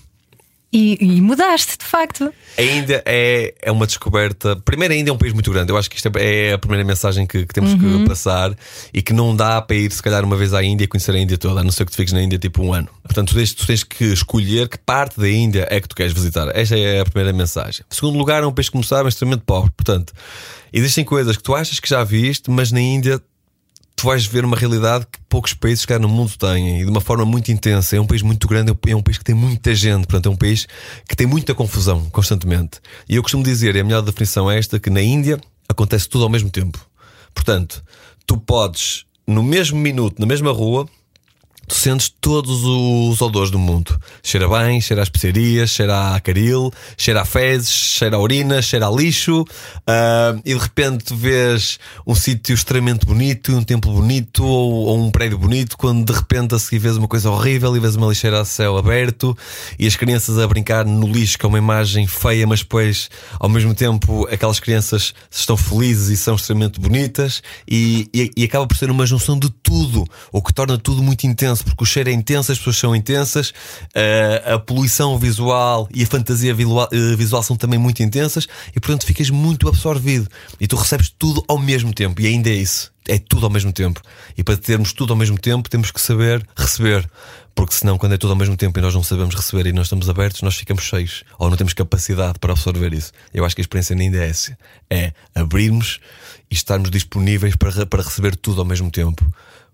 E, 0.73 0.97
e, 1.01 1.21
mudaste, 1.21 1.77
de 1.77 1.83
facto. 1.83 2.33
A 2.57 2.61
Índia 2.61 3.03
é, 3.05 3.53
é 3.61 3.71
uma 3.71 3.85
descoberta. 3.85 4.55
Primeiro, 4.55 4.93
a 4.93 4.97
Índia 4.97 5.11
é 5.11 5.13
um 5.13 5.17
país 5.17 5.33
muito 5.33 5.51
grande. 5.51 5.69
Eu 5.69 5.77
acho 5.77 5.89
que 5.89 5.97
isto 5.97 6.09
é 6.15 6.53
a 6.53 6.57
primeira 6.57 6.85
mensagem 6.85 7.27
que, 7.27 7.45
que 7.45 7.53
temos 7.53 7.73
uhum. 7.73 8.03
que 8.03 8.07
passar 8.07 8.55
e 8.93 9.01
que 9.01 9.11
não 9.11 9.35
dá 9.35 9.61
para 9.61 9.75
ir, 9.75 9.91
se 9.91 10.01
calhar, 10.01 10.23
uma 10.23 10.37
vez 10.37 10.53
à 10.53 10.63
Índia 10.63 10.85
e 10.85 10.87
conhecer 10.87 11.13
a 11.13 11.19
Índia 11.19 11.37
toda, 11.37 11.59
a 11.59 11.63
não 11.63 11.71
ser 11.71 11.83
que 11.83 11.91
tu 11.91 11.97
fiques 11.97 12.13
na 12.13 12.21
Índia 12.21 12.39
tipo 12.39 12.63
um 12.63 12.73
ano. 12.73 12.87
Portanto, 13.03 13.29
tu 13.29 13.35
tens, 13.35 13.53
tu 13.53 13.67
tens 13.67 13.83
que 13.83 14.05
escolher 14.05 14.69
que 14.69 14.77
parte 14.77 15.19
da 15.19 15.29
Índia 15.29 15.67
é 15.69 15.81
que 15.81 15.89
tu 15.89 15.95
queres 15.95 16.13
visitar. 16.13 16.47
Esta 16.55 16.77
é 16.79 17.01
a 17.01 17.03
primeira 17.03 17.33
mensagem. 17.33 17.83
Em 17.91 17.93
segundo 17.93 18.17
lugar, 18.17 18.41
é 18.41 18.45
um 18.45 18.53
país, 18.53 18.69
como 18.69 18.83
sabes, 18.83 19.13
extremamente 19.13 19.43
pobre. 19.45 19.71
Portanto, 19.75 20.13
existem 20.71 21.03
coisas 21.03 21.35
que 21.35 21.43
tu 21.43 21.53
achas 21.53 21.81
que 21.81 21.89
já 21.89 22.01
viste, 22.01 22.49
mas 22.49 22.71
na 22.71 22.79
Índia 22.79 23.21
tu 24.01 24.07
vais 24.07 24.25
ver 24.25 24.43
uma 24.43 24.57
realidade 24.57 25.05
que 25.05 25.19
poucos 25.29 25.53
países 25.53 25.85
cá 25.85 25.99
no 25.99 26.09
mundo 26.09 26.35
têm 26.35 26.81
e 26.81 26.83
de 26.83 26.89
uma 26.89 26.99
forma 26.99 27.23
muito 27.23 27.51
intensa. 27.51 27.95
É 27.95 28.01
um 28.01 28.07
país 28.07 28.23
muito 28.23 28.47
grande, 28.47 28.75
é 28.87 28.95
um 28.95 29.01
país 29.01 29.19
que 29.19 29.23
tem 29.23 29.35
muita 29.35 29.75
gente, 29.75 30.07
portanto, 30.07 30.25
é 30.25 30.29
um 30.31 30.35
país 30.35 30.67
que 31.07 31.15
tem 31.15 31.27
muita 31.27 31.53
confusão 31.53 32.09
constantemente. 32.09 32.79
E 33.07 33.15
eu 33.15 33.21
costumo 33.21 33.43
dizer, 33.43 33.75
e 33.75 33.79
a 33.79 33.83
melhor 33.83 34.01
definição 34.01 34.49
é 34.49 34.57
esta, 34.57 34.79
que 34.79 34.89
na 34.89 35.03
Índia 35.03 35.39
acontece 35.69 36.09
tudo 36.09 36.23
ao 36.23 36.31
mesmo 36.31 36.49
tempo. 36.49 36.83
Portanto, 37.31 37.83
tu 38.25 38.37
podes, 38.37 39.05
no 39.27 39.43
mesmo 39.43 39.77
minuto, 39.77 40.17
na 40.17 40.25
mesma 40.25 40.51
rua, 40.51 40.89
tu 41.71 41.75
sentes 41.75 42.13
todos 42.19 42.63
os 42.65 43.21
odores 43.21 43.49
do 43.49 43.57
mundo. 43.57 43.97
Cheira 44.21 44.45
bem, 44.49 44.81
cheira 44.81 45.01
a 45.01 45.03
especiarias, 45.03 45.69
cheira 45.69 46.15
a 46.15 46.19
caril, 46.19 46.69
cheira 46.97 47.21
a 47.21 47.25
fezes, 47.25 47.69
cheira 47.69 48.17
a 48.17 48.19
urina, 48.19 48.61
cheira 48.61 48.87
a 48.87 48.91
lixo. 48.91 49.43
Uh, 49.43 50.41
e 50.43 50.53
de 50.53 50.59
repente 50.59 51.15
vês 51.15 51.79
um 52.05 52.13
sítio 52.13 52.53
extremamente 52.53 53.05
bonito, 53.05 53.55
um 53.55 53.63
templo 53.63 53.93
bonito 53.93 54.43
ou, 54.43 54.87
ou, 54.87 54.99
um 54.99 55.09
prédio 55.09 55.37
bonito, 55.37 55.77
quando 55.77 56.03
de 56.03 56.11
repente 56.11 56.53
a 56.53 56.59
seguir 56.59 56.79
vês 56.79 56.97
uma 56.97 57.07
coisa 57.07 57.31
horrível 57.31 57.75
e 57.77 57.79
vês 57.79 57.95
uma 57.95 58.07
lixeira 58.07 58.41
a 58.41 58.45
céu 58.45 58.77
aberto 58.77 59.35
e 59.79 59.87
as 59.87 59.95
crianças 59.95 60.37
a 60.37 60.45
brincar 60.45 60.85
no 60.85 61.07
lixo, 61.07 61.39
que 61.39 61.45
é 61.45 61.47
uma 61.49 61.57
imagem 61.57 62.05
feia, 62.05 62.45
mas 62.45 62.59
depois 62.59 63.09
ao 63.39 63.47
mesmo 63.47 63.73
tempo 63.73 64.27
aquelas 64.29 64.59
crianças 64.59 65.13
estão 65.31 65.55
felizes 65.55 66.09
e 66.09 66.17
são 66.17 66.35
extremamente 66.35 66.81
bonitas 66.81 67.41
e, 67.65 68.09
e, 68.13 68.29
e 68.35 68.43
acaba 68.43 68.67
por 68.67 68.75
ser 68.75 68.91
uma 68.91 69.05
junção 69.05 69.39
de 69.39 69.49
tudo, 69.49 70.05
o 70.33 70.41
que 70.41 70.53
torna 70.53 70.77
tudo 70.77 71.01
muito 71.01 71.25
intenso 71.25 71.60
intenso, 71.61 71.65
porque 71.65 71.83
o 71.83 71.85
cheiro 71.85 72.09
é 72.09 72.13
intenso, 72.13 72.51
as 72.51 72.57
pessoas 72.57 72.77
são 72.77 72.95
intensas, 72.95 73.49
uh, 73.49 74.55
a 74.55 74.59
poluição 74.59 75.17
visual 75.17 75.87
e 75.93 76.03
a 76.03 76.07
fantasia 76.07 76.53
visual, 76.53 76.89
uh, 76.91 77.17
visual, 77.17 77.43
são 77.43 77.55
também 77.55 77.79
muito 77.79 78.01
intensas 78.01 78.47
e, 78.75 78.79
portanto, 78.79 79.05
ficas 79.05 79.29
muito 79.29 79.67
absorvido 79.67 80.27
e 80.59 80.67
tu 80.67 80.75
recebes 80.75 81.13
tudo 81.17 81.43
ao 81.47 81.57
mesmo 81.57 81.93
tempo. 81.93 82.21
E 82.21 82.27
ainda 82.27 82.49
é 82.49 82.55
isso. 82.55 82.91
É 83.07 83.17
tudo 83.17 83.45
ao 83.45 83.51
mesmo 83.51 83.73
tempo. 83.73 83.99
E 84.37 84.43
para 84.43 84.55
termos 84.55 84.93
tudo 84.93 85.11
ao 85.11 85.17
mesmo 85.17 85.37
tempo, 85.37 85.69
temos 85.69 85.89
que 85.91 85.99
saber 85.99 86.45
receber. 86.55 87.09
Porque 87.53 87.73
senão, 87.73 87.97
quando 87.97 88.13
é 88.13 88.17
tudo 88.17 88.29
ao 88.29 88.37
mesmo 88.37 88.55
tempo 88.55 88.77
e 88.77 88.81
nós 88.81 88.93
não 88.93 89.03
sabemos 89.03 89.35
receber 89.35 89.65
e 89.65 89.73
nós 89.73 89.87
estamos 89.87 90.07
abertos, 90.07 90.41
nós 90.43 90.55
ficamos 90.55 90.83
cheios. 90.83 91.23
Ou 91.39 91.49
não 91.49 91.57
temos 91.57 91.73
capacidade 91.73 92.37
para 92.39 92.53
absorver 92.53 92.93
isso. 92.93 93.11
Eu 93.33 93.43
acho 93.43 93.55
que 93.55 93.61
a 93.61 93.63
experiência 93.63 93.95
ainda 93.97 94.17
é 94.17 94.29
essa. 94.29 94.57
É 94.89 95.13
abrirmos 95.33 95.99
e 96.49 96.53
estarmos 96.53 96.91
disponíveis 96.91 97.55
para, 97.55 97.85
para 97.87 98.03
receber 98.03 98.35
tudo 98.35 98.61
ao 98.61 98.67
mesmo 98.67 98.91
tempo 98.91 99.25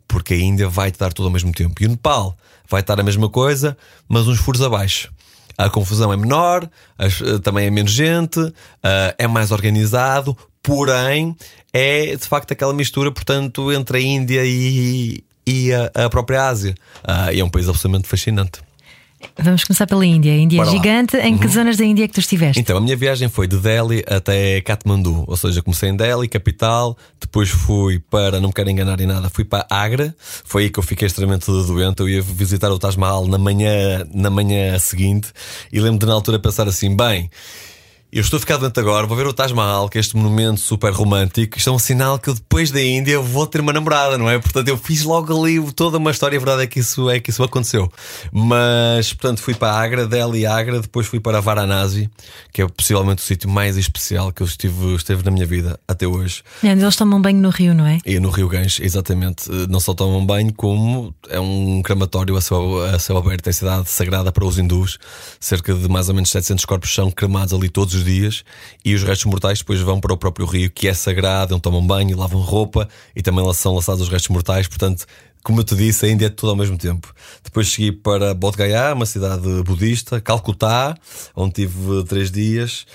porque 0.07 0.33
a 0.33 0.37
Índia 0.37 0.69
vai 0.69 0.91
dar 0.91 1.11
tudo 1.11 1.27
ao 1.27 1.31
mesmo 1.31 1.51
tempo. 1.51 1.81
E 1.81 1.85
o 1.85 1.89
Nepal 1.89 2.37
vai 2.69 2.81
estar 2.81 2.99
a 2.99 3.03
mesma 3.03 3.29
coisa, 3.29 3.77
mas 4.07 4.27
uns 4.27 4.39
furos 4.39 4.61
abaixo. 4.61 5.11
A 5.57 5.69
confusão 5.69 6.13
é 6.13 6.17
menor, 6.17 6.69
eh, 6.99 7.39
também 7.41 7.65
é 7.65 7.69
menos 7.71 7.91
gente, 7.91 8.39
eh, 8.83 9.15
é 9.17 9.27
mais 9.27 9.51
organizado, 9.51 10.37
porém 10.61 11.35
é 11.73 12.15
de 12.15 12.27
facto 12.27 12.51
aquela 12.51 12.73
mistura, 12.73 13.11
portanto, 13.11 13.71
entre 13.71 13.97
a 13.97 14.01
Índia 14.01 14.41
e, 14.45 15.23
e 15.45 15.71
a, 15.73 16.05
a 16.05 16.09
própria 16.09 16.47
Ásia. 16.47 16.75
Uh, 17.03 17.31
e 17.33 17.39
é 17.39 17.43
um 17.43 17.49
país 17.49 17.69
absolutamente 17.69 18.07
fascinante. 18.07 18.66
Vamos 19.39 19.63
começar 19.63 19.87
pela 19.87 20.05
Índia. 20.05 20.33
A 20.33 20.35
Índia 20.35 20.61
é 20.61 20.65
gigante. 20.65 21.17
Em 21.17 21.33
uhum. 21.33 21.39
que 21.39 21.47
zonas 21.47 21.77
da 21.77 21.85
Índia 21.85 22.03
é 22.03 22.07
que 22.07 22.13
tu 22.13 22.19
estiveste? 22.19 22.59
Então, 22.59 22.77
a 22.77 22.81
minha 22.81 22.95
viagem 22.95 23.29
foi 23.29 23.47
de 23.47 23.57
Delhi 23.57 24.03
até 24.07 24.61
Kathmandu. 24.61 25.23
Ou 25.27 25.37
seja, 25.37 25.61
comecei 25.61 25.89
em 25.89 25.95
Delhi, 25.95 26.27
capital. 26.27 26.97
Depois 27.19 27.49
fui 27.49 27.99
para, 27.99 28.39
não 28.39 28.49
me 28.49 28.53
quero 28.53 28.69
enganar 28.69 28.99
em 28.99 29.07
nada, 29.07 29.29
fui 29.29 29.43
para 29.43 29.65
Agra. 29.69 30.15
Foi 30.19 30.63
aí 30.63 30.69
que 30.69 30.79
eu 30.79 30.83
fiquei 30.83 31.07
extremamente 31.07 31.45
doente. 31.47 31.99
Eu 31.99 32.09
ia 32.09 32.21
visitar 32.21 32.71
o 32.71 32.79
Taj 32.79 32.97
Mahal 32.97 33.27
na 33.27 33.37
manhã, 33.37 34.05
na 34.13 34.29
manhã 34.29 34.77
seguinte. 34.79 35.29
E 35.71 35.79
lembro 35.79 35.99
de 35.99 36.05
na 36.05 36.13
altura 36.13 36.39
pensar 36.39 36.67
assim: 36.67 36.95
bem. 36.95 37.29
Eu 38.09 38.21
estou 38.21 38.37
a 38.37 38.39
ficar 38.39 38.55
doente 38.55 38.79
agora, 38.79 39.05
vou 39.05 39.17
ver 39.17 39.27
o 39.27 39.33
Taj 39.33 39.53
Mahal, 39.53 39.89
que 39.89 39.97
é 39.97 40.01
este 40.01 40.15
monumento 40.15 40.61
super 40.61 40.93
romântico. 40.93 41.57
Isto 41.57 41.69
é 41.71 41.73
um 41.73 41.77
sinal 41.77 42.17
que 42.17 42.29
eu 42.29 42.33
depois 42.33 42.71
da 42.71 42.81
Índia 42.81 43.19
vou 43.19 43.45
ter 43.45 43.59
uma 43.59 43.73
namorada, 43.73 44.17
não 44.17 44.29
é? 44.29 44.39
Portanto, 44.39 44.69
eu 44.69 44.77
fiz 44.77 45.03
logo 45.03 45.37
ali 45.37 45.61
toda 45.73 45.97
uma 45.97 46.09
história. 46.09 46.37
A 46.37 46.39
verdade 46.39 46.63
é 46.63 46.67
que 46.67 46.79
isso, 46.79 47.09
é 47.09 47.19
que 47.19 47.31
isso 47.31 47.43
aconteceu. 47.43 47.91
Mas, 48.31 49.11
portanto, 49.11 49.41
fui 49.41 49.53
para 49.53 49.73
Agra, 49.73 50.07
Delhi, 50.07 50.45
Agra, 50.45 50.79
depois 50.79 51.05
fui 51.05 51.19
para 51.19 51.41
Varanasi, 51.41 52.09
que 52.53 52.61
é 52.61 52.67
possivelmente 52.69 53.21
o 53.21 53.25
sítio 53.25 53.49
mais 53.49 53.75
especial 53.75 54.31
que 54.31 54.41
eu 54.41 54.47
estive, 54.47 54.95
esteve 54.95 55.21
na 55.25 55.29
minha 55.29 55.45
vida 55.45 55.77
até 55.85 56.07
hoje. 56.07 56.43
É, 56.63 56.69
eles 56.69 56.95
tomam 56.95 57.21
banho 57.21 57.41
no 57.41 57.49
rio, 57.49 57.73
não 57.73 57.85
é? 57.85 57.97
E 58.05 58.21
no 58.21 58.29
Rio 58.29 58.47
Ganges, 58.47 58.79
exatamente. 58.79 59.49
Não 59.69 59.81
só 59.81 59.93
tomam 59.93 60.25
banho, 60.25 60.53
como 60.53 61.13
é 61.27 61.41
um 61.41 61.81
crematório 61.81 62.37
a 62.37 62.41
céu, 62.41 62.85
a 62.85 62.97
céu 62.99 63.17
aberto, 63.17 63.47
é 63.47 63.51
cidade 63.51 63.89
sagrada 63.89 64.31
para 64.31 64.45
os 64.45 64.57
hindus. 64.57 64.97
Cerca 65.41 65.73
de 65.73 65.89
mais 65.89 66.07
ou 66.07 66.15
menos 66.15 66.29
700 66.29 66.63
corpos 66.63 66.95
são 66.95 67.11
cremados 67.11 67.53
ali 67.53 67.67
todos 67.67 67.96
os 67.97 68.05
dias 68.05 68.43
e 68.83 68.93
os 68.95 69.03
restos 69.03 69.25
mortais 69.25 69.59
depois 69.59 69.79
vão 69.81 69.99
para 69.99 70.13
o 70.13 70.17
próprio 70.17 70.45
rio, 70.45 70.71
que 70.71 70.87
é 70.87 70.93
sagrado, 70.93 71.53
onde 71.53 71.61
tomam 71.61 71.85
banho, 71.85 72.17
lavam 72.17 72.41
roupa 72.41 72.87
e 73.15 73.21
também 73.21 73.43
são 73.53 73.75
lançados 73.75 74.01
os 74.01 74.09
restos 74.09 74.29
mortais. 74.29 74.67
Portanto, 74.67 75.05
como 75.47 75.61
eu 75.61 75.63
te 75.63 75.77
disse, 75.77 76.05
a 76.05 76.09
Índia 76.09 76.25
é 76.25 76.29
tudo 76.29 76.49
ao 76.49 76.57
mesmo 76.57 76.77
tempo. 76.77 77.13
Depois 77.41 77.69
segui 77.71 77.93
para 77.93 78.33
Bodh 78.33 78.57
Gaya, 78.57 78.93
uma 78.93 79.05
cidade 79.05 79.47
budista, 79.63 80.19
Calcutá, 80.19 80.93
onde 81.33 81.53
tive 81.53 82.03
três 82.03 82.29
dias, 82.29 82.85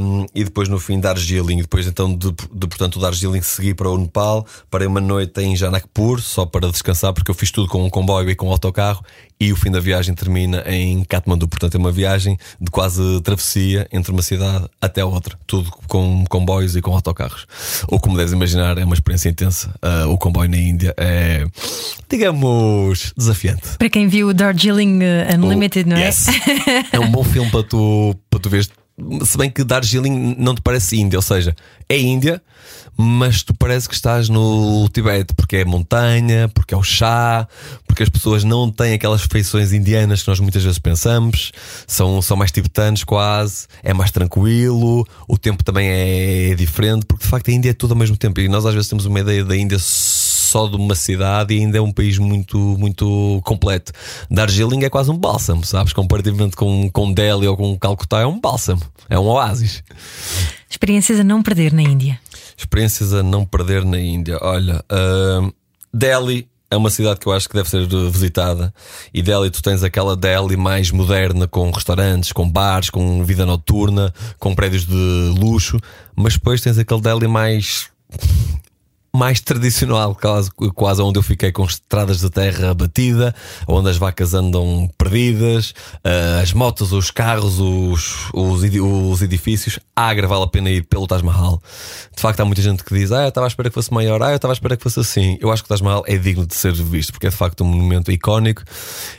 um, 0.00 0.24
e 0.34 0.44
depois 0.44 0.66
no 0.70 0.78
fim 0.78 0.98
Darjeeling. 0.98 1.58
Depois 1.58 1.86
então 1.86 2.16
de, 2.16 2.30
de 2.30 2.66
portanto 2.66 2.98
Darjeeling 2.98 3.42
segui 3.42 3.74
para 3.74 3.90
o 3.90 3.98
Nepal, 3.98 4.46
parei 4.70 4.86
uma 4.86 4.98
noite 4.98 5.42
em 5.42 5.54
Janakpur, 5.54 6.22
só 6.22 6.46
para 6.46 6.70
descansar, 6.70 7.12
porque 7.12 7.30
eu 7.30 7.34
fiz 7.34 7.50
tudo 7.50 7.68
com 7.68 7.84
um 7.84 7.90
comboio 7.90 8.30
e 8.30 8.34
com 8.34 8.48
um 8.48 8.50
autocarro, 8.50 9.04
e 9.42 9.52
o 9.52 9.56
fim 9.56 9.72
da 9.72 9.80
viagem 9.80 10.14
termina 10.14 10.62
em 10.66 11.02
Kathmandu. 11.02 11.48
Portanto, 11.48 11.74
é 11.74 11.78
uma 11.78 11.90
viagem 11.90 12.38
de 12.60 12.70
quase 12.70 13.20
travessia 13.22 13.88
entre 13.92 14.12
uma 14.12 14.22
cidade 14.22 14.66
até 14.80 15.04
outra, 15.04 15.36
tudo 15.48 15.68
com 15.88 16.24
comboios 16.28 16.76
e 16.76 16.80
com 16.80 16.94
autocarros. 16.94 17.44
Ou 17.88 17.98
como 17.98 18.16
deves 18.16 18.32
imaginar, 18.32 18.78
é 18.78 18.84
uma 18.84 18.94
experiência 18.94 19.28
intensa. 19.28 19.74
Uh, 19.82 20.08
o 20.10 20.16
comboio 20.16 20.48
na 20.48 20.56
Índia 20.56 20.94
é, 20.96 21.44
digamos, 22.08 23.12
desafiante. 23.16 23.76
Para 23.78 23.90
quem 23.90 24.06
viu 24.06 24.28
o 24.28 24.34
Darjeeling 24.34 25.00
uh, 25.00 25.36
Unlimited, 25.36 25.88
não 25.88 25.96
é? 25.96 26.06
Yes. 26.06 26.26
é 26.92 27.00
um 27.00 27.10
bom 27.10 27.24
filme 27.24 27.50
para 27.50 27.64
tu, 27.64 28.14
para 28.30 28.38
tu 28.38 28.48
ver. 28.48 28.68
Se 29.24 29.38
bem 29.38 29.50
que 29.50 29.64
Darjeeling 29.64 30.36
não 30.38 30.54
te 30.54 30.60
parece 30.60 30.96
Índia, 30.96 31.18
ou 31.18 31.22
seja, 31.22 31.56
é 31.88 31.98
Índia, 31.98 32.42
mas 32.96 33.42
tu 33.42 33.54
parece 33.54 33.88
que 33.88 33.94
estás 33.94 34.28
no 34.28 34.88
Tibete, 34.90 35.34
porque 35.34 35.56
é 35.56 35.64
montanha, 35.64 36.48
porque 36.54 36.74
é 36.74 36.76
o 36.76 36.82
chá, 36.82 37.48
porque 37.86 38.02
as 38.02 38.08
pessoas 38.08 38.44
não 38.44 38.70
têm 38.70 38.94
aquelas 38.94 39.22
feições 39.22 39.72
indianas 39.72 40.22
que 40.22 40.28
nós 40.28 40.40
muitas 40.40 40.62
vezes 40.62 40.78
pensamos, 40.78 41.52
são, 41.86 42.20
são 42.20 42.36
mais 42.36 42.52
tibetanos 42.52 43.02
quase, 43.02 43.66
é 43.82 43.94
mais 43.94 44.10
tranquilo, 44.10 45.06
o 45.26 45.38
tempo 45.38 45.64
também 45.64 45.88
é 45.88 46.54
diferente, 46.54 47.06
porque 47.06 47.24
de 47.24 47.30
facto 47.30 47.48
a 47.48 47.52
Índia 47.52 47.70
é 47.70 47.74
tudo 47.74 47.92
ao 47.92 47.98
mesmo 47.98 48.16
tempo, 48.16 48.40
e 48.40 48.48
nós 48.48 48.64
às 48.66 48.74
vezes 48.74 48.88
temos 48.88 49.06
uma 49.06 49.20
ideia 49.20 49.44
da 49.44 49.56
Índia 49.56 49.78
só 49.78 50.21
de 50.68 50.76
uma 50.76 50.94
cidade 50.94 51.54
e 51.54 51.60
ainda 51.60 51.78
é 51.78 51.80
um 51.80 51.92
país 51.92 52.18
muito, 52.18 52.58
muito 52.58 53.40
completo. 53.44 53.92
Darjeeling 54.30 54.84
é 54.84 54.90
quase 54.90 55.10
um 55.10 55.18
bálsamo, 55.18 55.64
sabes? 55.64 55.92
Comparativamente 55.92 56.56
com, 56.56 56.90
com 56.90 57.12
Delhi 57.12 57.46
ou 57.46 57.56
com 57.56 57.78
Calcutá, 57.78 58.20
é 58.20 58.26
um 58.26 58.40
bálsamo, 58.40 58.82
é 59.08 59.18
um 59.18 59.26
oásis. 59.26 59.82
Experiências 60.68 61.20
a 61.20 61.24
não 61.24 61.42
perder 61.42 61.72
na 61.72 61.82
Índia. 61.82 62.18
Experiências 62.56 63.12
a 63.12 63.22
não 63.22 63.44
perder 63.44 63.84
na 63.84 63.98
Índia. 63.98 64.38
Olha, 64.40 64.84
uh, 64.90 65.52
Delhi 65.92 66.48
é 66.72 66.76
uma 66.76 66.88
cidade 66.88 67.20
que 67.20 67.26
eu 67.26 67.32
acho 67.32 67.48
que 67.48 67.54
deve 67.54 67.68
ser 67.68 67.86
visitada. 68.10 68.72
E 69.12 69.20
Delhi, 69.20 69.50
tu 69.50 69.62
tens 69.62 69.82
aquela 69.82 70.16
Delhi 70.16 70.56
mais 70.56 70.90
moderna, 70.90 71.46
com 71.46 71.70
restaurantes, 71.70 72.32
com 72.32 72.48
bares, 72.48 72.88
com 72.88 73.22
vida 73.22 73.44
noturna, 73.44 74.12
com 74.38 74.54
prédios 74.54 74.86
de 74.86 75.34
luxo. 75.38 75.78
Mas 76.16 76.32
depois 76.32 76.62
tens 76.62 76.78
aquele 76.78 77.02
Delhi 77.02 77.28
mais 77.28 77.90
mais 79.14 79.40
tradicional, 79.40 80.14
quase, 80.14 80.50
quase 80.74 81.02
onde 81.02 81.18
eu 81.18 81.22
fiquei 81.22 81.52
com 81.52 81.64
estradas 81.64 82.20
de 82.20 82.30
terra 82.30 82.72
batida, 82.72 83.34
onde 83.68 83.90
as 83.90 83.98
vacas 83.98 84.32
andam 84.32 84.88
perdidas, 84.96 85.74
uh, 85.98 86.40
as 86.42 86.54
motos, 86.54 86.92
os 86.92 87.10
carros, 87.10 87.58
os, 87.58 88.30
os, 88.32 88.62
os, 88.62 89.22
edifícios. 89.22 89.78
Agra 89.94 90.26
vale 90.26 90.44
a 90.44 90.46
pena 90.46 90.70
ir 90.70 90.84
pelo 90.84 91.06
Taj 91.06 91.22
Mahal. 91.22 91.62
De 92.16 92.22
facto, 92.22 92.40
há 92.40 92.44
muita 92.46 92.62
gente 92.62 92.82
que 92.82 92.94
diz: 92.94 93.12
Ah, 93.12 93.24
eu 93.24 93.28
estava 93.28 93.46
à 93.46 93.48
espera 93.48 93.68
que 93.68 93.74
fosse 93.74 93.92
maior, 93.92 94.22
ah, 94.22 94.30
eu 94.30 94.36
estava 94.36 94.52
à 94.52 94.54
espera 94.54 94.78
que 94.78 94.82
fosse 94.82 95.00
assim. 95.00 95.36
Eu 95.40 95.52
acho 95.52 95.62
que 95.62 95.66
o 95.66 95.68
Taj 95.68 95.82
Mahal 95.82 96.04
é 96.06 96.16
digno 96.16 96.46
de 96.46 96.54
ser 96.54 96.72
visto, 96.72 97.12
porque 97.12 97.26
é 97.26 97.30
de 97.30 97.36
facto 97.36 97.62
um 97.62 97.66
monumento 97.66 98.10
icónico, 98.10 98.62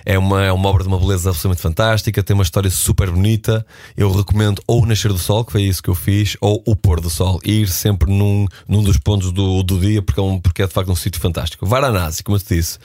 é 0.04 0.18
uma, 0.18 0.44
é 0.44 0.52
uma 0.52 0.70
obra 0.70 0.82
de 0.82 0.90
uma 0.90 1.00
beleza 1.00 1.30
absolutamente 1.30 1.62
fantástica, 1.62 2.24
tem 2.24 2.34
uma 2.34 2.44
história 2.44 2.72
super 2.72 3.12
bonita. 3.12 3.64
Eu 3.96 4.12
recomendo 4.12 4.60
ou 4.66 4.82
o 4.82 4.86
Nascer 4.88 5.14
do 5.14 5.20
Sol, 5.20 5.46
que 5.46 5.52
foi 5.52 5.62
isso 5.62 5.84
que 5.84 5.90
eu 5.90 5.96
fiz, 5.96 6.36
ou 6.42 6.64
o 6.66 6.76
Pôr 6.76 7.00
do 7.00 7.12
Sol. 7.12 7.40
Ir 7.46 7.68
sempre 7.68 8.12
num, 8.12 8.48
num 8.68 8.82
dos 8.82 8.98
pontos 8.98 9.32
do, 9.32 9.62
do 9.62 9.83
dia, 9.88 10.02
porque 10.02 10.20
é, 10.20 10.24
um, 10.24 10.40
porque 10.40 10.62
é 10.62 10.68
de 10.68 10.74
facto 10.74 10.92
um 10.92 10.96
sítio 10.96 11.22
fantástico. 11.22 11.66
Varanasi, 11.66 12.24
como 12.24 12.38
eu 12.38 12.42
te 12.42 12.56
disse, 12.56 12.80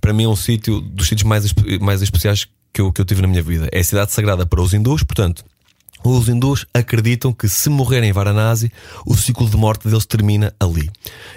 para 0.00 0.12
mim 0.12 0.24
é 0.24 0.28
um 0.28 0.36
sítio 0.36 0.80
dos 0.80 1.08
sítios 1.08 1.28
mais, 1.28 1.52
mais 1.80 2.02
especiais 2.02 2.46
que 2.72 2.80
eu, 2.80 2.92
que 2.92 3.00
eu 3.00 3.04
tive 3.04 3.22
na 3.22 3.28
minha 3.28 3.42
vida. 3.42 3.68
É 3.72 3.80
a 3.80 3.84
cidade 3.84 4.12
sagrada 4.12 4.46
para 4.46 4.60
os 4.60 4.72
hindus, 4.72 5.02
portanto, 5.02 5.44
os 6.04 6.28
hindus 6.28 6.66
acreditam 6.72 7.32
que 7.32 7.48
se 7.48 7.68
morrerem 7.68 8.10
em 8.10 8.12
Varanasi, 8.12 8.70
o 9.06 9.14
ciclo 9.16 9.48
de 9.48 9.56
morte 9.56 9.88
deles 9.88 10.04
termina 10.06 10.52
ali. 10.58 10.90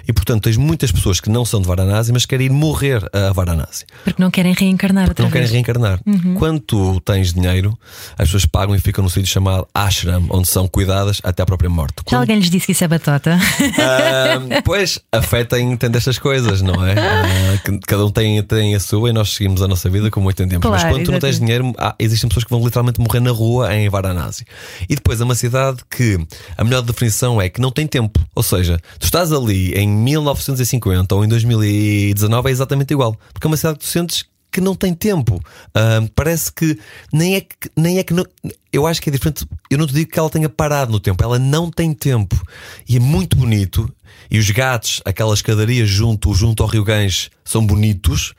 E 0.06 0.12
portanto, 0.12 0.44
tens 0.44 0.56
muitas 0.56 0.92
pessoas 0.92 1.20
que 1.20 1.28
não 1.30 1.44
são 1.44 1.60
de 1.60 1.66
Varanasi, 1.66 2.12
mas 2.12 2.26
querem 2.26 2.46
ir 2.46 2.50
morrer 2.50 3.02
a 3.12 3.32
Varanasi. 3.32 3.84
Porque 4.04 4.22
não 4.22 4.30
querem 4.30 4.52
reencarnar 4.52 5.06
Porque 5.06 5.22
não 5.22 5.28
vez. 5.30 5.44
querem 5.44 5.52
reencarnar. 5.52 6.00
Uhum. 6.06 6.34
Quando 6.34 6.60
tu 6.60 7.00
tens 7.00 7.32
dinheiro, 7.32 7.78
as 8.12 8.28
pessoas 8.28 8.46
pagam 8.46 8.74
e 8.74 8.78
ficam 8.80 9.02
no 9.02 9.10
sítio 9.10 9.30
chamado 9.30 9.66
ashram, 9.74 10.26
onde 10.30 10.48
são 10.48 10.68
cuidadas 10.68 11.20
até 11.22 11.42
a 11.42 11.46
própria 11.46 11.70
morte. 11.70 11.96
Já 12.08 12.18
alguém 12.18 12.38
lhes 12.38 12.50
disse 12.50 12.66
que 12.66 12.72
isso 12.72 12.84
é 12.84 12.88
batota? 12.88 13.38
Pois, 14.64 14.98
a 15.12 15.22
fé 15.22 15.44
tem, 15.44 15.76
tem 15.76 15.90
destas 15.90 16.18
coisas, 16.18 16.62
não 16.62 16.84
é? 16.84 16.94
Uh, 16.94 17.80
cada 17.86 18.04
um 18.04 18.10
tem, 18.10 18.42
tem 18.42 18.74
a 18.74 18.80
sua 18.80 19.10
e 19.10 19.12
nós 19.12 19.30
seguimos 19.30 19.62
a 19.62 19.68
nossa 19.68 19.88
vida 19.88 20.10
como 20.10 20.30
entendemos. 20.30 20.62
Claro, 20.62 20.82
mas 20.82 20.92
quando 20.92 21.04
tu 21.04 21.12
não 21.12 21.18
tens 21.18 21.38
dinheiro, 21.38 21.72
há, 21.78 21.94
existem 21.98 22.28
pessoas 22.28 22.44
que 22.44 22.50
vão 22.50 22.64
literalmente 22.64 23.00
morrer 23.00 23.20
na 23.20 23.30
rua 23.30 23.74
em 23.74 23.88
Varanasi. 23.88 24.44
E 24.88 24.94
depois 24.94 25.20
é 25.20 25.24
uma 25.24 25.34
cidade 25.34 25.78
que 25.90 26.18
a 26.56 26.64
melhor 26.64 26.82
definição 26.82 27.40
é 27.40 27.48
que 27.48 27.60
não 27.60 27.70
tem 27.70 27.86
tempo. 27.86 28.20
Ou 28.34 28.42
seja, 28.42 28.78
tu 28.98 29.04
estás 29.04 29.32
ali 29.32 29.72
em 29.74 29.88
1950 29.88 31.14
ou 31.14 31.24
em 31.24 31.28
2019 31.28 32.48
é 32.48 32.52
exatamente 32.52 32.92
igual. 32.92 33.18
Porque 33.32 33.46
é 33.46 33.48
uma 33.48 33.56
cidade 33.56 33.78
que 33.78 33.84
tu 33.84 33.88
sentes 33.88 34.24
que 34.56 34.60
não 34.60 34.74
tem 34.74 34.94
tempo. 34.94 35.36
Uh, 35.36 36.10
parece 36.14 36.50
que 36.50 36.78
nem 37.12 37.36
é 37.36 37.40
que, 37.42 37.70
nem 37.76 37.98
é 37.98 38.02
que 38.02 38.14
não, 38.14 38.24
eu 38.72 38.86
acho 38.86 39.02
que 39.02 39.10
é 39.10 39.12
diferente. 39.12 39.46
Eu 39.70 39.76
não 39.76 39.86
te 39.86 39.92
digo 39.92 40.10
que 40.10 40.18
ela 40.18 40.30
tenha 40.30 40.48
parado 40.48 40.92
no 40.92 40.98
tempo, 40.98 41.22
ela 41.22 41.38
não 41.38 41.70
tem 41.70 41.92
tempo. 41.92 42.40
E 42.88 42.96
é 42.96 43.00
muito 43.00 43.36
bonito. 43.36 43.92
E 44.30 44.38
os 44.38 44.50
gatos, 44.50 45.02
aquela 45.04 45.34
escadaria 45.34 45.84
junto, 45.84 46.32
junto 46.32 46.62
ao 46.62 46.68
Rio 46.68 46.84
Ganges, 46.84 47.30
são 47.44 47.64
bonitos 47.66 48.32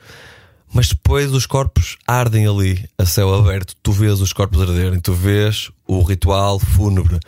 mas 0.72 0.88
depois 0.88 1.32
os 1.32 1.46
corpos 1.46 1.96
ardem 2.06 2.46
ali 2.46 2.88
a 2.98 3.06
céu 3.06 3.34
aberto. 3.34 3.74
Tu 3.82 3.92
vês 3.92 4.20
os 4.20 4.32
corpos 4.32 4.60
arderem, 4.60 5.00
tu 5.00 5.12
vês 5.12 5.70
o 5.86 6.02
ritual 6.02 6.58
fúnebre. 6.58 7.18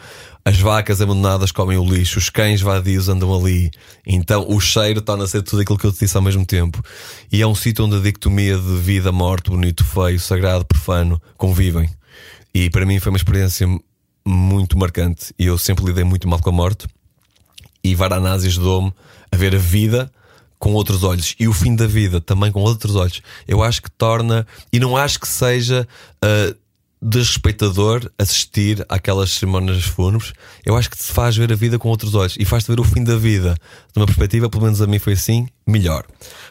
As 0.45 0.59
vacas 0.59 1.01
abandonadas 1.01 1.53
comem 1.53 1.79
o 1.79 1.85
lixo, 1.85 2.19
os 2.19 2.29
cães 2.29 2.61
vadios 2.61 3.09
andam 3.09 3.35
ali. 3.35 3.71
Então 4.07 4.47
o 4.49 4.61
cheiro 4.61 5.01
torna-se 5.01 5.39
a 5.39 5.43
tudo 5.43 5.63
aquilo 5.63 5.79
que 5.79 5.87
eu 5.87 5.93
te 5.93 6.01
disse 6.01 6.17
ao 6.17 6.23
mesmo 6.23 6.45
tempo. 6.45 6.83
E 7.33 7.41
é 7.41 7.47
um 7.47 7.55
sítio 7.55 7.85
onde 7.85 7.97
a 7.97 8.01
dicotomia 8.01 8.57
de 8.57 8.77
vida, 8.77 9.13
morte, 9.13 9.51
bonito, 9.51 9.85
feio, 9.85 10.21
sagrado, 10.21 10.65
profano 10.65 11.21
convivem. 11.37 11.89
E 12.55 12.69
para 12.69 12.85
mim 12.85 12.99
foi 12.99 13.11
uma 13.11 13.19
experiência 13.19 13.67
muito 14.27 14.79
marcante. 14.79 15.33
E 15.39 15.47
eu 15.47 15.57
sempre 15.57 15.85
lidei 15.85 16.05
muito 16.05 16.29
mal 16.29 16.41
com 16.41 16.51
a 16.51 16.53
morte. 16.53 16.87
E 17.83 17.95
Varanasi 17.95 18.47
ajudou-me 18.49 18.93
a 19.33 19.37
ver 19.37 19.55
a 19.55 19.59
vida 19.59 20.11
com 20.61 20.75
outros 20.75 21.03
olhos. 21.03 21.35
E 21.41 21.49
o 21.49 21.53
fim 21.53 21.75
da 21.75 21.87
vida 21.87 22.21
também 22.21 22.53
com 22.53 22.61
outros 22.61 22.95
olhos, 22.95 23.23
eu 23.49 23.63
acho 23.63 23.83
que 23.83 23.91
torna, 23.91 24.47
e 24.71 24.79
não 24.79 24.97
acho 24.97 25.19
que 25.19 25.27
seja 25.27 25.89
uh, 26.23 26.55
desrespeitador 27.03 28.09
assistir 28.19 28.85
àquelas 28.87 29.33
cerimónias 29.33 29.83
fúnebres, 29.85 30.35
eu 30.65 30.77
acho 30.77 30.91
que 30.91 30.99
te 30.99 31.05
faz 31.05 31.35
ver 31.35 31.51
a 31.51 31.57
vida 31.57 31.79
com 31.79 31.89
outros 31.89 32.15
olhos 32.15 32.37
e 32.39 32.45
faz-te 32.45 32.69
ver 32.71 32.79
o 32.79 32.85
fim 32.85 33.03
da 33.03 33.17
vida. 33.17 33.57
De 33.93 33.99
uma 33.99 34.05
perspectiva, 34.05 34.51
pelo 34.51 34.65
menos 34.65 34.83
a 34.83 34.87
mim 34.87 34.99
foi 34.99 35.15
assim, 35.15 35.49
melhor. 35.67 36.05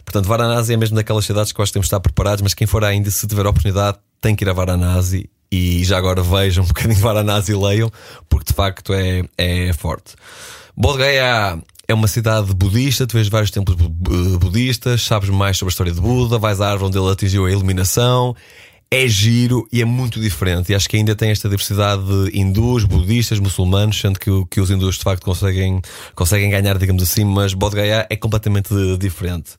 Portanto, 0.03 0.25
Varanasi 0.25 0.73
é 0.73 0.77
mesmo 0.77 0.95
daquelas 0.95 1.23
cidades 1.23 1.51
que 1.51 1.63
que 1.63 1.71
temos 1.71 1.85
de 1.85 1.87
estar 1.87 1.99
preparados, 1.99 2.41
mas 2.41 2.55
quem 2.55 2.65
for 2.65 2.83
ainda, 2.83 3.11
se 3.11 3.27
tiver 3.27 3.45
a 3.45 3.51
oportunidade, 3.51 3.99
tem 4.19 4.35
que 4.35 4.43
ir 4.43 4.49
a 4.49 4.53
Varanasi. 4.53 5.29
E 5.51 5.83
já 5.83 5.97
agora 5.99 6.23
vejam 6.23 6.63
um 6.63 6.67
bocadinho 6.67 6.99
Varanasi 6.99 7.51
e 7.51 7.55
leiam, 7.55 7.91
porque 8.27 8.47
de 8.47 8.53
facto 8.53 8.91
é, 8.91 9.23
é 9.37 9.71
forte. 9.73 10.15
Bodh 10.75 10.97
Gaya 10.97 11.61
é 11.89 11.93
uma 11.93 12.07
cidade 12.07 12.53
budista, 12.53 13.07
tu 13.07 13.13
vês 13.13 13.27
vários 13.27 13.49
templos 13.49 13.75
budistas, 14.39 15.01
sabes 15.01 15.27
mais 15.29 15.57
sobre 15.57 15.69
a 15.69 15.73
história 15.73 15.91
de 15.91 15.99
Buda, 15.99 16.37
vais 16.37 16.61
à 16.61 16.69
árvore 16.69 16.89
onde 16.89 16.99
ele 16.99 17.11
atingiu 17.11 17.47
a 17.47 17.51
iluminação. 17.51 18.35
É 18.91 19.07
giro 19.07 19.67
e 19.71 19.81
é 19.81 19.85
muito 19.85 20.19
diferente. 20.19 20.71
E 20.71 20.75
acho 20.75 20.89
que 20.89 20.97
ainda 20.97 21.15
tem 21.15 21.29
esta 21.29 21.47
diversidade 21.47 22.01
de 22.03 22.39
hindus, 22.39 22.83
budistas, 22.85 23.39
muçulmanos, 23.39 23.99
sendo 23.99 24.19
que, 24.19 24.31
que 24.49 24.59
os 24.59 24.71
hindus 24.71 24.97
de 24.97 25.03
facto 25.03 25.23
conseguem, 25.23 25.79
conseguem 26.15 26.49
ganhar, 26.49 26.75
digamos 26.77 27.03
assim, 27.03 27.23
mas 27.23 27.53
Bodh 27.53 27.75
Gaya 27.75 28.07
é 28.09 28.15
completamente 28.15 28.73
diferente. 28.97 29.51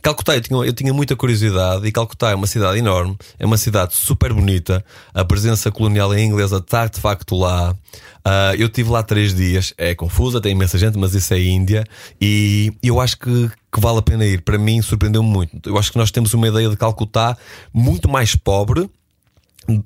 Calcutá, 0.00 0.34
eu 0.36 0.40
tinha, 0.40 0.58
eu 0.64 0.72
tinha 0.72 0.94
muita 0.94 1.14
curiosidade 1.14 1.86
e 1.86 1.92
Calcutá 1.92 2.30
é 2.30 2.34
uma 2.34 2.46
cidade 2.46 2.78
enorme, 2.78 3.14
é 3.38 3.44
uma 3.44 3.58
cidade 3.58 3.94
super 3.94 4.32
bonita, 4.32 4.82
a 5.12 5.24
presença 5.24 5.70
colonial 5.70 6.16
inglesa 6.18 6.56
está 6.56 6.86
de 6.86 6.98
facto 6.98 7.36
lá. 7.36 7.76
Uh, 8.26 8.54
eu 8.58 8.68
tive 8.68 8.90
lá 8.90 9.02
três 9.02 9.34
dias, 9.34 9.74
é 9.76 9.94
confusa, 9.94 10.40
tem 10.40 10.52
imensa 10.52 10.78
gente, 10.78 10.98
mas 10.98 11.14
isso 11.14 11.32
é 11.32 11.40
Índia 11.40 11.84
e 12.20 12.72
eu 12.82 13.00
acho 13.00 13.18
que, 13.18 13.50
que 13.72 13.80
vale 13.80 13.98
a 13.98 14.02
pena 14.02 14.24
ir. 14.24 14.42
Para 14.42 14.58
mim, 14.58 14.80
surpreendeu-me 14.82 15.28
muito. 15.28 15.68
Eu 15.68 15.78
acho 15.78 15.92
que 15.92 15.98
nós 15.98 16.10
temos 16.10 16.32
uma 16.34 16.48
ideia 16.48 16.68
de 16.68 16.76
Calcutá 16.76 17.36
muito 17.72 18.08
mais 18.08 18.34
pobre 18.34 18.88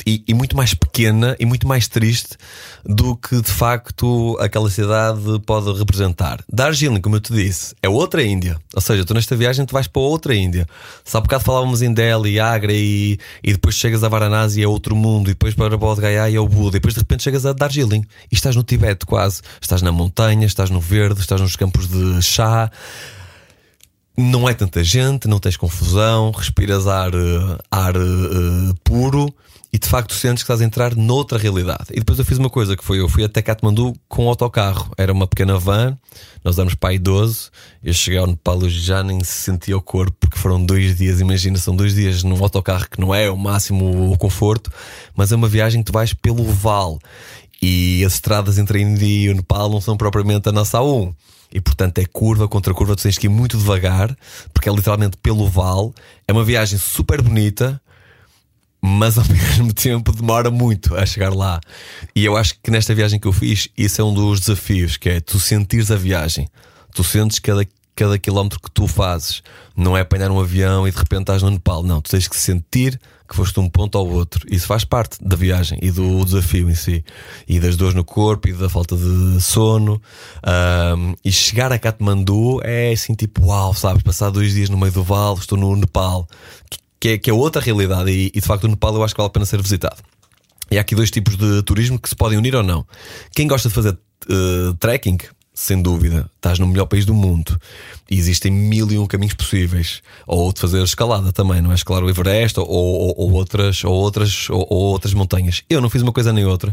e, 0.06 0.22
e, 0.28 0.34
muito 0.34 0.56
mais 0.56 0.74
pequena 0.74 1.36
e 1.40 1.44
muito 1.44 1.66
mais 1.66 1.88
triste 1.88 2.36
do 2.84 3.16
que 3.16 3.40
de 3.40 3.50
facto 3.50 4.36
aquela 4.40 4.70
cidade 4.70 5.40
pode 5.44 5.76
representar. 5.76 6.38
Darjeeling, 6.50 7.00
como 7.00 7.16
eu 7.16 7.20
te 7.20 7.32
disse, 7.32 7.74
é 7.82 7.88
outra 7.88 8.22
Índia. 8.22 8.58
Ou 8.74 8.80
seja, 8.80 9.04
tu 9.04 9.12
nesta 9.12 9.34
viagem 9.34 9.66
tu 9.66 9.72
vais 9.72 9.88
para 9.88 10.02
outra 10.02 10.34
Índia. 10.34 10.66
Se 11.04 11.16
há 11.16 11.20
bocado 11.20 11.42
falávamos 11.42 11.82
em 11.82 11.92
Delhi, 11.92 12.38
Agra 12.38 12.72
e, 12.72 13.18
e 13.42 13.52
depois 13.52 13.74
chegas 13.74 14.04
a 14.04 14.08
Varanasi 14.08 14.60
e 14.60 14.62
é 14.62 14.68
outro 14.68 14.94
mundo, 14.94 15.30
e 15.30 15.32
depois 15.32 15.54
para 15.54 15.76
Bodh 15.76 16.00
Gaya 16.00 16.30
e 16.30 16.36
é 16.36 16.40
o 16.40 16.46
Buda, 16.46 16.76
e 16.76 16.80
depois 16.80 16.94
de 16.94 17.00
repente 17.00 17.24
chegas 17.24 17.44
a 17.44 17.52
Darjeeling 17.52 18.04
e 18.30 18.34
estás 18.34 18.54
no 18.54 18.62
Tibete 18.62 19.04
quase. 19.04 19.42
Estás 19.60 19.82
na 19.82 19.90
montanha, 19.90 20.46
estás 20.46 20.70
no 20.70 20.80
verde, 20.80 21.20
estás 21.20 21.40
nos 21.40 21.56
campos 21.56 21.88
de 21.88 22.22
chá. 22.22 22.70
Não 24.16 24.48
é 24.48 24.52
tanta 24.52 24.84
gente, 24.84 25.26
não 25.26 25.38
tens 25.38 25.56
confusão, 25.56 26.30
respiras 26.32 26.86
ar, 26.86 27.14
eh, 27.14 27.58
ar 27.70 27.96
uh, 27.96 28.74
puro 28.84 29.34
e 29.72 29.78
de 29.78 29.88
facto 29.88 30.12
sentes 30.12 30.42
que 30.42 30.44
estás 30.44 30.60
a 30.60 30.64
entrar 30.64 30.94
noutra 30.94 31.38
realidade. 31.38 31.86
E 31.92 31.94
depois 31.94 32.18
eu 32.18 32.24
fiz 32.26 32.36
uma 32.36 32.50
coisa 32.50 32.76
que 32.76 32.84
foi: 32.84 33.00
eu 33.00 33.08
fui 33.08 33.24
até 33.24 33.40
Katmandu 33.40 33.94
com 34.06 34.26
um 34.26 34.28
autocarro. 34.28 34.92
Era 34.98 35.10
uma 35.10 35.26
pequena 35.26 35.58
van, 35.58 35.96
nós 36.44 36.56
para 36.74 36.90
aí 36.90 36.98
12. 36.98 37.48
Eu 37.82 37.94
cheguei 37.94 38.18
ao 38.18 38.26
Nepal 38.26 38.62
e 38.66 38.68
já 38.68 39.02
nem 39.02 39.24
se 39.24 39.32
sentia 39.32 39.76
o 39.76 39.80
corpo, 39.80 40.14
porque 40.20 40.36
foram 40.36 40.62
dois 40.62 40.94
dias. 40.98 41.20
Imagina, 41.20 41.56
são 41.56 41.74
dois 41.74 41.94
dias 41.94 42.22
num 42.22 42.42
autocarro 42.42 42.90
que 42.90 43.00
não 43.00 43.14
é 43.14 43.30
o 43.30 43.36
máximo 43.36 44.12
o 44.12 44.18
conforto, 44.18 44.70
mas 45.16 45.32
é 45.32 45.36
uma 45.36 45.48
viagem 45.48 45.82
que 45.82 45.90
tu 45.90 45.92
vais 45.94 46.12
pelo 46.12 46.44
vale. 46.44 46.98
E 47.62 48.04
as 48.04 48.14
estradas 48.14 48.58
entre 48.58 48.78
a 48.78 48.82
Índia 48.82 49.06
e 49.06 49.30
o 49.30 49.34
Nepal 49.34 49.70
não 49.70 49.80
são 49.80 49.96
propriamente 49.96 50.50
a 50.50 50.52
nossa 50.52 50.78
A1 50.78 51.14
e 51.52 51.60
portanto 51.60 51.98
é 51.98 52.06
curva 52.06 52.48
contra 52.48 52.72
curva, 52.72 52.96
tu 52.96 53.02
tens 53.02 53.18
que 53.18 53.26
ir 53.26 53.30
muito 53.30 53.58
devagar, 53.58 54.16
porque 54.52 54.68
é 54.68 54.72
literalmente 54.72 55.16
pelo 55.18 55.48
vale. 55.48 55.92
É 56.26 56.32
uma 56.32 56.44
viagem 56.44 56.78
super 56.78 57.20
bonita, 57.20 57.80
mas 58.80 59.18
ao 59.18 59.24
mesmo 59.28 59.72
tempo 59.72 60.12
demora 60.12 60.50
muito 60.50 60.96
a 60.96 61.04
chegar 61.04 61.32
lá. 61.32 61.60
E 62.16 62.24
eu 62.24 62.36
acho 62.36 62.54
que 62.62 62.70
nesta 62.70 62.94
viagem 62.94 63.20
que 63.20 63.28
eu 63.28 63.32
fiz, 63.32 63.68
isso 63.76 64.00
é 64.00 64.04
um 64.04 64.14
dos 64.14 64.40
desafios, 64.40 64.96
que 64.96 65.08
é 65.08 65.20
tu 65.20 65.38
sentires 65.38 65.90
a 65.90 65.96
viagem. 65.96 66.48
Tu 66.94 67.04
sentes 67.04 67.38
cada, 67.38 67.66
cada 67.94 68.18
quilómetro 68.18 68.60
que 68.60 68.70
tu 68.70 68.86
fazes. 68.86 69.42
Não 69.76 69.96
é 69.96 70.00
apanhar 70.00 70.30
um 70.30 70.40
avião 70.40 70.86
e 70.86 70.90
de 70.90 70.98
repente 70.98 71.22
estás 71.22 71.42
no 71.42 71.50
Nepal. 71.50 71.82
Não, 71.82 72.00
tu 72.00 72.10
tens 72.10 72.26
que 72.26 72.36
sentir 72.36 73.00
que 73.32 73.36
foste 73.36 73.54
de 73.54 73.60
um 73.60 73.68
ponto 73.68 73.96
ao 73.96 74.06
outro. 74.06 74.46
Isso 74.50 74.66
faz 74.66 74.84
parte 74.84 75.16
da 75.20 75.34
viagem 75.34 75.78
e 75.80 75.90
do 75.90 76.24
desafio 76.24 76.70
em 76.70 76.74
si. 76.74 77.02
E 77.48 77.58
das 77.58 77.76
dores 77.76 77.94
no 77.94 78.04
corpo 78.04 78.48
e 78.48 78.52
da 78.52 78.68
falta 78.68 78.94
de 78.94 79.40
sono. 79.40 80.00
Um, 80.46 81.14
e 81.24 81.32
chegar 81.32 81.72
a 81.72 81.78
Katmandu 81.78 82.60
é 82.62 82.92
assim 82.92 83.14
tipo, 83.14 83.46
uau, 83.46 83.74
sabes? 83.74 84.02
Passar 84.02 84.30
dois 84.30 84.52
dias 84.52 84.68
no 84.68 84.76
meio 84.76 84.92
do 84.92 85.02
vale, 85.02 85.38
estou 85.38 85.58
no 85.58 85.74
Nepal 85.74 86.28
que 87.02 87.08
é, 87.08 87.18
que 87.18 87.28
é 87.28 87.32
outra 87.32 87.60
realidade. 87.60 88.12
E, 88.12 88.30
e 88.32 88.40
de 88.40 88.46
facto 88.46 88.64
o 88.64 88.68
Nepal 88.68 88.94
eu 88.94 89.02
acho 89.02 89.12
que 89.12 89.18
vale 89.18 89.26
a 89.26 89.32
pena 89.32 89.44
ser 89.44 89.60
visitado. 89.60 90.00
E 90.70 90.78
há 90.78 90.82
aqui 90.82 90.94
dois 90.94 91.10
tipos 91.10 91.36
de 91.36 91.60
turismo 91.64 91.98
que 91.98 92.08
se 92.08 92.14
podem 92.14 92.38
unir 92.38 92.54
ou 92.54 92.62
não. 92.62 92.86
Quem 93.34 93.48
gosta 93.48 93.68
de 93.68 93.74
fazer 93.74 93.90
uh, 93.90 94.74
trekking, 94.78 95.18
sem 95.54 95.82
dúvida, 95.82 96.30
estás 96.36 96.58
no 96.58 96.66
melhor 96.66 96.86
país 96.86 97.04
do 97.04 97.12
mundo 97.12 97.58
e 98.10 98.18
existem 98.18 98.50
mil 98.50 98.90
e 98.90 98.98
um 98.98 99.06
caminhos 99.06 99.34
possíveis. 99.34 100.02
Ou 100.26 100.52
de 100.52 100.60
fazer 100.60 100.82
escalada 100.82 101.30
também, 101.30 101.60
não 101.60 101.72
é? 101.72 101.74
Escalar 101.74 102.02
o 102.02 102.10
Everest 102.10 102.58
ou, 102.58 102.66
ou, 102.66 103.14
ou 103.16 103.32
outras, 103.32 103.84
ou, 103.84 103.92
outras, 103.92 104.48
ou, 104.50 104.66
ou, 104.68 104.82
outras 104.92 105.14
montanhas. 105.14 105.62
Eu 105.68 105.80
não 105.80 105.90
fiz 105.90 106.02
uma 106.02 106.12
coisa 106.12 106.32
nem 106.32 106.44
outra. 106.44 106.72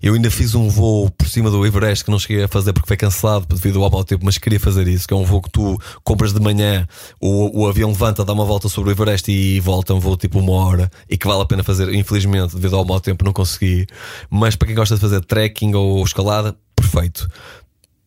Eu 0.00 0.14
ainda 0.14 0.30
fiz 0.30 0.54
um 0.54 0.68
voo 0.68 1.10
por 1.10 1.28
cima 1.28 1.50
do 1.50 1.64
Everest 1.66 2.04
que 2.04 2.10
não 2.10 2.18
cheguei 2.18 2.44
a 2.44 2.48
fazer 2.48 2.72
porque 2.72 2.88
foi 2.88 2.96
cancelado 2.96 3.46
devido 3.46 3.82
ao 3.82 3.90
mau 3.90 4.04
tempo, 4.04 4.24
mas 4.24 4.38
queria 4.38 4.58
fazer 4.58 4.86
isso. 4.86 5.06
Que 5.06 5.14
é 5.14 5.16
um 5.16 5.24
voo 5.24 5.42
que 5.42 5.50
tu 5.50 5.76
compras 6.04 6.32
de 6.32 6.40
manhã, 6.40 6.86
o, 7.20 7.62
o 7.62 7.68
avião 7.68 7.90
levanta, 7.90 8.24
dá 8.24 8.32
uma 8.32 8.44
volta 8.44 8.68
sobre 8.68 8.90
o 8.90 8.92
Everest 8.92 9.30
e 9.30 9.60
volta 9.60 9.94
um 9.94 10.00
voo 10.00 10.16
tipo 10.16 10.38
uma 10.38 10.52
hora 10.52 10.90
e 11.08 11.16
que 11.16 11.26
vale 11.26 11.42
a 11.42 11.46
pena 11.46 11.62
fazer. 11.62 11.92
Infelizmente, 11.94 12.54
devido 12.54 12.76
ao 12.76 12.84
mau 12.84 13.00
tempo, 13.00 13.24
não 13.24 13.32
consegui. 13.32 13.86
Mas 14.30 14.56
para 14.56 14.66
quem 14.66 14.76
gosta 14.76 14.94
de 14.94 15.00
fazer 15.00 15.24
trekking 15.24 15.74
ou 15.74 16.04
escalada, 16.04 16.56
perfeito 16.74 17.28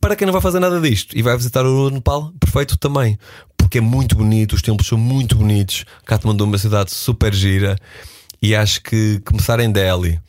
para 0.05 0.15
quem 0.15 0.27
não 0.27 0.31
vai 0.31 0.41
fazer 0.41 0.59
nada 0.59 0.79
disto 0.79 1.17
e 1.17 1.23
vai 1.23 1.35
visitar 1.35 1.65
o 1.65 1.89
Nepal, 1.89 2.31
perfeito 2.39 2.77
também. 2.77 3.17
Porque 3.57 3.79
é 3.79 3.81
muito 3.81 4.15
bonito, 4.15 4.53
os 4.53 4.61
templos 4.61 4.87
são 4.87 4.99
muito 4.99 5.35
bonitos. 5.35 5.83
Kathmandu 6.05 6.43
é 6.43 6.47
uma 6.47 6.57
cidade 6.59 6.91
super 6.91 7.33
gira. 7.33 7.75
E 8.39 8.53
acho 8.53 8.83
que 8.83 9.19
começar 9.25 9.59
em 9.59 9.71
Delhi, 9.71 10.19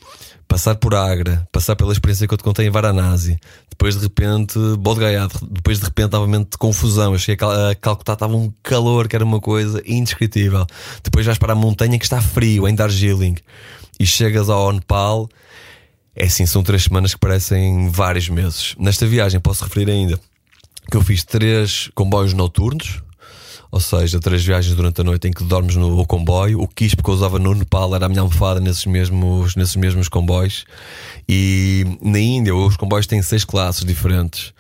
passar 0.49 0.77
por 0.77 0.95
Agra, 0.95 1.47
passar 1.53 1.77
pela 1.77 1.93
experiência 1.93 2.27
que 2.27 2.33
eu 2.33 2.39
te 2.39 2.45
contei 2.45 2.67
em 2.67 2.71
Varanasi, 2.71 3.39
depois 3.69 3.97
de 3.97 4.01
repente 4.01 4.59
Bodh 4.79 4.99
Gaya, 4.99 5.29
depois 5.47 5.79
de 5.79 5.85
repente 5.85 6.13
novamente 6.13 6.57
confusão. 6.57 7.13
Eu 7.13 7.19
cheguei 7.19 7.47
a 7.47 7.75
Calcutá, 7.75 8.15
estava 8.15 8.35
um 8.35 8.51
calor 8.63 9.07
que 9.07 9.15
era 9.15 9.27
uma 9.27 9.41
coisa 9.41 9.83
indescritível. 9.85 10.67
Depois 11.05 11.27
vais 11.27 11.37
para 11.37 11.53
a 11.53 11.55
montanha 11.55 11.99
que 11.99 12.05
está 12.07 12.23
frio, 12.23 12.67
em 12.67 12.75
Darjeeling, 12.75 13.37
e 14.01 14.07
chegas 14.07 14.49
ao 14.49 14.73
Nepal 14.73 15.29
é 16.17 16.25
assim, 16.25 16.47
são 16.47 16.63
três 16.63 16.85
semanas 16.85 17.13
que 17.13 17.21
parecem 17.21 17.91
vários 17.91 18.29
meses. 18.31 18.75
Nesta 18.79 19.07
viagem 19.07 19.39
posso 19.39 19.65
referir 19.65 19.91
ainda 19.91 20.19
que 20.91 20.97
eu 20.97 21.03
fiz 21.03 21.23
três 21.23 21.91
comboios 21.95 22.33
noturnos, 22.33 23.03
ou 23.71 23.81
seja, 23.81 24.19
três 24.19 24.43
viagens 24.43 24.75
durante 24.75 25.01
a 25.01 25.05
noite 25.05 25.29
em 25.29 25.33
que 25.33 25.45
dormes 25.45 25.77
no 25.77 26.07
comboio. 26.07 26.63
O 26.63 26.69
quispo 26.69 27.03
que 27.03 27.11
eu 27.11 27.15
usava 27.15 27.39
no 27.39 27.53
Nepal 27.55 27.95
era 27.95 28.07
a 28.07 28.09
minha 28.09 28.23
almofada 28.23 28.61
nesses 28.61 28.87
mesmos, 28.87 29.55
nesses 29.57 29.77
mesmos 29.77 30.09
comboios. 30.09 30.65
E 31.29 31.85
na 32.01 32.19
Índia, 32.19 32.55
os 32.55 32.77
comboios 32.77 33.07
têm 33.07 33.21
seis 33.21 33.45
classes 33.45 33.85
diferentes. 33.85 34.55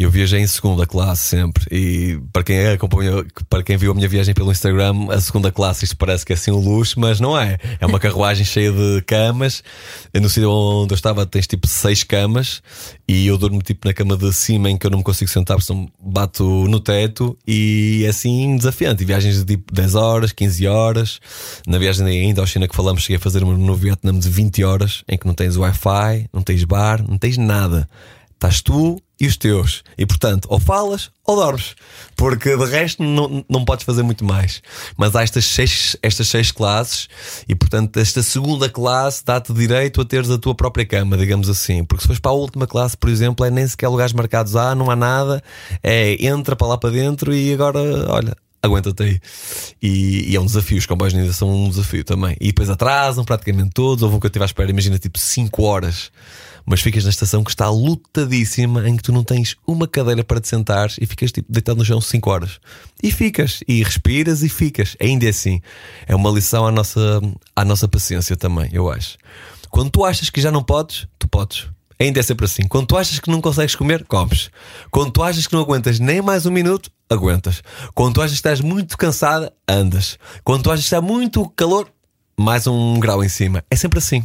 Eu 0.00 0.12
viajei 0.12 0.38
em 0.38 0.46
segunda 0.46 0.86
classe 0.86 1.24
sempre. 1.24 1.66
E 1.72 2.20
para 2.32 2.44
quem 2.44 2.68
acompanha, 2.68 3.26
para 3.50 3.64
quem 3.64 3.76
viu 3.76 3.90
a 3.90 3.94
minha 3.96 4.08
viagem 4.08 4.32
pelo 4.32 4.52
Instagram, 4.52 5.08
a 5.10 5.20
segunda 5.20 5.50
classe 5.50 5.84
isto 5.84 5.96
parece 5.96 6.24
que 6.24 6.32
é 6.32 6.36
assim 6.36 6.52
um 6.52 6.60
luxo, 6.60 7.00
mas 7.00 7.18
não 7.18 7.36
é. 7.36 7.58
É 7.80 7.84
uma 7.84 7.98
carruagem 8.00 8.44
cheia 8.44 8.70
de 8.70 9.02
camas. 9.02 9.60
No 10.14 10.28
sítio 10.28 10.52
onde 10.52 10.92
eu 10.92 10.94
estava 10.94 11.26
tens 11.26 11.48
tipo 11.48 11.66
seis 11.66 12.04
camas 12.04 12.62
e 13.08 13.26
eu 13.26 13.36
durmo 13.36 13.60
tipo 13.60 13.88
na 13.88 13.92
cama 13.92 14.16
de 14.16 14.32
cima 14.32 14.70
em 14.70 14.78
que 14.78 14.86
eu 14.86 14.90
não 14.92 14.98
me 14.98 15.04
consigo 15.04 15.28
sentar, 15.28 15.56
porque 15.56 15.90
bato 16.00 16.44
no 16.44 16.78
teto 16.78 17.36
e 17.44 18.04
é 18.06 18.10
assim 18.10 18.56
desafiante. 18.56 19.02
E 19.02 19.06
viagens 19.06 19.44
de 19.44 19.56
tipo 19.56 19.74
10 19.74 19.96
horas, 19.96 20.30
15 20.30 20.64
horas. 20.68 21.20
Na 21.66 21.76
viagem 21.76 22.06
ainda 22.06 22.40
ao 22.40 22.46
China 22.46 22.68
que 22.68 22.76
falamos, 22.76 23.02
cheguei 23.02 23.16
a 23.16 23.20
fazer 23.20 23.42
uma 23.42 23.58
no 23.58 23.74
Vietnã 23.74 24.16
de 24.16 24.28
20 24.28 24.62
horas 24.62 25.02
em 25.08 25.18
que 25.18 25.26
não 25.26 25.34
tens 25.34 25.56
Wi-Fi, 25.56 26.28
não 26.32 26.42
tens 26.42 26.62
bar, 26.62 27.04
não 27.04 27.18
tens 27.18 27.36
nada. 27.36 27.88
Estás 28.38 28.62
tu 28.62 29.02
e 29.20 29.26
os 29.26 29.36
teus. 29.36 29.82
E 29.98 30.06
portanto, 30.06 30.46
ou 30.48 30.60
falas 30.60 31.10
ou 31.26 31.34
dormes. 31.34 31.74
Porque 32.14 32.56
de 32.56 32.64
resto 32.66 33.02
não, 33.02 33.44
não 33.50 33.64
podes 33.64 33.84
fazer 33.84 34.04
muito 34.04 34.24
mais. 34.24 34.62
Mas 34.96 35.16
há 35.16 35.24
estas 35.24 35.44
seis, 35.44 35.96
estas 36.00 36.28
seis 36.28 36.52
classes 36.52 37.08
e 37.48 37.54
portanto 37.56 37.96
esta 37.96 38.22
segunda 38.22 38.68
classe 38.68 39.24
dá-te 39.24 39.52
direito 39.52 40.00
a 40.00 40.04
teres 40.04 40.30
a 40.30 40.38
tua 40.38 40.54
própria 40.54 40.86
cama, 40.86 41.16
digamos 41.16 41.48
assim. 41.48 41.82
Porque 41.82 42.02
se 42.02 42.06
fores 42.06 42.20
para 42.20 42.30
a 42.30 42.34
última 42.34 42.64
classe, 42.64 42.96
por 42.96 43.10
exemplo, 43.10 43.44
é 43.44 43.50
nem 43.50 43.66
sequer 43.66 43.88
lugares 43.88 44.12
marcados. 44.12 44.54
Ah, 44.54 44.72
não 44.72 44.88
há 44.88 44.94
nada. 44.94 45.42
É 45.82 46.24
entra 46.24 46.54
para 46.54 46.68
lá 46.68 46.78
para 46.78 46.90
dentro 46.90 47.34
e 47.34 47.52
agora, 47.52 47.80
olha, 48.08 48.36
aguenta-te 48.62 49.02
aí. 49.02 49.20
E, 49.82 50.30
e, 50.30 50.36
é 50.36 50.40
um 50.40 50.46
desafio, 50.46 50.78
os 50.78 50.86
comboios 50.86 51.12
ainda 51.12 51.32
são 51.32 51.50
um 51.50 51.68
desafio 51.68 52.04
também. 52.04 52.36
E 52.40 52.46
depois 52.48 52.70
atrasam 52.70 53.24
praticamente 53.24 53.70
todos. 53.74 54.04
Houve 54.04 54.14
um 54.14 54.20
que 54.20 54.26
eu 54.26 54.28
estive 54.28 54.44
à 54.44 54.46
espera, 54.46 54.70
imagina, 54.70 54.96
tipo 54.96 55.18
5 55.18 55.60
horas. 55.64 56.12
Mas 56.68 56.82
ficas 56.82 57.04
na 57.04 57.10
estação 57.10 57.42
que 57.42 57.50
está 57.50 57.70
lutadíssima, 57.70 58.86
em 58.86 58.94
que 58.94 59.02
tu 59.02 59.10
não 59.10 59.24
tens 59.24 59.56
uma 59.66 59.88
cadeira 59.88 60.22
para 60.22 60.38
te 60.38 60.48
sentar 60.48 60.92
e 61.00 61.06
ficas 61.06 61.32
tipo 61.32 61.50
deitado 61.50 61.78
no 61.78 61.84
chão 61.84 61.98
5 61.98 62.30
horas. 62.30 62.60
E 63.02 63.10
ficas, 63.10 63.60
e 63.66 63.82
respiras 63.82 64.42
e 64.42 64.50
ficas. 64.50 64.94
Ainda 65.00 65.24
é 65.24 65.30
assim. 65.30 65.62
É 66.06 66.14
uma 66.14 66.30
lição 66.30 66.66
à 66.66 66.70
nossa, 66.70 67.22
à 67.56 67.64
nossa 67.64 67.88
paciência 67.88 68.36
também, 68.36 68.68
eu 68.70 68.90
acho. 68.90 69.16
Quando 69.70 69.90
tu 69.90 70.04
achas 70.04 70.28
que 70.28 70.42
já 70.42 70.50
não 70.50 70.62
podes, 70.62 71.06
tu 71.18 71.26
podes. 71.26 71.68
Ainda 71.98 72.20
é 72.20 72.22
sempre 72.22 72.44
assim. 72.44 72.62
Quando 72.68 72.86
tu 72.86 72.98
achas 72.98 73.18
que 73.18 73.30
não 73.30 73.40
consegues 73.40 73.74
comer, 73.74 74.04
comes. 74.04 74.50
Quando 74.90 75.10
tu 75.10 75.22
achas 75.22 75.46
que 75.46 75.54
não 75.54 75.62
aguentas 75.62 75.98
nem 75.98 76.20
mais 76.20 76.44
um 76.44 76.50
minuto, 76.50 76.90
aguentas. 77.08 77.62
Quando 77.94 78.14
tu 78.14 78.20
achas 78.20 78.32
que 78.32 78.36
estás 78.38 78.60
muito 78.60 78.96
cansada, 78.98 79.52
andas. 79.66 80.18
Quando 80.44 80.64
tu 80.64 80.70
achas 80.70 80.84
que 80.84 80.94
está 80.94 81.00
muito 81.00 81.48
calor, 81.56 81.88
mais 82.38 82.66
um 82.66 83.00
grau 83.00 83.24
em 83.24 83.28
cima. 83.30 83.64
É 83.70 83.74
sempre 83.74 83.98
assim. 83.98 84.22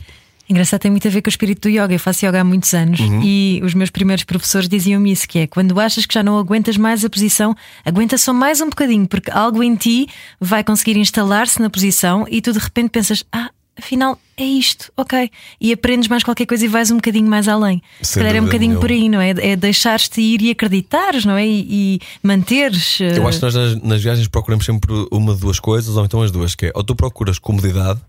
Engraçado, 0.49 0.81
tem 0.81 0.91
muito 0.91 1.07
a 1.07 1.11
ver 1.11 1.21
com 1.21 1.29
o 1.29 1.31
espírito 1.31 1.61
do 1.61 1.69
yoga. 1.69 1.93
Eu 1.93 1.99
faço 1.99 2.25
yoga 2.25 2.41
há 2.41 2.43
muitos 2.43 2.73
anos 2.73 2.99
uhum. 2.99 3.21
e 3.23 3.61
os 3.63 3.73
meus 3.73 3.89
primeiros 3.89 4.23
professores 4.23 4.67
diziam-me 4.67 5.11
isso: 5.11 5.27
que 5.27 5.39
é 5.39 5.47
quando 5.47 5.79
achas 5.79 6.05
que 6.05 6.13
já 6.13 6.21
não 6.21 6.37
aguentas 6.37 6.75
mais 6.75 7.05
a 7.05 7.09
posição, 7.09 7.55
aguenta 7.85 8.17
só 8.17 8.33
mais 8.33 8.59
um 8.59 8.69
bocadinho, 8.69 9.07
porque 9.07 9.31
algo 9.31 9.63
em 9.63 9.75
ti 9.75 10.07
vai 10.39 10.63
conseguir 10.63 10.97
instalar-se 10.97 11.61
na 11.61 11.69
posição 11.69 12.25
e 12.29 12.41
tu 12.41 12.51
de 12.51 12.59
repente 12.59 12.89
pensas: 12.89 13.23
ah, 13.31 13.49
afinal 13.77 14.19
é 14.35 14.43
isto, 14.43 14.91
ok. 14.97 15.29
E 15.61 15.71
aprendes 15.71 16.09
mais 16.09 16.23
qualquer 16.23 16.45
coisa 16.45 16.65
e 16.65 16.67
vais 16.67 16.91
um 16.91 16.95
bocadinho 16.95 17.27
mais 17.27 17.47
além. 17.47 17.81
Se 18.01 18.17
calhar 18.17 18.35
é 18.35 18.41
um 18.41 18.45
bocadinho 18.45 18.79
por 18.79 18.89
aí, 18.89 19.07
não 19.07 19.21
é? 19.21 19.29
É 19.29 19.55
deixares-te 19.55 20.19
ir 20.21 20.41
e 20.41 20.51
acreditares, 20.51 21.23
não 21.23 21.37
é? 21.37 21.47
E, 21.47 21.67
e 21.69 21.99
manteres. 22.21 22.99
Uh... 22.99 23.03
Eu 23.03 23.27
acho 23.27 23.39
que 23.39 23.45
nós 23.45 23.55
nas, 23.55 23.81
nas 23.81 24.03
viagens 24.03 24.27
procuramos 24.27 24.65
sempre 24.65 24.91
uma 25.11 25.33
de 25.35 25.39
duas 25.39 25.59
coisas, 25.59 25.95
ou 25.95 26.03
então 26.03 26.21
as 26.21 26.31
duas, 26.31 26.53
que 26.53 26.65
é 26.67 26.71
ou 26.75 26.83
tu 26.83 26.95
procuras 26.95 27.39
comodidade 27.39 28.01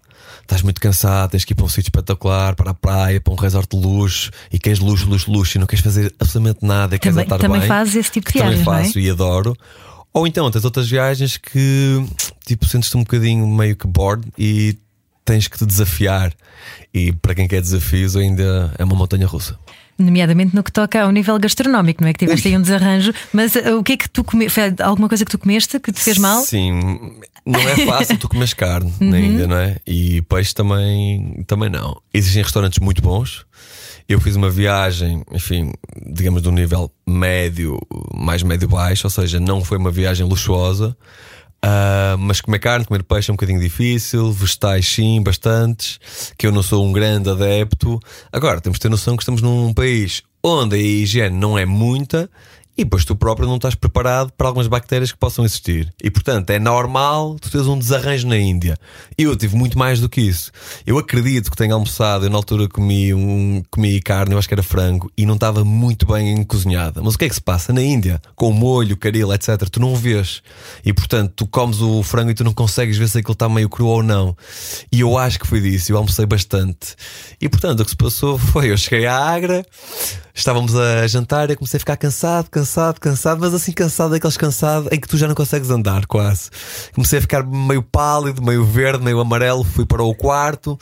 estás 0.44 0.62
muito 0.62 0.80
cansado, 0.80 1.30
tens 1.30 1.44
que 1.44 1.52
ir 1.52 1.56
para 1.56 1.64
um 1.64 1.68
sítio 1.68 1.88
espetacular, 1.88 2.54
para 2.54 2.70
a 2.70 2.74
praia, 2.74 3.20
para 3.20 3.32
um 3.32 3.36
resort 3.36 3.68
de 3.68 3.76
luxo 3.84 4.30
e 4.52 4.58
queres 4.58 4.78
luxo, 4.78 5.08
luxo, 5.08 5.30
luxo 5.30 5.56
e 5.56 5.60
não 5.60 5.66
queres 5.66 5.84
fazer 5.84 6.14
absolutamente 6.20 6.64
nada, 6.64 6.98
queres 6.98 7.14
também, 7.14 7.24
estar 7.24 7.38
também 7.38 7.60
bem. 7.60 7.68
fazes 7.68 7.96
esse 7.96 8.10
tipo 8.12 8.26
de 8.32 8.38
Também 8.38 8.48
viagens, 8.48 8.66
não 8.66 8.74
é? 8.74 8.84
faço 8.84 8.98
e 8.98 9.10
adoro. 9.10 9.56
Ou 10.12 10.26
então 10.26 10.48
tens 10.50 10.64
outras 10.64 10.88
viagens 10.88 11.36
que 11.36 12.06
tipo 12.46 12.66
sentes-te 12.66 12.96
um 12.96 13.00
bocadinho 13.00 13.46
meio 13.48 13.74
que 13.74 13.86
bored 13.86 14.24
e 14.38 14.78
tens 15.24 15.48
que 15.48 15.58
te 15.58 15.66
desafiar. 15.66 16.32
E 16.92 17.12
para 17.12 17.34
quem 17.34 17.48
quer 17.48 17.60
desafios, 17.60 18.14
ainda 18.14 18.72
é 18.78 18.84
uma 18.84 18.94
montanha 18.94 19.26
russa. 19.26 19.58
Nomeadamente 19.98 20.54
no 20.56 20.62
que 20.62 20.72
toca 20.72 21.02
ao 21.02 21.10
nível 21.12 21.38
gastronómico, 21.38 22.02
não 22.02 22.08
é? 22.08 22.12
Que 22.12 22.20
tiveste 22.20 22.48
aí 22.48 22.56
um 22.56 22.62
desarranjo, 22.62 23.12
mas 23.32 23.54
uh, 23.54 23.78
o 23.78 23.82
que 23.84 23.92
é 23.92 23.96
que 23.96 24.08
tu 24.10 24.24
comeste? 24.24 24.52
Foi 24.52 24.74
alguma 24.84 25.08
coisa 25.08 25.24
que 25.24 25.30
tu 25.30 25.38
comeste 25.38 25.78
que 25.78 25.92
te 25.92 26.00
fez 26.00 26.18
mal? 26.18 26.42
Sim, 26.42 27.12
não 27.46 27.60
é 27.60 27.76
fácil 27.86 28.16
tu 28.18 28.28
comes 28.28 28.52
carne 28.54 28.92
Uhum. 29.00 29.10
na 29.10 29.20
Índia, 29.20 29.46
não 29.46 29.56
é? 29.56 29.76
E 29.86 30.20
peixe 30.22 30.52
também, 30.54 31.44
também 31.46 31.70
não. 31.70 32.00
Existem 32.12 32.42
restaurantes 32.42 32.78
muito 32.80 33.00
bons. 33.02 33.44
Eu 34.08 34.20
fiz 34.20 34.36
uma 34.36 34.50
viagem, 34.50 35.22
enfim, 35.32 35.72
digamos 36.12 36.42
de 36.42 36.48
um 36.48 36.52
nível 36.52 36.90
médio, 37.06 37.78
mais 38.14 38.42
médio-baixo, 38.42 39.06
ou 39.06 39.10
seja, 39.10 39.40
não 39.40 39.64
foi 39.64 39.78
uma 39.78 39.90
viagem 39.90 40.26
luxuosa. 40.26 40.96
Ah, 41.66 42.16
mas 42.18 42.42
comer 42.42 42.58
carne, 42.58 42.84
comer 42.84 43.02
peixe 43.02 43.30
é 43.30 43.32
um 43.32 43.36
bocadinho 43.36 43.58
difícil, 43.58 44.30
vegetais 44.30 44.86
sim, 44.86 45.22
bastantes, 45.22 45.98
que 46.36 46.46
eu 46.46 46.52
não 46.52 46.62
sou 46.62 46.84
um 46.84 46.92
grande 46.92 47.30
adepto. 47.30 47.98
Agora, 48.30 48.60
temos 48.60 48.76
de 48.76 48.82
ter 48.82 48.90
noção 48.90 49.16
que 49.16 49.22
estamos 49.22 49.40
num 49.40 49.72
país 49.72 50.22
onde 50.42 50.76
a 50.76 50.78
higiene 50.78 51.34
não 51.34 51.58
é 51.58 51.64
muita 51.64 52.28
e 52.76 52.84
depois 52.84 53.04
tu 53.04 53.14
próprio 53.14 53.46
não 53.48 53.56
estás 53.56 53.74
preparado 53.74 54.32
para 54.36 54.48
algumas 54.48 54.66
bactérias 54.66 55.12
que 55.12 55.18
possam 55.18 55.44
existir. 55.44 55.92
E 56.02 56.10
portanto 56.10 56.50
é 56.50 56.58
normal 56.58 57.36
tu 57.38 57.50
teres 57.50 57.66
um 57.66 57.78
desarranjo 57.78 58.26
na 58.26 58.36
Índia. 58.36 58.76
Eu 59.16 59.36
tive 59.36 59.56
muito 59.56 59.78
mais 59.78 60.00
do 60.00 60.08
que 60.08 60.20
isso. 60.20 60.50
Eu 60.86 60.98
acredito 60.98 61.50
que 61.50 61.56
tenha 61.56 61.74
almoçado, 61.74 62.26
eu 62.26 62.30
na 62.30 62.36
altura 62.36 62.68
comi, 62.68 63.14
um, 63.14 63.62
comi 63.70 64.00
carne, 64.00 64.32
eu 64.32 64.38
acho 64.38 64.48
que 64.48 64.54
era 64.54 64.62
frango, 64.62 65.10
e 65.16 65.24
não 65.24 65.34
estava 65.34 65.64
muito 65.64 66.06
bem 66.06 66.42
cozinhada. 66.44 67.00
Mas 67.02 67.14
o 67.14 67.18
que 67.18 67.24
é 67.24 67.28
que 67.28 67.34
se 67.34 67.40
passa? 67.40 67.72
Na 67.72 67.82
Índia, 67.82 68.20
com 68.34 68.52
molho, 68.52 68.96
caril, 68.96 69.32
etc., 69.32 69.68
tu 69.70 69.80
não 69.80 69.94
vês. 69.94 70.42
E 70.84 70.92
portanto 70.92 71.32
tu 71.36 71.46
comes 71.46 71.80
o 71.80 72.02
frango 72.02 72.30
e 72.30 72.34
tu 72.34 72.44
não 72.44 72.52
consegues 72.52 72.96
ver 72.96 73.08
se 73.08 73.18
aquilo 73.18 73.34
está 73.34 73.48
meio 73.48 73.68
cru 73.68 73.86
ou 73.86 74.02
não. 74.02 74.36
E 74.90 75.00
eu 75.00 75.16
acho 75.16 75.38
que 75.38 75.46
foi 75.46 75.60
disso, 75.60 75.92
eu 75.92 75.96
almocei 75.96 76.26
bastante. 76.26 76.96
E 77.40 77.48
portanto 77.48 77.80
o 77.80 77.84
que 77.84 77.90
se 77.90 77.96
passou 77.96 78.36
foi: 78.38 78.70
eu 78.70 78.76
cheguei 78.76 79.06
à 79.06 79.16
Agra. 79.16 79.64
Estávamos 80.36 80.74
a 80.74 81.06
jantar 81.06 81.48
e 81.48 81.54
comecei 81.54 81.78
a 81.78 81.80
ficar 81.80 81.96
cansado, 81.96 82.50
cansado, 82.50 82.98
cansado, 82.98 83.40
mas 83.40 83.54
assim 83.54 83.70
cansado, 83.70 84.10
daqueles 84.10 84.36
cansados 84.36 84.90
em 84.90 84.98
que 84.98 85.06
tu 85.06 85.16
já 85.16 85.28
não 85.28 85.34
consegues 85.34 85.70
andar 85.70 86.06
quase. 86.06 86.50
Comecei 86.92 87.20
a 87.20 87.22
ficar 87.22 87.46
meio 87.46 87.80
pálido, 87.82 88.42
meio 88.42 88.64
verde, 88.64 89.04
meio 89.04 89.20
amarelo, 89.20 89.62
fui 89.62 89.86
para 89.86 90.02
o 90.02 90.12
quarto. 90.12 90.76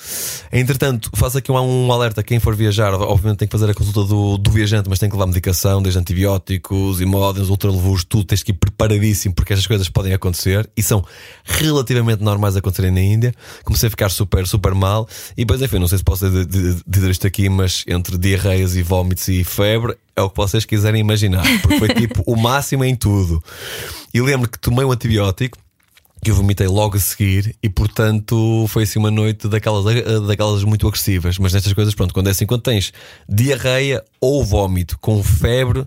Entretanto, 0.51 1.11
faço 1.15 1.37
aqui 1.37 1.53
um, 1.53 1.93
alerta: 1.93 2.23
quem 2.23 2.41
for 2.41 2.57
viajar, 2.57 2.95
obviamente 2.95 3.41
tem 3.41 3.49
que 3.49 3.53
fazer 3.53 3.71
a 3.71 3.75
consulta 3.75 4.05
do, 4.05 4.39
do 4.39 4.51
viajante, 4.51 4.89
mas 4.89 4.99
tem 4.99 5.11
que 5.11 5.15
levar 5.15 5.27
medicação, 5.27 5.83
desde 5.83 6.01
antibióticos, 6.01 7.03
imódeis, 7.03 7.51
ultralevos, 7.51 8.05
tudo, 8.05 8.25
tens 8.25 8.43
que 8.43 8.53
ir 8.53 8.55
preparadíssimo 8.55 9.35
porque 9.35 9.53
estas 9.53 9.67
coisas 9.67 9.87
podem 9.91 10.15
acontecer 10.15 10.69
e 10.75 10.83
são 10.83 11.05
relativamente 11.45 12.25
normais 12.25 12.57
acontecerem 12.57 12.91
na 12.91 13.03
Índia. 13.03 13.35
Comecei 13.65 13.89
a 13.89 13.91
ficar 13.91 14.09
super, 14.09 14.47
super 14.47 14.73
mal 14.75 15.07
e 15.37 15.45
depois, 15.45 15.61
enfim, 15.61 15.79
não 15.79 15.89
sei 15.89 15.99
se 15.99 16.05
posso 16.05 16.27
dizer- 16.47 17.11
isto 17.11 17.27
aqui, 17.27 17.51
mas 17.51 17.85
entre 17.87 18.17
diarreias 18.17 18.75
e 18.77 18.83
vómitos 18.83 19.29
e 19.29 19.42
febre 19.45 19.97
é 20.15 20.23
o 20.23 20.31
que 20.31 20.37
vocês 20.37 20.65
quiserem 20.65 21.01
imaginar, 21.01 21.45
porque 21.61 21.79
foi 21.79 21.89
tipo 21.95 22.23
o 22.27 22.37
máximo 22.37 22.85
em 22.85 22.95
tudo. 22.95 23.43
E 24.13 24.21
lembro 24.21 24.49
que 24.49 24.59
tomei 24.59 24.85
um 24.85 24.93
antibiótico 24.93 25.59
que 26.23 26.31
eu 26.31 26.37
vomitei 26.37 26.69
logo 26.69 26.97
a 26.97 27.01
seguir 27.01 27.57
e 27.61 27.69
portanto 27.69 28.65
foi 28.69 28.85
assim 28.85 28.99
uma 28.99 29.11
noite 29.11 29.49
daquelas, 29.49 29.85
daquelas 30.27 30.63
muito 30.63 30.87
agressivas. 30.87 31.37
Mas 31.39 31.53
nestas 31.53 31.73
coisas, 31.73 31.95
pronto, 31.95 32.15
quando 32.15 32.29
é 32.29 32.31
assim, 32.31 32.47
quando 32.47 32.63
tens 32.63 32.93
diarreia 33.29 34.05
ou 34.21 34.45
vómito 34.45 34.97
com 35.01 35.21
febre, 35.23 35.85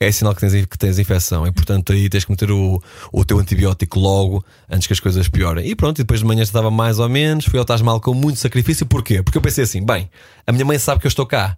é 0.00 0.12
sinal 0.12 0.34
que 0.34 0.40
tens, 0.40 0.66
que 0.66 0.78
tens 0.78 0.98
infecção 0.98 1.46
e 1.46 1.52
portanto 1.52 1.92
aí 1.92 2.08
tens 2.08 2.24
que 2.24 2.30
meter 2.30 2.50
o, 2.50 2.82
o 3.12 3.24
teu 3.24 3.38
antibiótico 3.38 3.98
logo 3.98 4.44
antes 4.70 4.86
que 4.86 4.92
as 4.92 5.00
coisas 5.00 5.28
piorem. 5.28 5.66
E 5.66 5.74
pronto, 5.74 5.98
e 5.98 6.02
depois 6.02 6.20
de 6.20 6.26
manhã 6.26 6.42
estava 6.42 6.70
mais 6.70 6.98
ou 6.98 7.08
menos, 7.08 7.44
fui 7.44 7.58
ao 7.58 7.64
Taj 7.64 7.82
Mahal 7.82 8.00
com 8.00 8.14
muito 8.14 8.38
sacrifício. 8.38 8.86
Porquê? 8.86 9.22
Porque 9.22 9.38
eu 9.38 9.42
pensei 9.42 9.64
assim: 9.64 9.84
bem, 9.84 10.10
a 10.46 10.52
minha 10.52 10.64
mãe 10.64 10.78
sabe 10.78 11.00
que 11.00 11.06
eu 11.06 11.10
estou 11.10 11.26
cá. 11.26 11.56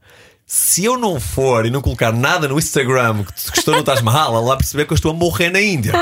Se 0.52 0.84
eu 0.84 0.98
não 0.98 1.20
for 1.20 1.64
e 1.64 1.70
não 1.70 1.80
colocar 1.80 2.12
nada 2.12 2.48
no 2.48 2.58
Instagram 2.58 3.22
que 3.22 3.58
estou 3.60 3.72
no 3.72 3.84
Taj 3.84 4.02
Mahal, 4.02 4.34
ela 4.34 4.46
vai 4.48 4.56
perceber 4.56 4.84
que 4.84 4.92
eu 4.92 4.96
estou 4.96 5.12
a 5.12 5.14
morrer 5.14 5.48
na 5.48 5.60
Índia. 5.60 5.92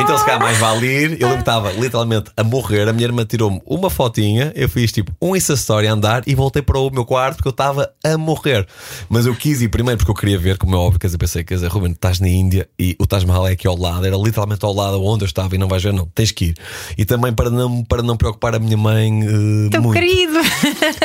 Então, 0.00 0.16
se 0.16 0.24
calhar, 0.24 0.40
mais 0.40 0.56
vale 0.56 0.86
ir. 0.86 1.20
Eu 1.20 1.28
lembro 1.28 1.34
que 1.34 1.40
estava 1.40 1.72
literalmente 1.72 2.30
a 2.34 2.42
morrer. 2.42 2.88
A 2.88 2.92
minha 2.94 3.04
irmã 3.04 3.26
tirou-me 3.26 3.60
uma 3.66 3.90
fotinha. 3.90 4.50
Eu 4.54 4.66
fiz 4.66 4.92
tipo 4.92 5.12
um 5.20 5.36
Insta 5.36 5.52
Story 5.52 5.88
a 5.88 5.92
andar 5.92 6.22
e 6.26 6.34
voltei 6.34 6.62
para 6.62 6.78
o 6.78 6.88
meu 6.88 7.04
quarto 7.04 7.36
porque 7.36 7.48
eu 7.48 7.50
estava 7.50 7.90
a 8.02 8.16
morrer. 8.16 8.66
Mas 9.10 9.26
eu 9.26 9.34
quis 9.34 9.60
ir 9.60 9.68
primeiro 9.68 9.98
porque 9.98 10.10
eu 10.10 10.14
queria 10.14 10.38
ver, 10.38 10.56
como 10.56 10.74
é 10.74 10.78
óbvio. 10.78 10.98
Quer 10.98 11.08
dizer, 11.08 11.18
pensei, 11.18 11.44
quer 11.44 11.56
dizer, 11.56 11.68
Ruben, 11.68 11.92
estás 11.92 12.18
na 12.18 12.28
Índia 12.30 12.66
e 12.78 12.96
o 12.98 13.06
Taj 13.06 13.26
Mahal 13.26 13.46
é 13.46 13.52
aqui 13.52 13.66
ao 13.66 13.76
lado. 13.76 14.06
Era 14.06 14.16
literalmente 14.16 14.64
ao 14.64 14.72
lado 14.72 15.04
onde 15.04 15.24
eu 15.24 15.26
estava 15.26 15.54
e 15.54 15.58
não 15.58 15.68
vais 15.68 15.82
ver, 15.82 15.92
não. 15.92 16.06
Tens 16.14 16.30
que 16.30 16.46
ir. 16.46 16.54
E 16.96 17.04
também 17.04 17.34
para 17.34 17.50
não, 17.50 17.84
para 17.84 18.02
não 18.02 18.16
preocupar 18.16 18.54
a 18.54 18.58
minha 18.58 18.78
mãe. 18.78 19.20
Tão 19.70 19.82
muito. 19.82 20.00
querido! 20.00 20.38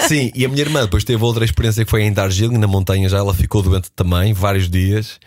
Sim, 0.08 0.32
e 0.34 0.46
a 0.46 0.48
minha 0.48 0.62
irmã 0.62 0.84
depois 0.84 1.04
teve 1.04 1.22
outra 1.22 1.44
experiência 1.44 1.84
que 1.84 1.92
foi 1.92 2.04
em 2.04 2.14
Darjeeling, 2.14 2.58
na 2.58 2.68
montanha 2.68 2.93
já. 3.10 3.18
Ela 3.18 3.34
ficou 3.34 3.62
doente 3.62 3.90
também, 3.96 4.34
vários 4.34 4.70
dias. 4.70 5.20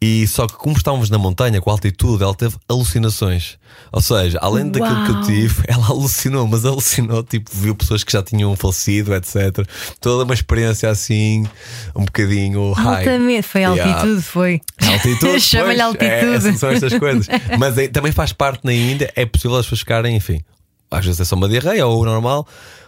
E 0.00 0.26
só 0.26 0.46
que, 0.46 0.54
como 0.54 0.76
estávamos 0.76 1.08
na 1.10 1.16
montanha, 1.18 1.60
com 1.60 1.70
altitude, 1.70 2.22
ela 2.22 2.34
teve 2.34 2.56
alucinações. 2.68 3.56
Ou 3.90 4.00
seja, 4.00 4.38
além 4.42 4.68
daquilo 4.70 5.04
que 5.04 5.10
eu 5.10 5.14
Uau. 5.16 5.24
tive, 5.24 5.62
ela 5.68 5.86
alucinou, 5.86 6.46
mas 6.46 6.64
alucinou, 6.64 7.22
tipo, 7.22 7.50
viu 7.54 7.74
pessoas 7.74 8.04
que 8.04 8.12
já 8.12 8.22
tinham 8.22 8.54
falecido, 8.56 9.14
etc. 9.14 9.66
Toda 10.00 10.24
uma 10.24 10.34
experiência 10.34 10.88
assim, 10.90 11.46
um 11.96 12.04
bocadinho 12.04 12.72
high. 12.72 12.98
Altamente, 12.98 13.46
foi 13.46 13.60
Yeah. 13.62 13.94
altitude, 13.94 14.22
foi. 14.22 14.60
Altitude. 14.82 15.40
Chama-lhe 15.40 15.80
É, 15.80 15.82
altitude. 15.82 16.34
essas 16.34 16.58
são 16.60 16.70
estas 16.70 16.98
coisas. 16.98 17.26
Mas 17.58 17.78
é- 17.78 17.88
também 17.88 18.12
faz 18.12 18.32
parte 18.32 18.60
na 18.64 18.72
Índia, 18.74 19.10
é 19.16 19.24
possível 19.24 19.56
as 19.56 19.64
pessoas 19.64 19.80
ficarem, 19.80 20.14
enfim, 20.16 20.40
às 20.90 21.04
vezes 21.04 21.20
é 21.20 21.24
só 21.24 21.34
uma 21.34 21.48
diarreia 21.48 21.86
ou 21.86 22.04
normal, 22.04 22.46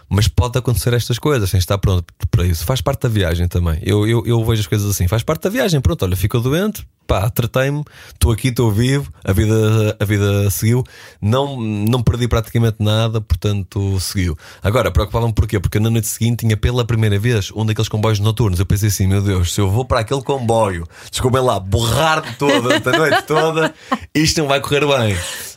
mas 0.09 0.27
pode 0.27 0.57
acontecer 0.57 0.93
estas 0.93 1.19
coisas 1.19 1.49
sem 1.49 1.57
estar 1.57 1.77
pronto 1.77 2.05
para 2.31 2.45
isso. 2.45 2.65
Faz 2.65 2.81
parte 2.81 3.01
da 3.01 3.09
viagem 3.09 3.47
também. 3.47 3.79
Eu, 3.83 4.07
eu, 4.07 4.25
eu 4.25 4.43
vejo 4.45 4.61
as 4.61 4.67
coisas 4.67 4.89
assim, 4.89 5.07
faz 5.07 5.23
parte 5.23 5.43
da 5.43 5.49
viagem. 5.49 5.81
Pronto, 5.81 6.03
olha, 6.03 6.15
ficou 6.15 6.41
doente, 6.41 6.87
pá, 7.07 7.29
tratei-me, 7.29 7.83
estou 8.13 8.31
aqui, 8.31 8.49
estou 8.49 8.71
vivo, 8.71 9.11
a 9.23 9.31
vida, 9.31 9.97
a 9.99 10.05
vida 10.05 10.49
seguiu, 10.51 10.83
não, 11.21 11.59
não 11.59 12.03
perdi 12.03 12.27
praticamente 12.27 12.77
nada, 12.79 13.21
portanto 13.21 13.99
seguiu. 13.99 14.37
Agora, 14.61 14.91
preocupava-me 14.91 15.33
porquê? 15.33 15.59
Porque 15.59 15.79
na 15.79 15.89
noite 15.89 16.07
seguinte 16.07 16.39
tinha 16.41 16.57
pela 16.57 16.85
primeira 16.85 17.17
vez 17.17 17.51
um 17.55 17.65
daqueles 17.65 17.87
comboios 17.89 18.19
noturnos. 18.19 18.59
Eu 18.59 18.65
pensei 18.65 18.89
assim, 18.89 19.07
meu 19.07 19.21
Deus, 19.21 19.53
se 19.53 19.61
eu 19.61 19.69
vou 19.69 19.85
para 19.85 20.01
aquele 20.01 20.21
comboio, 20.21 20.85
desculpem 21.09 21.41
lá, 21.41 21.59
borrar-me 21.59 22.33
toda, 22.33 22.61
durante 22.61 22.89
a 22.89 22.97
noite 22.97 23.21
toda, 23.23 23.73
isto 24.13 24.39
não 24.41 24.47
vai 24.47 24.59
correr 24.59 24.81
bem. 24.85 25.15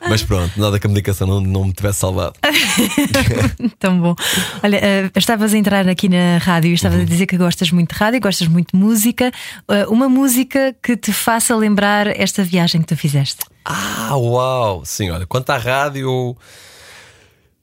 Mas 0.09 0.23
pronto, 0.23 0.59
nada 0.59 0.79
que 0.79 0.87
a 0.87 0.91
medicação 0.91 1.27
não, 1.27 1.41
não 1.41 1.65
me 1.65 1.73
tivesse 1.73 1.99
salvado. 1.99 2.33
Tão 3.79 3.99
bom. 4.01 4.15
Olha, 4.63 4.77
eh, 4.77 5.11
estavas 5.17 5.53
a 5.53 5.59
entrar 5.59 5.89
aqui 5.89 6.09
na 6.09 6.39
rádio 6.39 6.71
e 6.71 6.75
estavas 6.75 6.99
Uhum. 7.01 7.05
a 7.05 7.09
dizer 7.09 7.27
que 7.27 7.37
gostas 7.37 7.71
muito 7.71 7.93
de 7.95 7.99
rádio, 7.99 8.21
gostas 8.21 8.49
muito 8.49 8.73
de 8.73 8.79
música. 8.79 9.31
Eh, 9.69 9.87
uma 9.89 10.09
música 10.09 10.75
que 10.83 10.97
te 10.97 11.13
faça 11.41 11.57
lembrar 11.57 12.07
esta 12.07 12.45
viagem 12.45 12.83
que 12.83 12.89
tu 12.89 12.97
fizeste. 12.97 13.47
Ah, 13.65 14.15
uau! 14.15 14.85
Sim, 14.85 15.09
olha, 15.09 15.27
quanto 15.27 15.49
à 15.49 15.57
rádio, 15.57 16.37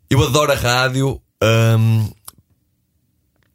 eu, 0.09 0.23
adoro 0.23 0.51
a 0.51 0.55
rádio. 0.55 1.21
hum, 1.43 2.09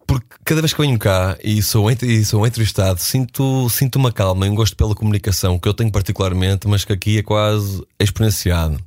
porque 0.07 0.27
cada 0.45 0.61
vez 0.61 0.73
que 0.73 0.81
venho 0.81 0.99
cá 0.99 1.37
e 1.43 1.63
sou, 1.63 1.91
e 1.91 2.25
sou 2.25 2.47
entrevistado, 2.47 3.01
sinto, 3.01 3.69
sinto 3.71 3.97
uma 3.97 4.13
calma 4.13 4.47
e 4.47 4.51
um 4.51 4.55
gosto 4.55 4.77
pela 4.77 4.95
comunicação 4.95 5.59
que 5.59 5.67
eu 5.67 5.75
tenho 5.75 5.91
particularmente, 5.91 6.69
mas 6.69 6.85
que 6.85 6.93
aqui 6.93 7.19
é 7.19 7.23
quase 7.23 7.83
exponenciado. 7.99 8.79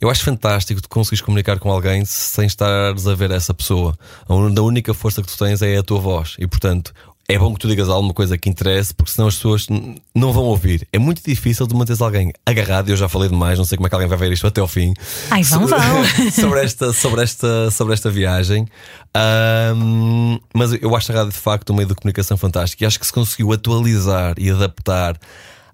Eu 0.00 0.08
acho 0.08 0.22
fantástico 0.22 0.80
tu 0.80 0.88
conseguires 0.88 1.20
comunicar 1.20 1.58
com 1.58 1.70
alguém 1.70 2.04
sem 2.04 2.46
estares 2.46 3.06
a 3.06 3.14
ver 3.14 3.32
essa 3.32 3.52
pessoa. 3.52 3.98
A 4.28 4.34
única 4.34 4.94
força 4.94 5.20
que 5.20 5.28
tu 5.28 5.36
tens 5.36 5.60
é 5.60 5.76
a 5.76 5.82
tua 5.82 5.98
voz 5.98 6.36
e, 6.38 6.46
portanto, 6.46 6.94
é 7.30 7.38
bom 7.38 7.52
que 7.52 7.60
tu 7.60 7.68
digas 7.68 7.90
alguma 7.90 8.14
coisa 8.14 8.38
que 8.38 8.48
interesse, 8.48 8.94
porque 8.94 9.12
senão 9.12 9.28
as 9.28 9.34
pessoas 9.34 9.66
não 10.14 10.32
vão 10.32 10.44
ouvir. 10.44 10.88
É 10.90 10.98
muito 10.98 11.22
difícil 11.22 11.66
de 11.66 11.74
manteres 11.74 12.00
alguém 12.00 12.32
agarrado. 12.46 12.88
Eu 12.88 12.96
já 12.96 13.06
falei 13.06 13.28
demais, 13.28 13.58
não 13.58 13.66
sei 13.66 13.76
como 13.76 13.86
é 13.86 13.90
que 13.90 13.94
alguém 13.94 14.08
vai 14.08 14.16
ver 14.16 14.32
isto 14.32 14.46
até 14.46 14.62
ao 14.62 14.66
fim. 14.66 14.94
Ai, 15.30 15.42
vão, 15.42 15.68
sobre, 15.68 15.76
vão. 15.76 16.30
sobre 16.32 16.64
esta, 16.64 16.92
sobre 16.94 17.22
esta, 17.22 17.70
sobre 17.70 17.92
esta 17.92 18.10
viagem. 18.10 18.66
Ahm, 19.14 20.38
mas 20.54 20.72
eu 20.80 20.96
acho 20.96 21.12
a 21.12 21.16
rádio 21.16 21.32
de 21.32 21.38
facto 21.38 21.70
um 21.70 21.76
meio 21.76 21.88
de 21.88 21.94
comunicação 21.94 22.38
fantástico 22.38 22.82
e 22.82 22.86
acho 22.86 22.98
que 22.98 23.04
se 23.04 23.12
conseguiu 23.12 23.52
atualizar 23.52 24.34
e 24.38 24.50
adaptar 24.50 25.18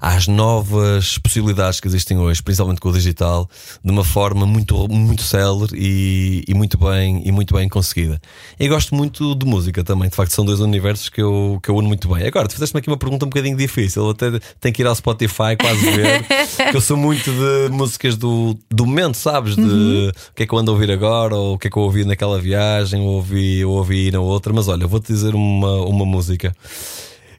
às 0.04 0.28
novas 0.28 1.16
possibilidades 1.16 1.80
que 1.80 1.88
existem 1.88 2.18
hoje, 2.18 2.42
principalmente 2.42 2.78
com 2.78 2.90
o 2.90 2.92
digital, 2.92 3.48
de 3.82 3.90
uma 3.90 4.04
forma 4.04 4.44
muito, 4.44 4.86
muito 4.86 5.22
célere 5.22 5.74
e, 5.74 6.44
e 6.46 6.52
muito 6.52 6.76
bem 6.76 7.22
e 7.24 7.32
muito 7.32 7.54
bem 7.54 7.66
conseguida. 7.70 8.20
E 8.60 8.68
gosto 8.68 8.94
muito 8.94 9.34
de 9.34 9.46
música 9.46 9.82
também, 9.82 10.10
de 10.10 10.14
facto, 10.14 10.32
são 10.32 10.44
dois 10.44 10.60
universos 10.60 11.08
que 11.08 11.22
eu, 11.22 11.58
que 11.62 11.70
eu 11.70 11.76
uno 11.76 11.88
muito 11.88 12.06
bem. 12.06 12.26
Agora, 12.26 12.46
tu 12.46 12.52
fizeste-me 12.52 12.80
aqui 12.80 12.88
uma 12.88 12.98
pergunta 12.98 13.24
um 13.24 13.30
bocadinho 13.30 13.56
difícil, 13.56 14.04
eu 14.04 14.10
até 14.10 14.38
tenho 14.60 14.74
que 14.74 14.82
ir 14.82 14.86
ao 14.86 14.94
Spotify 14.94 15.56
quase 15.58 15.90
ver, 15.90 16.26
que 16.70 16.76
eu 16.76 16.82
sou 16.82 16.98
muito 16.98 17.30
de 17.30 17.70
músicas 17.70 18.18
do, 18.18 18.54
do 18.70 18.84
momento, 18.84 19.16
sabes? 19.16 19.56
De 19.56 19.62
uhum. 19.62 20.08
o 20.10 20.34
que 20.34 20.42
é 20.42 20.46
que 20.46 20.52
eu 20.52 20.58
ando 20.58 20.70
a 20.70 20.74
ouvir 20.74 20.90
agora, 20.90 21.34
ou 21.34 21.54
o 21.54 21.58
que 21.58 21.68
é 21.68 21.70
que 21.70 21.78
eu 21.78 21.82
ouvi 21.82 22.04
naquela 22.04 22.38
viagem, 22.38 23.00
ou 23.00 23.14
ouvi, 23.14 23.64
ou 23.64 23.78
ouvi 23.78 24.10
na 24.10 24.20
outra, 24.20 24.52
mas 24.52 24.68
olha, 24.68 24.86
vou-te 24.86 25.10
dizer 25.10 25.34
uma, 25.34 25.76
uma 25.86 26.04
música 26.04 26.54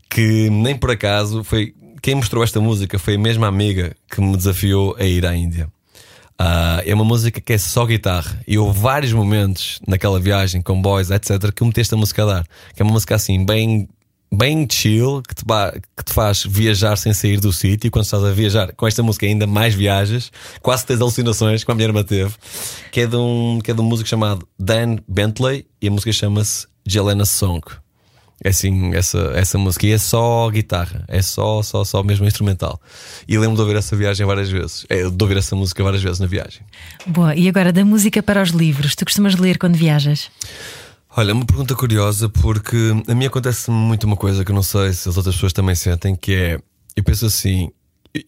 que 0.09 0.49
nem 0.49 0.75
por 0.75 0.91
acaso 0.91 1.43
foi. 1.43 1.75
Quem 2.05 2.13
mostrou 2.13 2.43
esta 2.43 2.61
música 2.61 2.99
foi 2.99 3.15
a 3.15 3.17
mesma 3.17 3.47
amiga 3.47 3.95
que 4.11 4.21
me 4.21 4.37
desafiou 4.37 4.95
a 4.99 5.03
ir 5.03 5.25
à 5.25 5.35
Índia. 5.35 5.65
Uh, 6.39 6.85
é 6.85 6.93
uma 6.93 7.03
música 7.03 7.41
que 7.41 7.51
é 7.51 7.57
só 7.57 7.83
guitarra. 7.83 8.39
E 8.47 8.59
houve 8.59 8.79
vários 8.79 9.11
momentos 9.11 9.79
naquela 9.87 10.19
viagem, 10.19 10.61
com 10.61 10.79
boys, 10.79 11.09
etc., 11.09 11.51
que 11.51 11.63
eu 11.63 11.65
meteste 11.65 11.95
a 11.95 11.97
música 11.97 12.21
a 12.21 12.25
dar. 12.27 12.47
Que 12.75 12.83
é 12.83 12.85
uma 12.85 12.91
música 12.91 13.15
assim, 13.15 13.43
bem, 13.43 13.89
bem 14.31 14.67
chill, 14.71 15.23
que 15.27 15.33
te, 15.33 15.43
que 15.97 16.03
te 16.03 16.13
faz 16.13 16.43
viajar 16.43 16.95
sem 16.95 17.11
sair 17.11 17.39
do 17.39 17.51
sítio. 17.51 17.87
E 17.87 17.89
quando 17.89 18.05
estás 18.05 18.23
a 18.23 18.29
viajar 18.29 18.71
com 18.73 18.85
esta 18.85 19.01
música, 19.01 19.25
ainda 19.25 19.47
mais 19.47 19.73
viajas, 19.73 20.31
quase 20.61 20.85
tens 20.85 21.01
alucinações, 21.01 21.63
como 21.63 21.73
a 21.73 21.75
minha 21.77 21.87
irmã 21.87 22.03
teve. 22.03 22.35
Que 22.91 23.01
é 23.01 23.07
de 23.07 23.15
um, 23.15 23.59
que 23.63 23.71
é 23.71 23.73
de 23.73 23.81
um 23.81 23.83
músico 23.83 24.07
chamado 24.07 24.47
Dan 24.59 24.97
Bentley 25.07 25.65
e 25.81 25.87
a 25.87 25.91
música 25.91 26.13
chama-se 26.13 26.67
Jelena 26.85 27.25
Song. 27.25 27.63
É 28.43 28.49
assim, 28.49 28.93
essa, 28.93 29.31
essa 29.33 29.57
música. 29.57 29.87
E 29.87 29.91
é 29.91 29.97
só 29.97 30.49
guitarra, 30.49 31.05
é 31.07 31.21
só, 31.21 31.61
só, 31.63 31.83
só 31.83 32.03
mesmo 32.03 32.25
instrumental. 32.25 32.79
E 33.27 33.37
lembro 33.37 33.55
de 33.55 33.61
ouvir 33.61 33.77
essa 33.77 33.95
viagem 33.95 34.25
várias 34.25 34.49
vezes. 34.49 34.85
É, 34.89 35.09
de 35.09 35.23
ouvir 35.23 35.37
essa 35.37 35.55
música 35.55 35.83
várias 35.83 36.03
vezes 36.03 36.19
na 36.19 36.27
viagem. 36.27 36.61
Boa, 37.07 37.35
e 37.35 37.47
agora 37.47 37.71
da 37.71 37.85
música 37.85 38.21
para 38.21 38.41
os 38.41 38.49
livros, 38.49 38.95
tu 38.95 39.05
costumas 39.05 39.35
ler 39.35 39.57
quando 39.57 39.75
viajas? 39.75 40.29
Olha, 41.17 41.33
uma 41.33 41.45
pergunta 41.45 41.73
curiosa, 41.75 42.27
porque 42.27 42.77
a 43.07 43.15
mim 43.15 43.25
acontece 43.25 43.71
muito 43.71 44.03
uma 44.03 44.17
coisa 44.17 44.43
que 44.43 44.51
eu 44.51 44.55
não 44.55 44.63
sei 44.63 44.91
se 44.91 45.07
as 45.07 45.15
outras 45.15 45.35
pessoas 45.35 45.53
também 45.53 45.73
sentem, 45.73 46.15
que 46.15 46.33
é 46.33 46.59
eu 46.95 47.03
penso 47.03 47.25
assim, 47.25 47.69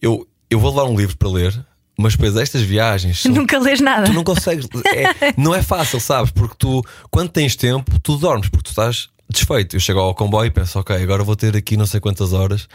eu, 0.02 0.28
eu 0.50 0.60
vou 0.60 0.70
levar 0.70 0.84
um 0.84 0.96
livro 0.96 1.16
para 1.16 1.28
ler, 1.28 1.66
mas 1.98 2.14
depois 2.14 2.36
estas 2.36 2.62
viagens. 2.62 3.22
São... 3.22 3.32
Nunca 3.34 3.58
lês 3.58 3.80
nada. 3.80 4.06
Tu 4.06 4.12
não 4.12 4.22
consegues. 4.22 4.68
É, 4.86 5.32
não 5.36 5.54
é 5.54 5.62
fácil, 5.62 5.98
sabes? 5.98 6.30
Porque 6.30 6.54
tu, 6.58 6.84
quando 7.10 7.30
tens 7.30 7.56
tempo, 7.56 7.98
tu 8.00 8.16
dormes, 8.16 8.48
porque 8.48 8.64
tu 8.64 8.70
estás 8.70 9.08
desfeito. 9.30 9.76
Eu 9.76 9.80
chego 9.80 10.00
ao 10.00 10.14
comboio 10.14 10.48
e 10.48 10.50
penso, 10.50 10.78
ok, 10.78 10.96
agora 10.96 11.22
vou 11.22 11.36
ter 11.36 11.56
aqui 11.56 11.76
não 11.76 11.86
sei 11.86 12.00
quantas 12.00 12.32
horas, 12.32 12.68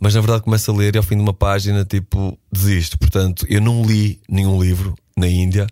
mas 0.00 0.14
na 0.14 0.20
verdade 0.20 0.42
começo 0.42 0.70
a 0.70 0.74
ler 0.74 0.94
e 0.94 0.98
ao 0.98 1.04
fim 1.04 1.16
de 1.16 1.22
uma 1.22 1.34
página, 1.34 1.84
tipo, 1.84 2.38
desisto. 2.50 2.98
Portanto, 2.98 3.46
eu 3.48 3.60
não 3.60 3.82
li 3.82 4.20
nenhum 4.28 4.60
livro, 4.60 4.94
na 5.18 5.28
Índia. 5.28 5.66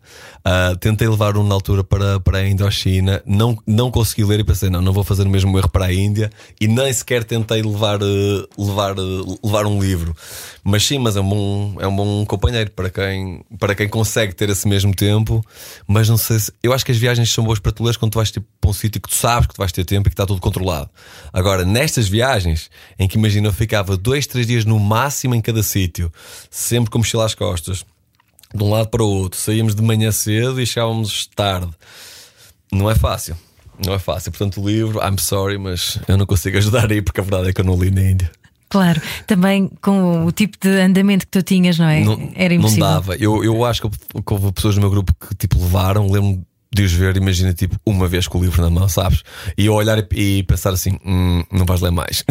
Uh, 0.47 0.77
tentei 0.77 1.09
levar 1.09 1.37
um 1.37 1.47
na 1.47 1.55
altura 1.55 1.83
para, 1.83 2.21
para 2.21 2.39
a 2.39 2.49
Indochina, 2.49 3.23
não, 3.27 3.59
não 3.67 3.91
consegui 3.91 4.25
ler 4.25 4.41
e 4.41 4.45
pensei, 4.45 4.71
não, 4.71 4.81
não 4.81 4.93
vou 4.93 5.03
fazer 5.03 5.27
o 5.27 5.31
mesmo 5.31 5.57
erro 5.59 5.69
para 5.69 5.87
a 5.87 5.93
Índia 5.93 6.31
e 6.61 6.69
nem 6.69 6.93
sequer 6.93 7.25
tentei 7.25 7.63
levar, 7.63 8.01
uh, 8.03 8.49
levar, 8.59 8.99
uh, 8.99 9.39
levar 9.43 9.67
um 9.67 9.81
livro. 9.81 10.15
Mas 10.63 10.85
sim, 10.85 10.99
mas 10.99 11.17
é 11.17 11.21
um 11.21 11.29
bom, 11.29 11.77
é 11.79 11.87
um 11.87 11.95
bom 11.95 12.27
companheiro 12.27 12.71
para 12.73 12.91
quem, 12.91 13.45
para 13.59 13.75
quem 13.75 13.89
consegue 13.89 14.35
ter 14.35 14.49
esse 14.49 14.67
mesmo 14.67 14.95
tempo. 14.95 15.45
Mas 15.87 16.09
não 16.09 16.17
sei 16.17 16.41
se. 16.41 16.53
Eu 16.63 16.73
acho 16.73 16.85
que 16.85 16.91
as 16.91 16.99
viagens 16.99 17.33
são 17.33 17.45
boas 17.45 17.59
para 17.59 17.71
tu 17.71 17.85
leres 17.85 17.97
quando 17.97 18.13
tu 18.13 18.17
vais 18.17 18.31
tipo, 18.31 18.47
para 18.61 18.71
um 18.71 18.73
sítio 18.73 19.01
que 19.01 19.09
tu 19.09 19.15
sabes 19.15 19.47
que 19.47 19.55
tu 19.55 19.59
vais 19.59 19.71
ter 19.71 19.85
tempo 19.85 20.09
e 20.09 20.11
que 20.11 20.15
está 20.15 20.27
tudo 20.27 20.41
controlado. 20.41 20.91
Agora, 21.33 21.65
nestas 21.65 22.09
viagens, 22.09 22.69
em 22.99 23.07
que 23.07 23.17
imagina 23.17 23.49
eu 23.49 23.53
ficava 23.53 23.97
dois, 23.97 24.27
três 24.27 24.47
dias 24.47 24.65
no 24.65 24.79
máximo 24.79 25.35
em 25.35 25.41
cada 25.41 25.63
sítio, 25.63 26.13
sempre 26.51 26.91
com 26.91 26.99
mochila 26.99 27.25
às 27.25 27.35
costas 27.35 27.85
de 28.55 28.63
um 28.63 28.71
lado 28.71 28.89
para 28.89 29.03
o 29.03 29.09
outro. 29.09 29.39
Saímos 29.39 29.75
de 29.75 29.83
manhã 29.83 30.11
cedo 30.13 30.61
e 30.61 30.67
chegávamos 30.67 31.27
tarde. 31.35 31.71
Não 32.73 32.91
é 32.91 32.95
fácil. 32.95 33.37
Não 33.85 33.95
é 33.95 33.99
fácil. 33.99 34.33
Portanto, 34.33 34.61
o 34.61 34.69
livro, 34.69 35.01
I'm 35.01 35.19
sorry, 35.19 35.59
mas 35.59 35.99
eu 36.09 36.17
não 36.17 36.27
consigo 36.27 36.57
ajudar 36.57 36.91
aí 36.91 37.03
porque 37.03 37.21
a 37.21 37.25
verdade 37.25 37.51
é 37.51 37.53
que 37.53 37.61
eu 37.61 37.65
não 37.65 37.77
li 37.77 37.91
na 37.91 38.03
Índia. 38.03 38.31
Claro, 38.69 39.01
também 39.27 39.71
com 39.81 40.27
o 40.27 40.33
tipo 40.33 40.57
de 40.61 40.69
andamento 40.81 41.25
que 41.27 41.31
tu 41.31 41.43
tinhas, 41.43 41.79
não 41.79 41.87
é? 41.87 42.01
Não, 42.01 42.33
Era 42.35 42.53
impossível. 42.53 42.85
Não 42.85 42.95
dava. 42.95 43.17
Eu, 43.17 43.45
eu 43.45 43.65
acho 43.65 43.83
que 43.83 43.89
houve 44.33 44.53
pessoas 44.53 44.75
no 44.75 44.81
meu 44.81 44.91
grupo 44.91 45.15
que 45.15 45.35
tipo 45.37 45.59
levaram, 45.59 46.11
lembro 46.11 46.45
de 46.73 46.83
os 46.83 46.93
ver, 46.93 47.17
imagina, 47.17 47.55
tipo, 47.55 47.77
uma 47.87 48.07
vez 48.07 48.27
com 48.29 48.39
o 48.39 48.43
livro 48.43 48.61
na 48.61 48.69
mão, 48.69 48.89
sabes? 48.89 49.23
E 49.57 49.67
eu 49.67 49.75
olhar 49.75 49.99
e, 50.13 50.43
pensar 50.43 50.71
assim: 50.71 50.99
hum, 51.05 51.43
não 51.51 51.65
vais 51.65 51.81
ler 51.81 51.91
mais. 51.91 52.25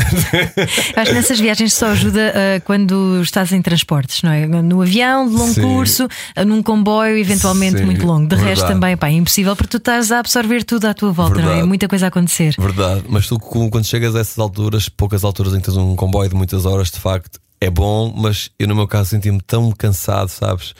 Acho 0.95 1.11
que 1.11 1.15
nessas 1.15 1.39
viagens 1.39 1.73
só 1.73 1.87
ajuda 1.87 2.31
uh, 2.31 2.61
quando 2.63 3.21
estás 3.21 3.51
em 3.51 3.61
transportes, 3.61 4.21
não 4.21 4.31
é? 4.31 4.45
No 4.45 4.81
avião, 4.81 5.27
de 5.27 5.33
longo 5.35 5.53
Sim. 5.53 5.61
curso, 5.61 6.05
uh, 6.05 6.45
num 6.45 6.61
comboio, 6.61 7.17
eventualmente 7.17 7.79
Sim, 7.79 7.85
muito 7.85 8.05
longo. 8.05 8.27
De 8.27 8.35
verdade. 8.35 8.49
resto, 8.49 8.67
também, 8.67 8.95
pá, 8.95 9.07
é 9.07 9.13
impossível 9.13 9.55
porque 9.55 9.71
tu 9.71 9.77
estás 9.77 10.11
a 10.11 10.19
absorver 10.19 10.63
tudo 10.63 10.85
à 10.85 10.93
tua 10.93 11.11
volta, 11.11 11.35
verdade. 11.35 11.55
não 11.55 11.63
é? 11.63 11.65
Muita 11.65 11.87
coisa 11.87 12.05
a 12.05 12.09
acontecer. 12.09 12.55
Verdade, 12.59 13.03
mas 13.07 13.27
tu, 13.27 13.39
quando 13.39 13.85
chegas 13.85 14.15
a 14.15 14.19
essas 14.19 14.37
alturas, 14.37 14.89
poucas 14.89 15.23
alturas 15.23 15.53
em 15.53 15.57
que 15.57 15.65
tens 15.65 15.77
um 15.77 15.95
comboio 15.95 16.29
de 16.29 16.35
muitas 16.35 16.65
horas, 16.65 16.91
de 16.91 16.99
facto, 16.99 17.39
é 17.59 17.69
bom, 17.69 18.13
mas 18.15 18.51
eu 18.59 18.67
no 18.67 18.75
meu 18.75 18.87
caso 18.87 19.11
senti-me 19.11 19.41
tão 19.41 19.71
cansado, 19.71 20.29
sabes? 20.29 20.73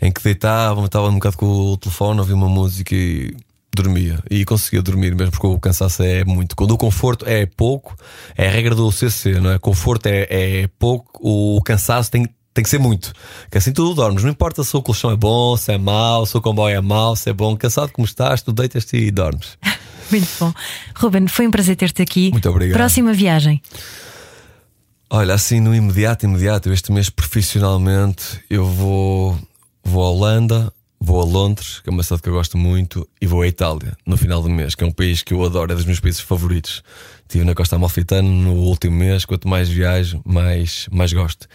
Em 0.00 0.10
que 0.10 0.22
deitava, 0.22 0.84
estava 0.84 1.08
um 1.08 1.14
bocado 1.14 1.36
com 1.36 1.46
o 1.46 1.76
telefone, 1.76 2.20
ouvia 2.20 2.34
uma 2.34 2.48
música 2.48 2.94
e 2.94 3.34
dormia. 3.74 4.18
E 4.30 4.44
conseguia 4.44 4.82
dormir 4.82 5.14
mesmo, 5.14 5.32
porque 5.32 5.46
o 5.46 5.58
cansaço 5.58 6.02
é 6.02 6.24
muito. 6.24 6.56
Quando 6.56 6.72
o 6.72 6.78
conforto 6.78 7.26
é 7.26 7.46
pouco, 7.46 7.96
é 8.36 8.48
a 8.48 8.50
regra 8.50 8.74
do 8.74 8.90
CC, 8.90 9.40
não 9.40 9.50
é? 9.50 9.58
Conforto 9.58 10.06
é, 10.06 10.26
é 10.30 10.68
pouco, 10.78 11.18
o 11.20 11.60
cansaço 11.62 12.10
tem, 12.10 12.26
tem 12.52 12.64
que 12.64 12.70
ser 12.70 12.78
muito. 12.78 13.12
Que 13.50 13.58
assim 13.58 13.72
tu 13.72 13.94
dormes. 13.94 14.22
Não 14.22 14.30
importa 14.30 14.62
se 14.64 14.76
o 14.76 14.82
colchão 14.82 15.10
é 15.10 15.16
bom, 15.16 15.56
se 15.56 15.72
é 15.72 15.78
mau, 15.78 16.26
se 16.26 16.36
o 16.36 16.40
comboio 16.40 16.76
é 16.76 16.80
mau, 16.80 17.14
se 17.16 17.30
é 17.30 17.32
bom. 17.32 17.56
Cansado 17.56 17.92
como 17.92 18.06
estás, 18.06 18.42
tu 18.42 18.52
deitas-te 18.52 18.96
e 18.96 19.10
dormes. 19.10 19.56
muito 20.10 20.28
bom. 20.38 20.52
Ruben, 20.94 21.26
foi 21.28 21.46
um 21.46 21.50
prazer 21.50 21.76
ter-te 21.76 22.02
aqui. 22.02 22.30
Muito 22.30 22.48
obrigado. 22.48 22.76
Próxima 22.76 23.12
viagem. 23.12 23.62
Olha, 25.12 25.34
assim 25.34 25.58
no 25.58 25.74
imediato, 25.74 26.24
imediato, 26.24 26.72
este 26.72 26.92
mês 26.92 27.10
profissionalmente 27.10 28.40
eu 28.48 28.64
vou, 28.64 29.36
vou 29.82 30.04
à 30.04 30.08
Holanda, 30.08 30.72
vou 31.00 31.20
a 31.20 31.24
Londres, 31.24 31.80
que 31.80 31.90
é 31.90 31.92
uma 31.92 32.04
cidade 32.04 32.22
que 32.22 32.28
eu 32.28 32.32
gosto 32.32 32.56
muito, 32.56 33.04
e 33.20 33.26
vou 33.26 33.42
à 33.42 33.48
Itália 33.48 33.96
no 34.06 34.16
final 34.16 34.40
do 34.40 34.48
mês, 34.48 34.76
que 34.76 34.84
é 34.84 34.86
um 34.86 34.92
país 34.92 35.24
que 35.24 35.34
eu 35.34 35.44
adoro, 35.44 35.72
é 35.72 35.74
dos 35.74 35.84
meus 35.84 35.98
países 35.98 36.20
favoritos. 36.20 36.84
Estive 37.22 37.44
na 37.44 37.56
Costa 37.56 37.74
Amalfitana 37.74 38.28
no 38.28 38.52
último 38.52 38.94
mês, 38.94 39.24
quanto 39.24 39.48
mais 39.48 39.68
viajo, 39.68 40.20
mais, 40.24 40.86
mais 40.92 41.12
gosto. 41.12 41.48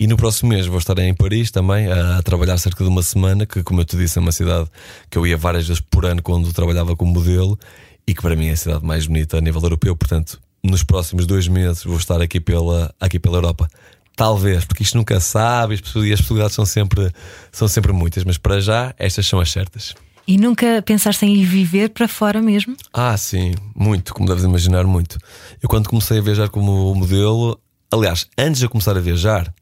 E 0.00 0.06
no 0.06 0.16
próximo 0.16 0.48
mês 0.48 0.64
vou 0.64 0.78
estar 0.78 0.98
em 0.98 1.12
Paris 1.12 1.50
também, 1.50 1.88
a, 1.92 2.16
a, 2.16 2.22
trabalhar 2.22 2.56
cerca 2.56 2.82
de 2.82 2.88
uma 2.88 3.02
semana, 3.02 3.44
que, 3.44 3.62
como 3.62 3.82
eu 3.82 3.84
te 3.84 3.94
disse, 3.94 4.16
é 4.16 4.22
uma 4.22 4.32
cidade 4.32 4.70
que 5.10 5.18
eu 5.18 5.26
ia 5.26 5.36
várias 5.36 5.68
vezes 5.68 5.82
por 5.82 6.06
ano 6.06 6.22
quando 6.22 6.50
trabalhava 6.50 6.96
como 6.96 7.12
modelo 7.12 7.58
e 8.06 8.14
que 8.14 8.22
para 8.22 8.34
mim 8.34 8.46
é 8.46 8.52
a 8.52 8.56
cidade 8.56 8.82
mais 8.86 9.06
bonita 9.06 9.36
a 9.36 9.40
nível 9.42 9.60
europeu, 9.60 9.94
portanto 9.94 10.40
nos 10.62 10.84
próximos 10.84 11.26
dois 11.26 11.48
meses 11.48 11.84
vou 11.84 11.96
estar 11.96 12.20
aqui 12.20 12.40
pela, 12.40 12.94
aqui 13.00 13.18
pela 13.18 13.38
Europa. 13.38 13.68
Talvez, 14.14 14.64
porque 14.64 14.82
isto 14.82 14.96
nunca 14.96 15.18
sabe 15.20 15.74
e 15.74 16.12
as 16.12 16.20
possibilidades 16.20 16.54
são 16.54 16.66
sempre, 16.66 17.10
são 17.50 17.66
sempre 17.66 17.92
muitas, 17.92 18.24
mas 18.24 18.38
para 18.38 18.60
já 18.60 18.94
estas 18.98 19.26
são 19.26 19.40
as 19.40 19.50
certas. 19.50 19.94
E 20.26 20.36
nunca 20.38 20.80
pensaste 20.82 21.26
em 21.26 21.34
ir 21.34 21.44
viver 21.44 21.90
para 21.90 22.06
fora 22.06 22.40
mesmo? 22.40 22.76
Ah, 22.92 23.16
sim, 23.16 23.54
muito, 23.74 24.14
como 24.14 24.28
deves 24.28 24.44
imaginar, 24.44 24.84
muito. 24.84 25.18
Eu, 25.60 25.68
quando 25.68 25.88
comecei 25.88 26.18
a 26.18 26.22
viajar 26.22 26.48
como 26.48 26.94
modelo, 26.94 27.58
aliás, 27.90 28.28
antes 28.38 28.60
de 28.60 28.66
eu 28.66 28.70
começar 28.70 28.96
a 28.96 29.00
viajar, 29.00 29.52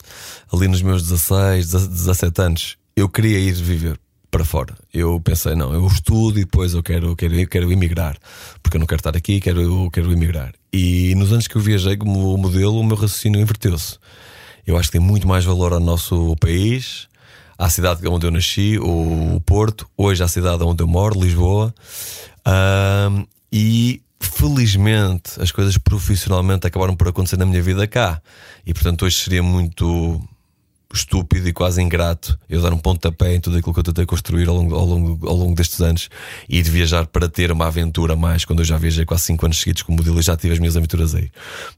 ali 0.53 0.69
nos 0.69 0.83
meus 0.83 1.03
16, 1.03 1.71
17 1.71 2.43
anos, 2.43 2.77
eu 2.95 3.09
queria 3.09 3.39
ir 3.39 3.53
viver 3.53 3.99
para 4.31 4.45
fora. 4.45 4.75
Eu 4.93 5.21
pensei, 5.21 5.55
não, 5.55 5.73
eu 5.75 5.87
estudo 5.87 6.39
e 6.39 6.45
depois 6.45 6.75
eu 6.75 6.83
quero, 6.83 7.17
quero, 7.17 7.35
eu 7.35 7.49
quero 7.49 7.73
emigrar, 7.73 8.17
porque 8.63 8.77
eu 8.77 8.79
não 8.79 8.87
quero 8.87 9.01
estar 9.01 9.17
aqui, 9.17 9.41
quero, 9.41 9.61
eu 9.61 9.91
quero 9.91 10.13
emigrar. 10.13 10.53
E 10.73 11.15
nos 11.17 11.33
anos 11.33 11.49
que 11.49 11.57
eu 11.57 11.61
viajei 11.61 11.97
como 11.97 12.37
modelo, 12.37 12.79
o 12.79 12.85
meu 12.85 12.97
raciocínio 12.97 13.41
inverteu-se. 13.41 13.99
Eu 14.67 14.77
acho 14.77 14.89
que 14.89 14.99
tem 14.99 15.07
muito 15.07 15.27
mais 15.27 15.45
valor 15.45 15.73
ao 15.73 15.81
nosso 15.81 16.37
país, 16.37 17.09
à 17.59 17.69
cidade 17.69 18.07
onde 18.07 18.27
eu 18.27 18.31
nasci, 18.31 18.79
o 18.79 19.41
Porto, 19.45 19.89
hoje 19.97 20.23
à 20.23 20.29
cidade 20.29 20.63
onde 20.63 20.83
eu 20.83 20.87
moro, 20.87 21.21
Lisboa. 21.21 21.75
Um, 22.47 23.27
e 23.53 24.01
felizmente 24.21 25.41
as 25.41 25.51
coisas 25.51 25.77
profissionalmente 25.77 26.67
acabaram 26.67 26.95
por 26.95 27.09
acontecer 27.09 27.37
na 27.37 27.47
minha 27.47 27.63
vida 27.63 27.87
cá. 27.87 28.23
E 28.65 28.73
portanto 28.73 29.05
hoje 29.05 29.17
seria 29.17 29.43
muito 29.43 30.23
estúpido 30.93 31.49
e 31.49 31.53
quase 31.53 31.81
ingrato 31.81 32.39
eu 32.49 32.61
dar 32.61 32.73
um 32.73 32.79
pontapé 32.79 33.35
em 33.35 33.41
tudo 33.41 33.57
aquilo 33.57 33.73
que 33.73 33.81
eu 33.81 33.85
tentei 33.85 34.07
construir 34.07 34.49
ao 34.49 34.57
longo, 34.57 34.75
ao 34.75 34.85
longo, 34.85 35.29
ao 35.29 35.37
longo 35.37 35.55
destes 35.55 35.81
anos 35.81 36.09
e 36.49 36.61
de 36.61 36.71
viajar 36.71 37.07
para 37.07 37.29
ter 37.29 37.53
uma 37.53 37.67
aventura 37.67 38.17
mais, 38.17 38.45
quando 38.45 38.61
eu 38.61 38.65
já 38.65 38.77
viajei 38.77 39.05
quase 39.05 39.25
5 39.25 39.47
anos 39.47 39.59
seguidos 39.59 39.83
como 39.83 39.99
modelo 39.99 40.19
e 40.19 40.23
já 40.23 40.37
tive 40.37 40.55
as 40.55 40.59
minhas 40.59 40.77
aventuras 40.77 41.15
aí. 41.15 41.31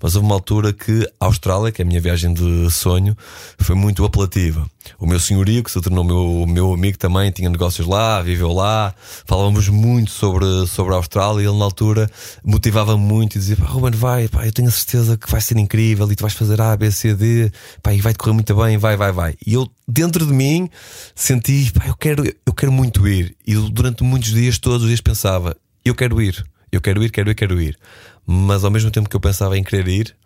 Mas 0.02 0.14
houve 0.14 0.26
uma 0.26 0.34
altura 0.34 0.72
que 0.72 1.08
a 1.20 1.26
Austrália, 1.26 1.70
que 1.70 1.82
é 1.82 1.84
a 1.84 1.86
minha 1.86 2.00
viagem 2.00 2.32
de 2.32 2.70
sonho, 2.70 3.16
foi 3.58 3.76
muito 3.76 4.04
apelativa. 4.04 4.66
O 4.98 5.06
meu 5.06 5.18
senhorio, 5.18 5.62
que 5.62 5.70
se 5.70 5.80
tornou 5.80 6.04
meu, 6.04 6.46
meu 6.46 6.72
amigo 6.72 6.98
também, 6.98 7.30
tinha 7.30 7.48
negócios 7.48 7.86
lá, 7.86 8.20
viveu 8.22 8.52
lá, 8.52 8.94
falávamos 9.24 9.68
muito 9.68 10.10
sobre, 10.10 10.66
sobre 10.66 10.94
a 10.94 10.96
Austrália 10.96 11.42
e 11.42 11.46
ele 11.46 11.58
na 11.58 11.64
altura 11.64 12.10
motivava 12.44 12.96
muito 12.96 13.36
e 13.36 13.38
dizia: 13.38 13.56
pá, 13.56 13.66
Ruben, 13.66 13.92
vai, 13.92 14.28
pá, 14.28 14.46
eu 14.46 14.52
tenho 14.52 14.68
a 14.68 14.70
certeza 14.70 15.16
que 15.16 15.30
vai 15.30 15.40
ser 15.40 15.56
incrível 15.58 16.10
e 16.10 16.16
tu 16.16 16.22
vais 16.22 16.34
fazer 16.34 16.60
A, 16.60 16.76
B, 16.76 16.90
C, 16.90 17.14
D, 17.14 17.50
pá, 17.82 17.92
e 17.92 18.00
vai-te 18.00 18.18
correr 18.18 18.32
muito 18.32 18.54
bem, 18.54 18.78
vai, 18.78 18.96
vai, 18.96 19.12
vai. 19.12 19.34
E 19.46 19.54
eu, 19.54 19.68
dentro 19.86 20.26
de 20.26 20.32
mim, 20.32 20.68
senti, 21.14 21.70
pá, 21.72 21.86
eu 21.86 21.96
quero, 21.96 22.24
eu 22.24 22.52
quero 22.52 22.72
muito 22.72 23.06
ir. 23.06 23.36
E 23.46 23.54
durante 23.54 24.02
muitos 24.02 24.30
dias, 24.30 24.58
todos 24.58 24.82
os 24.82 24.88
dias 24.88 25.00
pensava: 25.00 25.56
eu 25.84 25.94
quero 25.94 26.20
ir, 26.20 26.44
eu 26.70 26.80
quero 26.80 27.02
ir, 27.02 27.10
quero 27.10 27.30
ir, 27.30 27.34
quero 27.34 27.60
ir. 27.60 27.78
Mas 28.26 28.64
ao 28.64 28.70
mesmo 28.70 28.90
tempo 28.90 29.08
que 29.08 29.16
eu 29.16 29.20
pensava 29.20 29.58
em 29.58 29.64
querer 29.64 29.88
ir, 29.88 30.16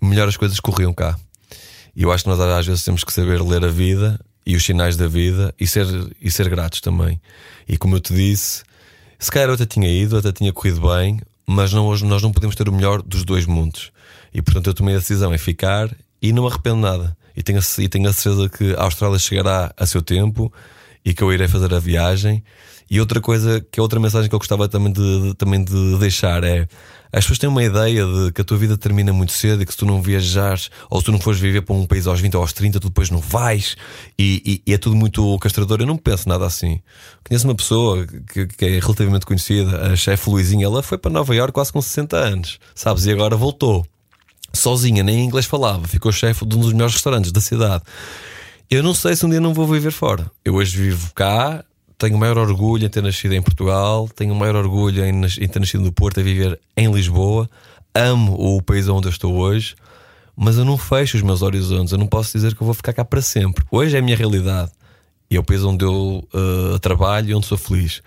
melhor 0.00 0.28
as 0.28 0.36
coisas 0.36 0.60
corriam 0.60 0.92
cá. 0.92 1.16
E 1.94 2.02
eu 2.02 2.12
acho 2.12 2.24
que 2.24 2.30
nós 2.30 2.40
às 2.40 2.66
vezes 2.66 2.84
temos 2.84 3.04
que 3.04 3.12
saber 3.12 3.42
ler 3.42 3.64
a 3.64 3.68
vida 3.68 4.18
e 4.44 4.56
os 4.56 4.64
sinais 4.64 4.96
da 4.96 5.06
vida 5.06 5.54
e 5.58 5.66
ser, 5.66 5.86
e 6.20 6.30
ser 6.30 6.48
gratos 6.48 6.80
também. 6.80 7.20
E 7.68 7.76
como 7.76 7.96
eu 7.96 8.00
te 8.00 8.14
disse, 8.14 8.62
se 9.18 9.30
calhar 9.30 9.48
eu 9.48 9.54
até 9.54 9.66
tinha 9.66 9.88
ido, 9.88 10.16
até 10.16 10.32
tinha 10.32 10.52
corrido 10.52 10.80
bem, 10.80 11.20
mas 11.46 11.72
não, 11.72 11.86
hoje 11.86 12.04
nós 12.04 12.22
não 12.22 12.32
podemos 12.32 12.56
ter 12.56 12.68
o 12.68 12.72
melhor 12.72 13.02
dos 13.02 13.24
dois 13.24 13.46
mundos. 13.46 13.92
E 14.32 14.40
portanto 14.40 14.68
eu 14.68 14.74
tomei 14.74 14.94
a 14.94 14.98
decisão 14.98 15.34
em 15.34 15.38
ficar 15.38 15.94
e 16.20 16.32
não 16.32 16.44
me 16.44 16.48
arrependo 16.48 16.76
nada. 16.76 17.16
E 17.36 17.42
tenho, 17.42 17.60
e 17.78 17.88
tenho 17.88 18.08
a 18.08 18.12
certeza 18.12 18.48
que 18.48 18.74
a 18.74 18.82
Austrália 18.82 19.18
chegará 19.18 19.72
a 19.76 19.86
seu 19.86 20.02
tempo 20.02 20.52
e 21.04 21.14
que 21.14 21.22
eu 21.22 21.32
irei 21.32 21.48
fazer 21.48 21.72
a 21.74 21.78
viagem. 21.78 22.42
E 22.92 23.00
outra 23.00 23.22
coisa, 23.22 23.58
que 23.72 23.80
é 23.80 23.82
outra 23.82 23.98
mensagem 23.98 24.28
que 24.28 24.34
eu 24.34 24.38
gostava 24.38 24.68
também 24.68 24.92
de, 24.92 25.22
de 25.22 25.34
também 25.34 25.64
de 25.64 25.96
deixar 25.98 26.44
é 26.44 26.68
as 27.10 27.24
pessoas 27.24 27.38
têm 27.38 27.48
uma 27.48 27.64
ideia 27.64 28.04
de 28.04 28.32
que 28.32 28.42
a 28.42 28.44
tua 28.44 28.58
vida 28.58 28.76
termina 28.76 29.14
muito 29.14 29.32
cedo 29.32 29.62
e 29.62 29.64
que 29.64 29.72
se 29.72 29.78
tu 29.78 29.86
não 29.86 30.02
viajares 30.02 30.70
ou 30.90 31.00
se 31.00 31.06
tu 31.06 31.10
não 31.10 31.18
fores 31.18 31.40
viver 31.40 31.62
para 31.62 31.74
um 31.74 31.86
país 31.86 32.06
aos 32.06 32.20
20 32.20 32.34
ou 32.34 32.42
aos 32.42 32.52
30, 32.52 32.78
tu 32.78 32.88
depois 32.88 33.08
não 33.08 33.18
vais 33.18 33.78
e, 34.18 34.42
e, 34.66 34.70
e 34.70 34.74
é 34.74 34.76
tudo 34.76 34.94
muito 34.94 35.38
castrador. 35.38 35.80
Eu 35.80 35.86
não 35.86 35.96
penso 35.96 36.28
nada 36.28 36.44
assim. 36.44 36.82
Conheço 37.26 37.48
uma 37.48 37.54
pessoa 37.54 38.06
que, 38.06 38.46
que 38.46 38.64
é 38.66 38.78
relativamente 38.78 39.24
conhecida, 39.24 39.90
a 39.90 39.96
chefe 39.96 40.28
Luizinha, 40.28 40.66
ela 40.66 40.82
foi 40.82 40.98
para 40.98 41.10
Nova 41.10 41.34
York 41.34 41.54
quase 41.54 41.72
com 41.72 41.80
60 41.80 42.14
anos, 42.14 42.58
sabes? 42.74 43.06
E 43.06 43.10
agora 43.10 43.36
voltou 43.36 43.86
sozinha, 44.52 45.02
nem 45.02 45.24
inglês 45.24 45.46
falava, 45.46 45.88
ficou 45.88 46.12
chefe 46.12 46.44
de 46.44 46.54
um 46.56 46.60
dos 46.60 46.74
melhores 46.74 46.92
restaurantes 46.92 47.32
da 47.32 47.40
cidade. 47.40 47.84
Eu 48.70 48.82
não 48.82 48.92
sei 48.92 49.16
se 49.16 49.24
um 49.24 49.30
dia 49.30 49.40
não 49.40 49.54
vou 49.54 49.66
viver 49.66 49.92
fora. 49.92 50.30
Eu 50.44 50.56
hoje 50.56 50.76
vivo 50.76 51.10
cá, 51.14 51.64
tenho 52.02 52.16
o 52.16 52.18
maior 52.18 52.36
orgulho 52.36 52.84
em 52.84 52.88
ter 52.88 53.00
nascido 53.00 53.32
em 53.32 53.40
Portugal, 53.40 54.08
tenho 54.08 54.32
o 54.32 54.36
maior 54.36 54.56
orgulho 54.56 55.04
em, 55.04 55.24
em 55.24 55.48
ter 55.48 55.60
nascido 55.60 55.84
no 55.84 55.92
Porto, 55.92 56.18
a 56.18 56.22
viver 56.22 56.58
em 56.76 56.92
Lisboa. 56.92 57.48
Amo 57.94 58.34
o 58.34 58.60
país 58.60 58.88
onde 58.88 59.06
eu 59.06 59.10
estou 59.10 59.36
hoje, 59.36 59.76
mas 60.36 60.58
eu 60.58 60.64
não 60.64 60.76
fecho 60.76 61.16
os 61.16 61.22
meus 61.22 61.42
horizontes. 61.42 61.92
Eu 61.92 61.98
não 61.98 62.08
posso 62.08 62.32
dizer 62.32 62.56
que 62.56 62.62
eu 62.62 62.64
vou 62.64 62.74
ficar 62.74 62.92
cá 62.92 63.04
para 63.04 63.22
sempre. 63.22 63.64
Hoje 63.70 63.94
é 63.94 64.00
a 64.00 64.02
minha 64.02 64.16
realidade 64.16 64.72
e 65.30 65.36
é 65.36 65.38
o 65.38 65.44
país 65.44 65.62
onde 65.62 65.84
eu 65.84 66.26
uh, 66.34 66.78
trabalho 66.80 67.30
e 67.30 67.34
onde 67.36 67.46
sou 67.46 67.56
feliz. 67.56 68.02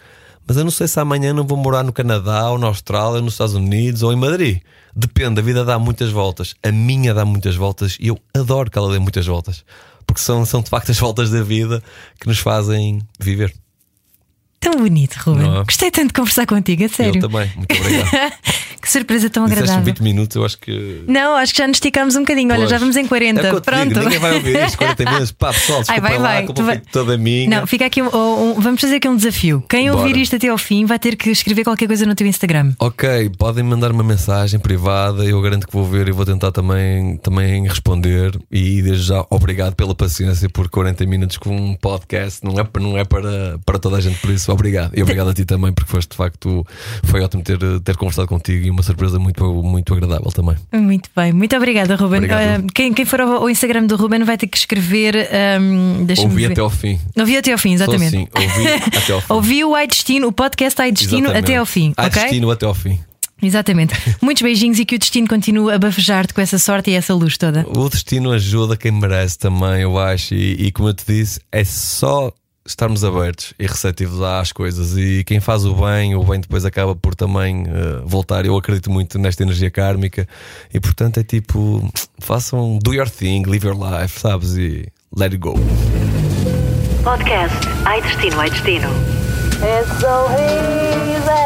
Mas 0.45 0.57
eu 0.57 0.65
não 0.65 0.71
sei 0.71 0.89
se 0.89 0.99
amanhã 0.99 1.33
não 1.33 1.47
vou 1.47 1.57
morar 1.57 1.83
no 1.83 1.93
Canadá 1.93 2.49
ou 2.51 2.57
na 2.57 2.67
Austrália, 2.67 3.21
nos 3.21 3.35
Estados 3.35 3.55
Unidos 3.55 4.03
ou 4.03 4.11
em 4.11 4.17
Madrid. 4.17 4.59
Depende, 4.93 5.39
a 5.39 5.43
vida 5.43 5.63
dá 5.63 5.79
muitas 5.79 6.11
voltas. 6.11 6.53
A 6.61 6.71
minha 6.71 7.13
dá 7.13 7.23
muitas 7.23 7.55
voltas 7.55 7.95
e 7.97 8.07
eu 8.09 8.19
adoro 8.35 8.69
que 8.69 8.77
ela 8.77 8.91
dê 8.91 8.99
muitas 8.99 9.25
voltas. 9.25 9.63
Porque 10.05 10.21
são, 10.21 10.45
são 10.45 10.61
de 10.61 10.69
facto 10.69 10.91
as 10.91 10.99
voltas 10.99 11.29
da 11.29 11.41
vida 11.41 11.81
que 12.19 12.27
nos 12.27 12.39
fazem 12.39 13.01
viver. 13.17 13.53
Tão 14.65 14.81
bonito, 14.81 15.13
Ruben. 15.17 15.43
Não. 15.43 15.63
Gostei 15.63 15.91
tanto 15.91 16.07
de 16.07 16.13
conversar 16.13 16.47
contigo, 16.47 16.83
a 16.85 16.89
sério. 16.89 17.17
Eu 17.17 17.29
também, 17.29 17.51
muito 17.55 17.71
obrigado. 17.71 18.33
que 18.85 18.91
surpresa 18.91 19.29
tão 19.29 19.45
Disseste 19.45 19.63
agradável. 19.63 19.93
20 19.93 20.03
minutos, 20.03 20.35
eu 20.35 20.45
acho 20.45 20.57
que. 20.59 21.03
Não, 21.07 21.35
acho 21.35 21.53
que 21.53 21.57
já 21.57 21.67
nos 21.67 21.77
esticamos 21.77 22.15
um 22.15 22.19
bocadinho. 22.19 22.53
Olha, 22.53 22.67
já 22.67 22.77
vamos 22.77 22.95
em 22.95 23.07
40. 23.07 23.41
É 23.41 23.59
Pronto. 23.59 23.87
Digo, 23.87 23.99
ninguém 23.99 24.19
vai 24.19 24.35
ouvir 24.35 24.63
isto, 24.63 24.77
40 24.79 25.05
minutos. 25.05 25.31
Pá, 25.31 25.51
pessoal, 25.51 25.79
desculpa 25.79 26.07
Ai, 26.07 26.17
vai, 26.19 26.19
lá, 26.19 26.53
vai. 26.53 26.63
vai... 26.65 26.81
toda 26.91 27.17
minha. 27.17 27.49
Não, 27.49 27.67
fica 27.67 27.85
aqui 27.85 28.01
um, 28.01 28.07
um, 28.07 28.53
vamos 28.61 28.79
fazer 28.79 28.97
aqui 28.97 29.09
um 29.09 29.15
desafio. 29.15 29.63
Quem 29.67 29.89
Bora. 29.89 30.01
ouvir 30.01 30.17
isto 30.17 30.35
até 30.35 30.47
ao 30.47 30.57
fim 30.57 30.85
vai 30.85 30.99
ter 30.99 31.15
que 31.15 31.31
escrever 31.31 31.63
qualquer 31.63 31.87
coisa 31.87 32.05
no 32.05 32.13
teu 32.13 32.27
Instagram. 32.27 32.73
Ok, 32.79 33.31
podem 33.37 33.63
mandar 33.63 33.91
uma 33.91 34.03
mensagem 34.03 34.59
privada. 34.59 35.25
Eu 35.25 35.41
garanto 35.41 35.65
que 35.65 35.73
vou 35.73 35.85
ver 35.85 36.07
e 36.07 36.11
vou 36.11 36.25
tentar 36.25 36.51
também, 36.51 37.17
também 37.17 37.67
responder. 37.67 38.37
E 38.51 38.81
desde 38.83 39.07
já, 39.07 39.25
obrigado 39.29 39.75
pela 39.75 39.95
paciência 39.95 40.47
por 40.49 40.69
40 40.69 41.05
minutos 41.07 41.37
com 41.37 41.55
um 41.55 41.73
podcast. 41.73 42.43
Não 42.43 42.53
é, 42.59 42.79
não 42.79 42.97
é 42.97 43.03
para, 43.03 43.59
para 43.65 43.79
toda 43.79 43.97
a 43.97 44.01
gente, 44.01 44.19
por 44.19 44.29
isso, 44.29 44.51
obrigado. 44.51 44.91
E 44.95 45.01
obrigado 45.01 45.29
a 45.29 45.33
ti 45.33 45.43
também, 45.43 45.73
porque 45.73 45.89
foste 45.89 46.11
de 46.11 46.17
facto, 46.17 46.65
foi 47.03 47.21
ótimo 47.21 47.43
ter, 47.43 47.57
ter 47.81 47.97
conversado 47.97 48.27
contigo 48.27 48.65
e 48.65 48.71
uma 48.75 48.83
surpresa 48.83 49.17
muito, 49.17 49.43
muito 49.63 49.93
agradável 49.93 50.31
também. 50.31 50.55
Muito 50.73 51.09
bem, 51.15 51.31
muito 51.31 51.55
obrigada, 51.55 51.95
Ruben. 51.95 52.21
Uh, 52.25 52.67
quem, 52.73 52.93
quem 52.93 53.05
for 53.05 53.21
ao, 53.21 53.33
ao, 53.37 53.49
Instagram 53.49 53.85
do 53.85 53.95
Ruben 53.95 54.23
vai 54.23 54.37
ter 54.37 54.47
que 54.47 54.57
escrever. 54.57 55.29
Um, 55.59 56.05
ouvi 56.23 56.45
até 56.45 56.61
ao 56.61 56.69
fim. 56.69 56.99
Ouvi 57.17 57.37
até 57.37 57.51
ao 57.53 57.57
fim, 57.57 57.73
exatamente. 57.73 58.15
Assim, 58.15 58.27
ouvi 58.35 58.67
até 58.97 59.13
ao 59.13 59.21
fim. 59.21 59.33
ouvi 59.33 59.63
o 59.63 59.75
Ai 59.75 59.87
Destino, 59.87 60.27
o 60.27 60.31
podcast 60.31 60.81
Ai 60.81 60.91
Destino 60.91 61.27
exatamente. 61.27 61.43
até 61.45 61.55
ao 61.55 61.65
fim. 61.65 61.93
Ai 61.95 62.07
okay? 62.07 62.21
Destino 62.23 62.51
até 62.51 62.65
ao 62.65 62.73
fim. 62.73 62.99
Exatamente. 63.41 63.93
Muitos 64.21 64.43
beijinhos 64.43 64.79
e 64.79 64.85
que 64.85 64.95
o 64.95 64.99
destino 64.99 65.27
continue 65.27 65.73
a 65.73 65.77
bafejar-te 65.77 66.33
com 66.33 66.41
essa 66.41 66.57
sorte 66.57 66.91
e 66.91 66.93
essa 66.93 67.13
luz 67.13 67.37
toda. 67.37 67.65
O 67.75 67.89
destino 67.89 68.31
ajuda 68.31 68.77
quem 68.77 68.91
merece 68.91 69.37
também, 69.37 69.81
eu 69.81 69.97
acho. 69.97 70.33
E, 70.33 70.67
e 70.67 70.71
como 70.71 70.89
eu 70.89 70.93
te 70.93 71.05
disse, 71.07 71.39
é 71.51 71.63
só 71.63 72.31
estarmos 72.65 73.03
abertos 73.03 73.53
e 73.59 73.67
receptivos 73.67 74.21
às 74.21 74.51
coisas 74.51 74.97
e 74.97 75.23
quem 75.23 75.39
faz 75.39 75.65
o 75.65 75.75
bem, 75.75 76.15
o 76.15 76.23
bem 76.23 76.39
depois 76.39 76.65
acaba 76.65 76.95
por 76.95 77.13
também 77.13 77.63
uh, 77.63 78.05
voltar. 78.05 78.45
Eu 78.45 78.57
acredito 78.57 78.89
muito 78.89 79.19
nesta 79.19 79.43
energia 79.43 79.69
kármica 79.69 80.27
e 80.73 80.79
portanto 80.79 81.19
é 81.19 81.23
tipo, 81.23 81.87
façam 82.19 82.79
do 82.83 82.93
your 82.93 83.09
thing, 83.09 83.43
live 83.43 83.67
your 83.67 83.77
life, 83.77 84.19
sabes? 84.19 84.57
E 84.57 84.87
let 85.15 85.31
it 85.31 85.37
go. 85.37 85.53
Podcast 87.03 87.55
Ai 87.85 88.01
Destino, 88.01 88.39
Ai 88.39 88.49
Destino. 88.49 88.89
It's 89.61 89.99
so 90.01 90.27
easy. 90.31 91.45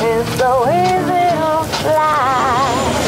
It's 0.00 0.30
so 0.38 0.68
easy 0.68 1.24
to 1.34 1.64
fly. 1.82 3.07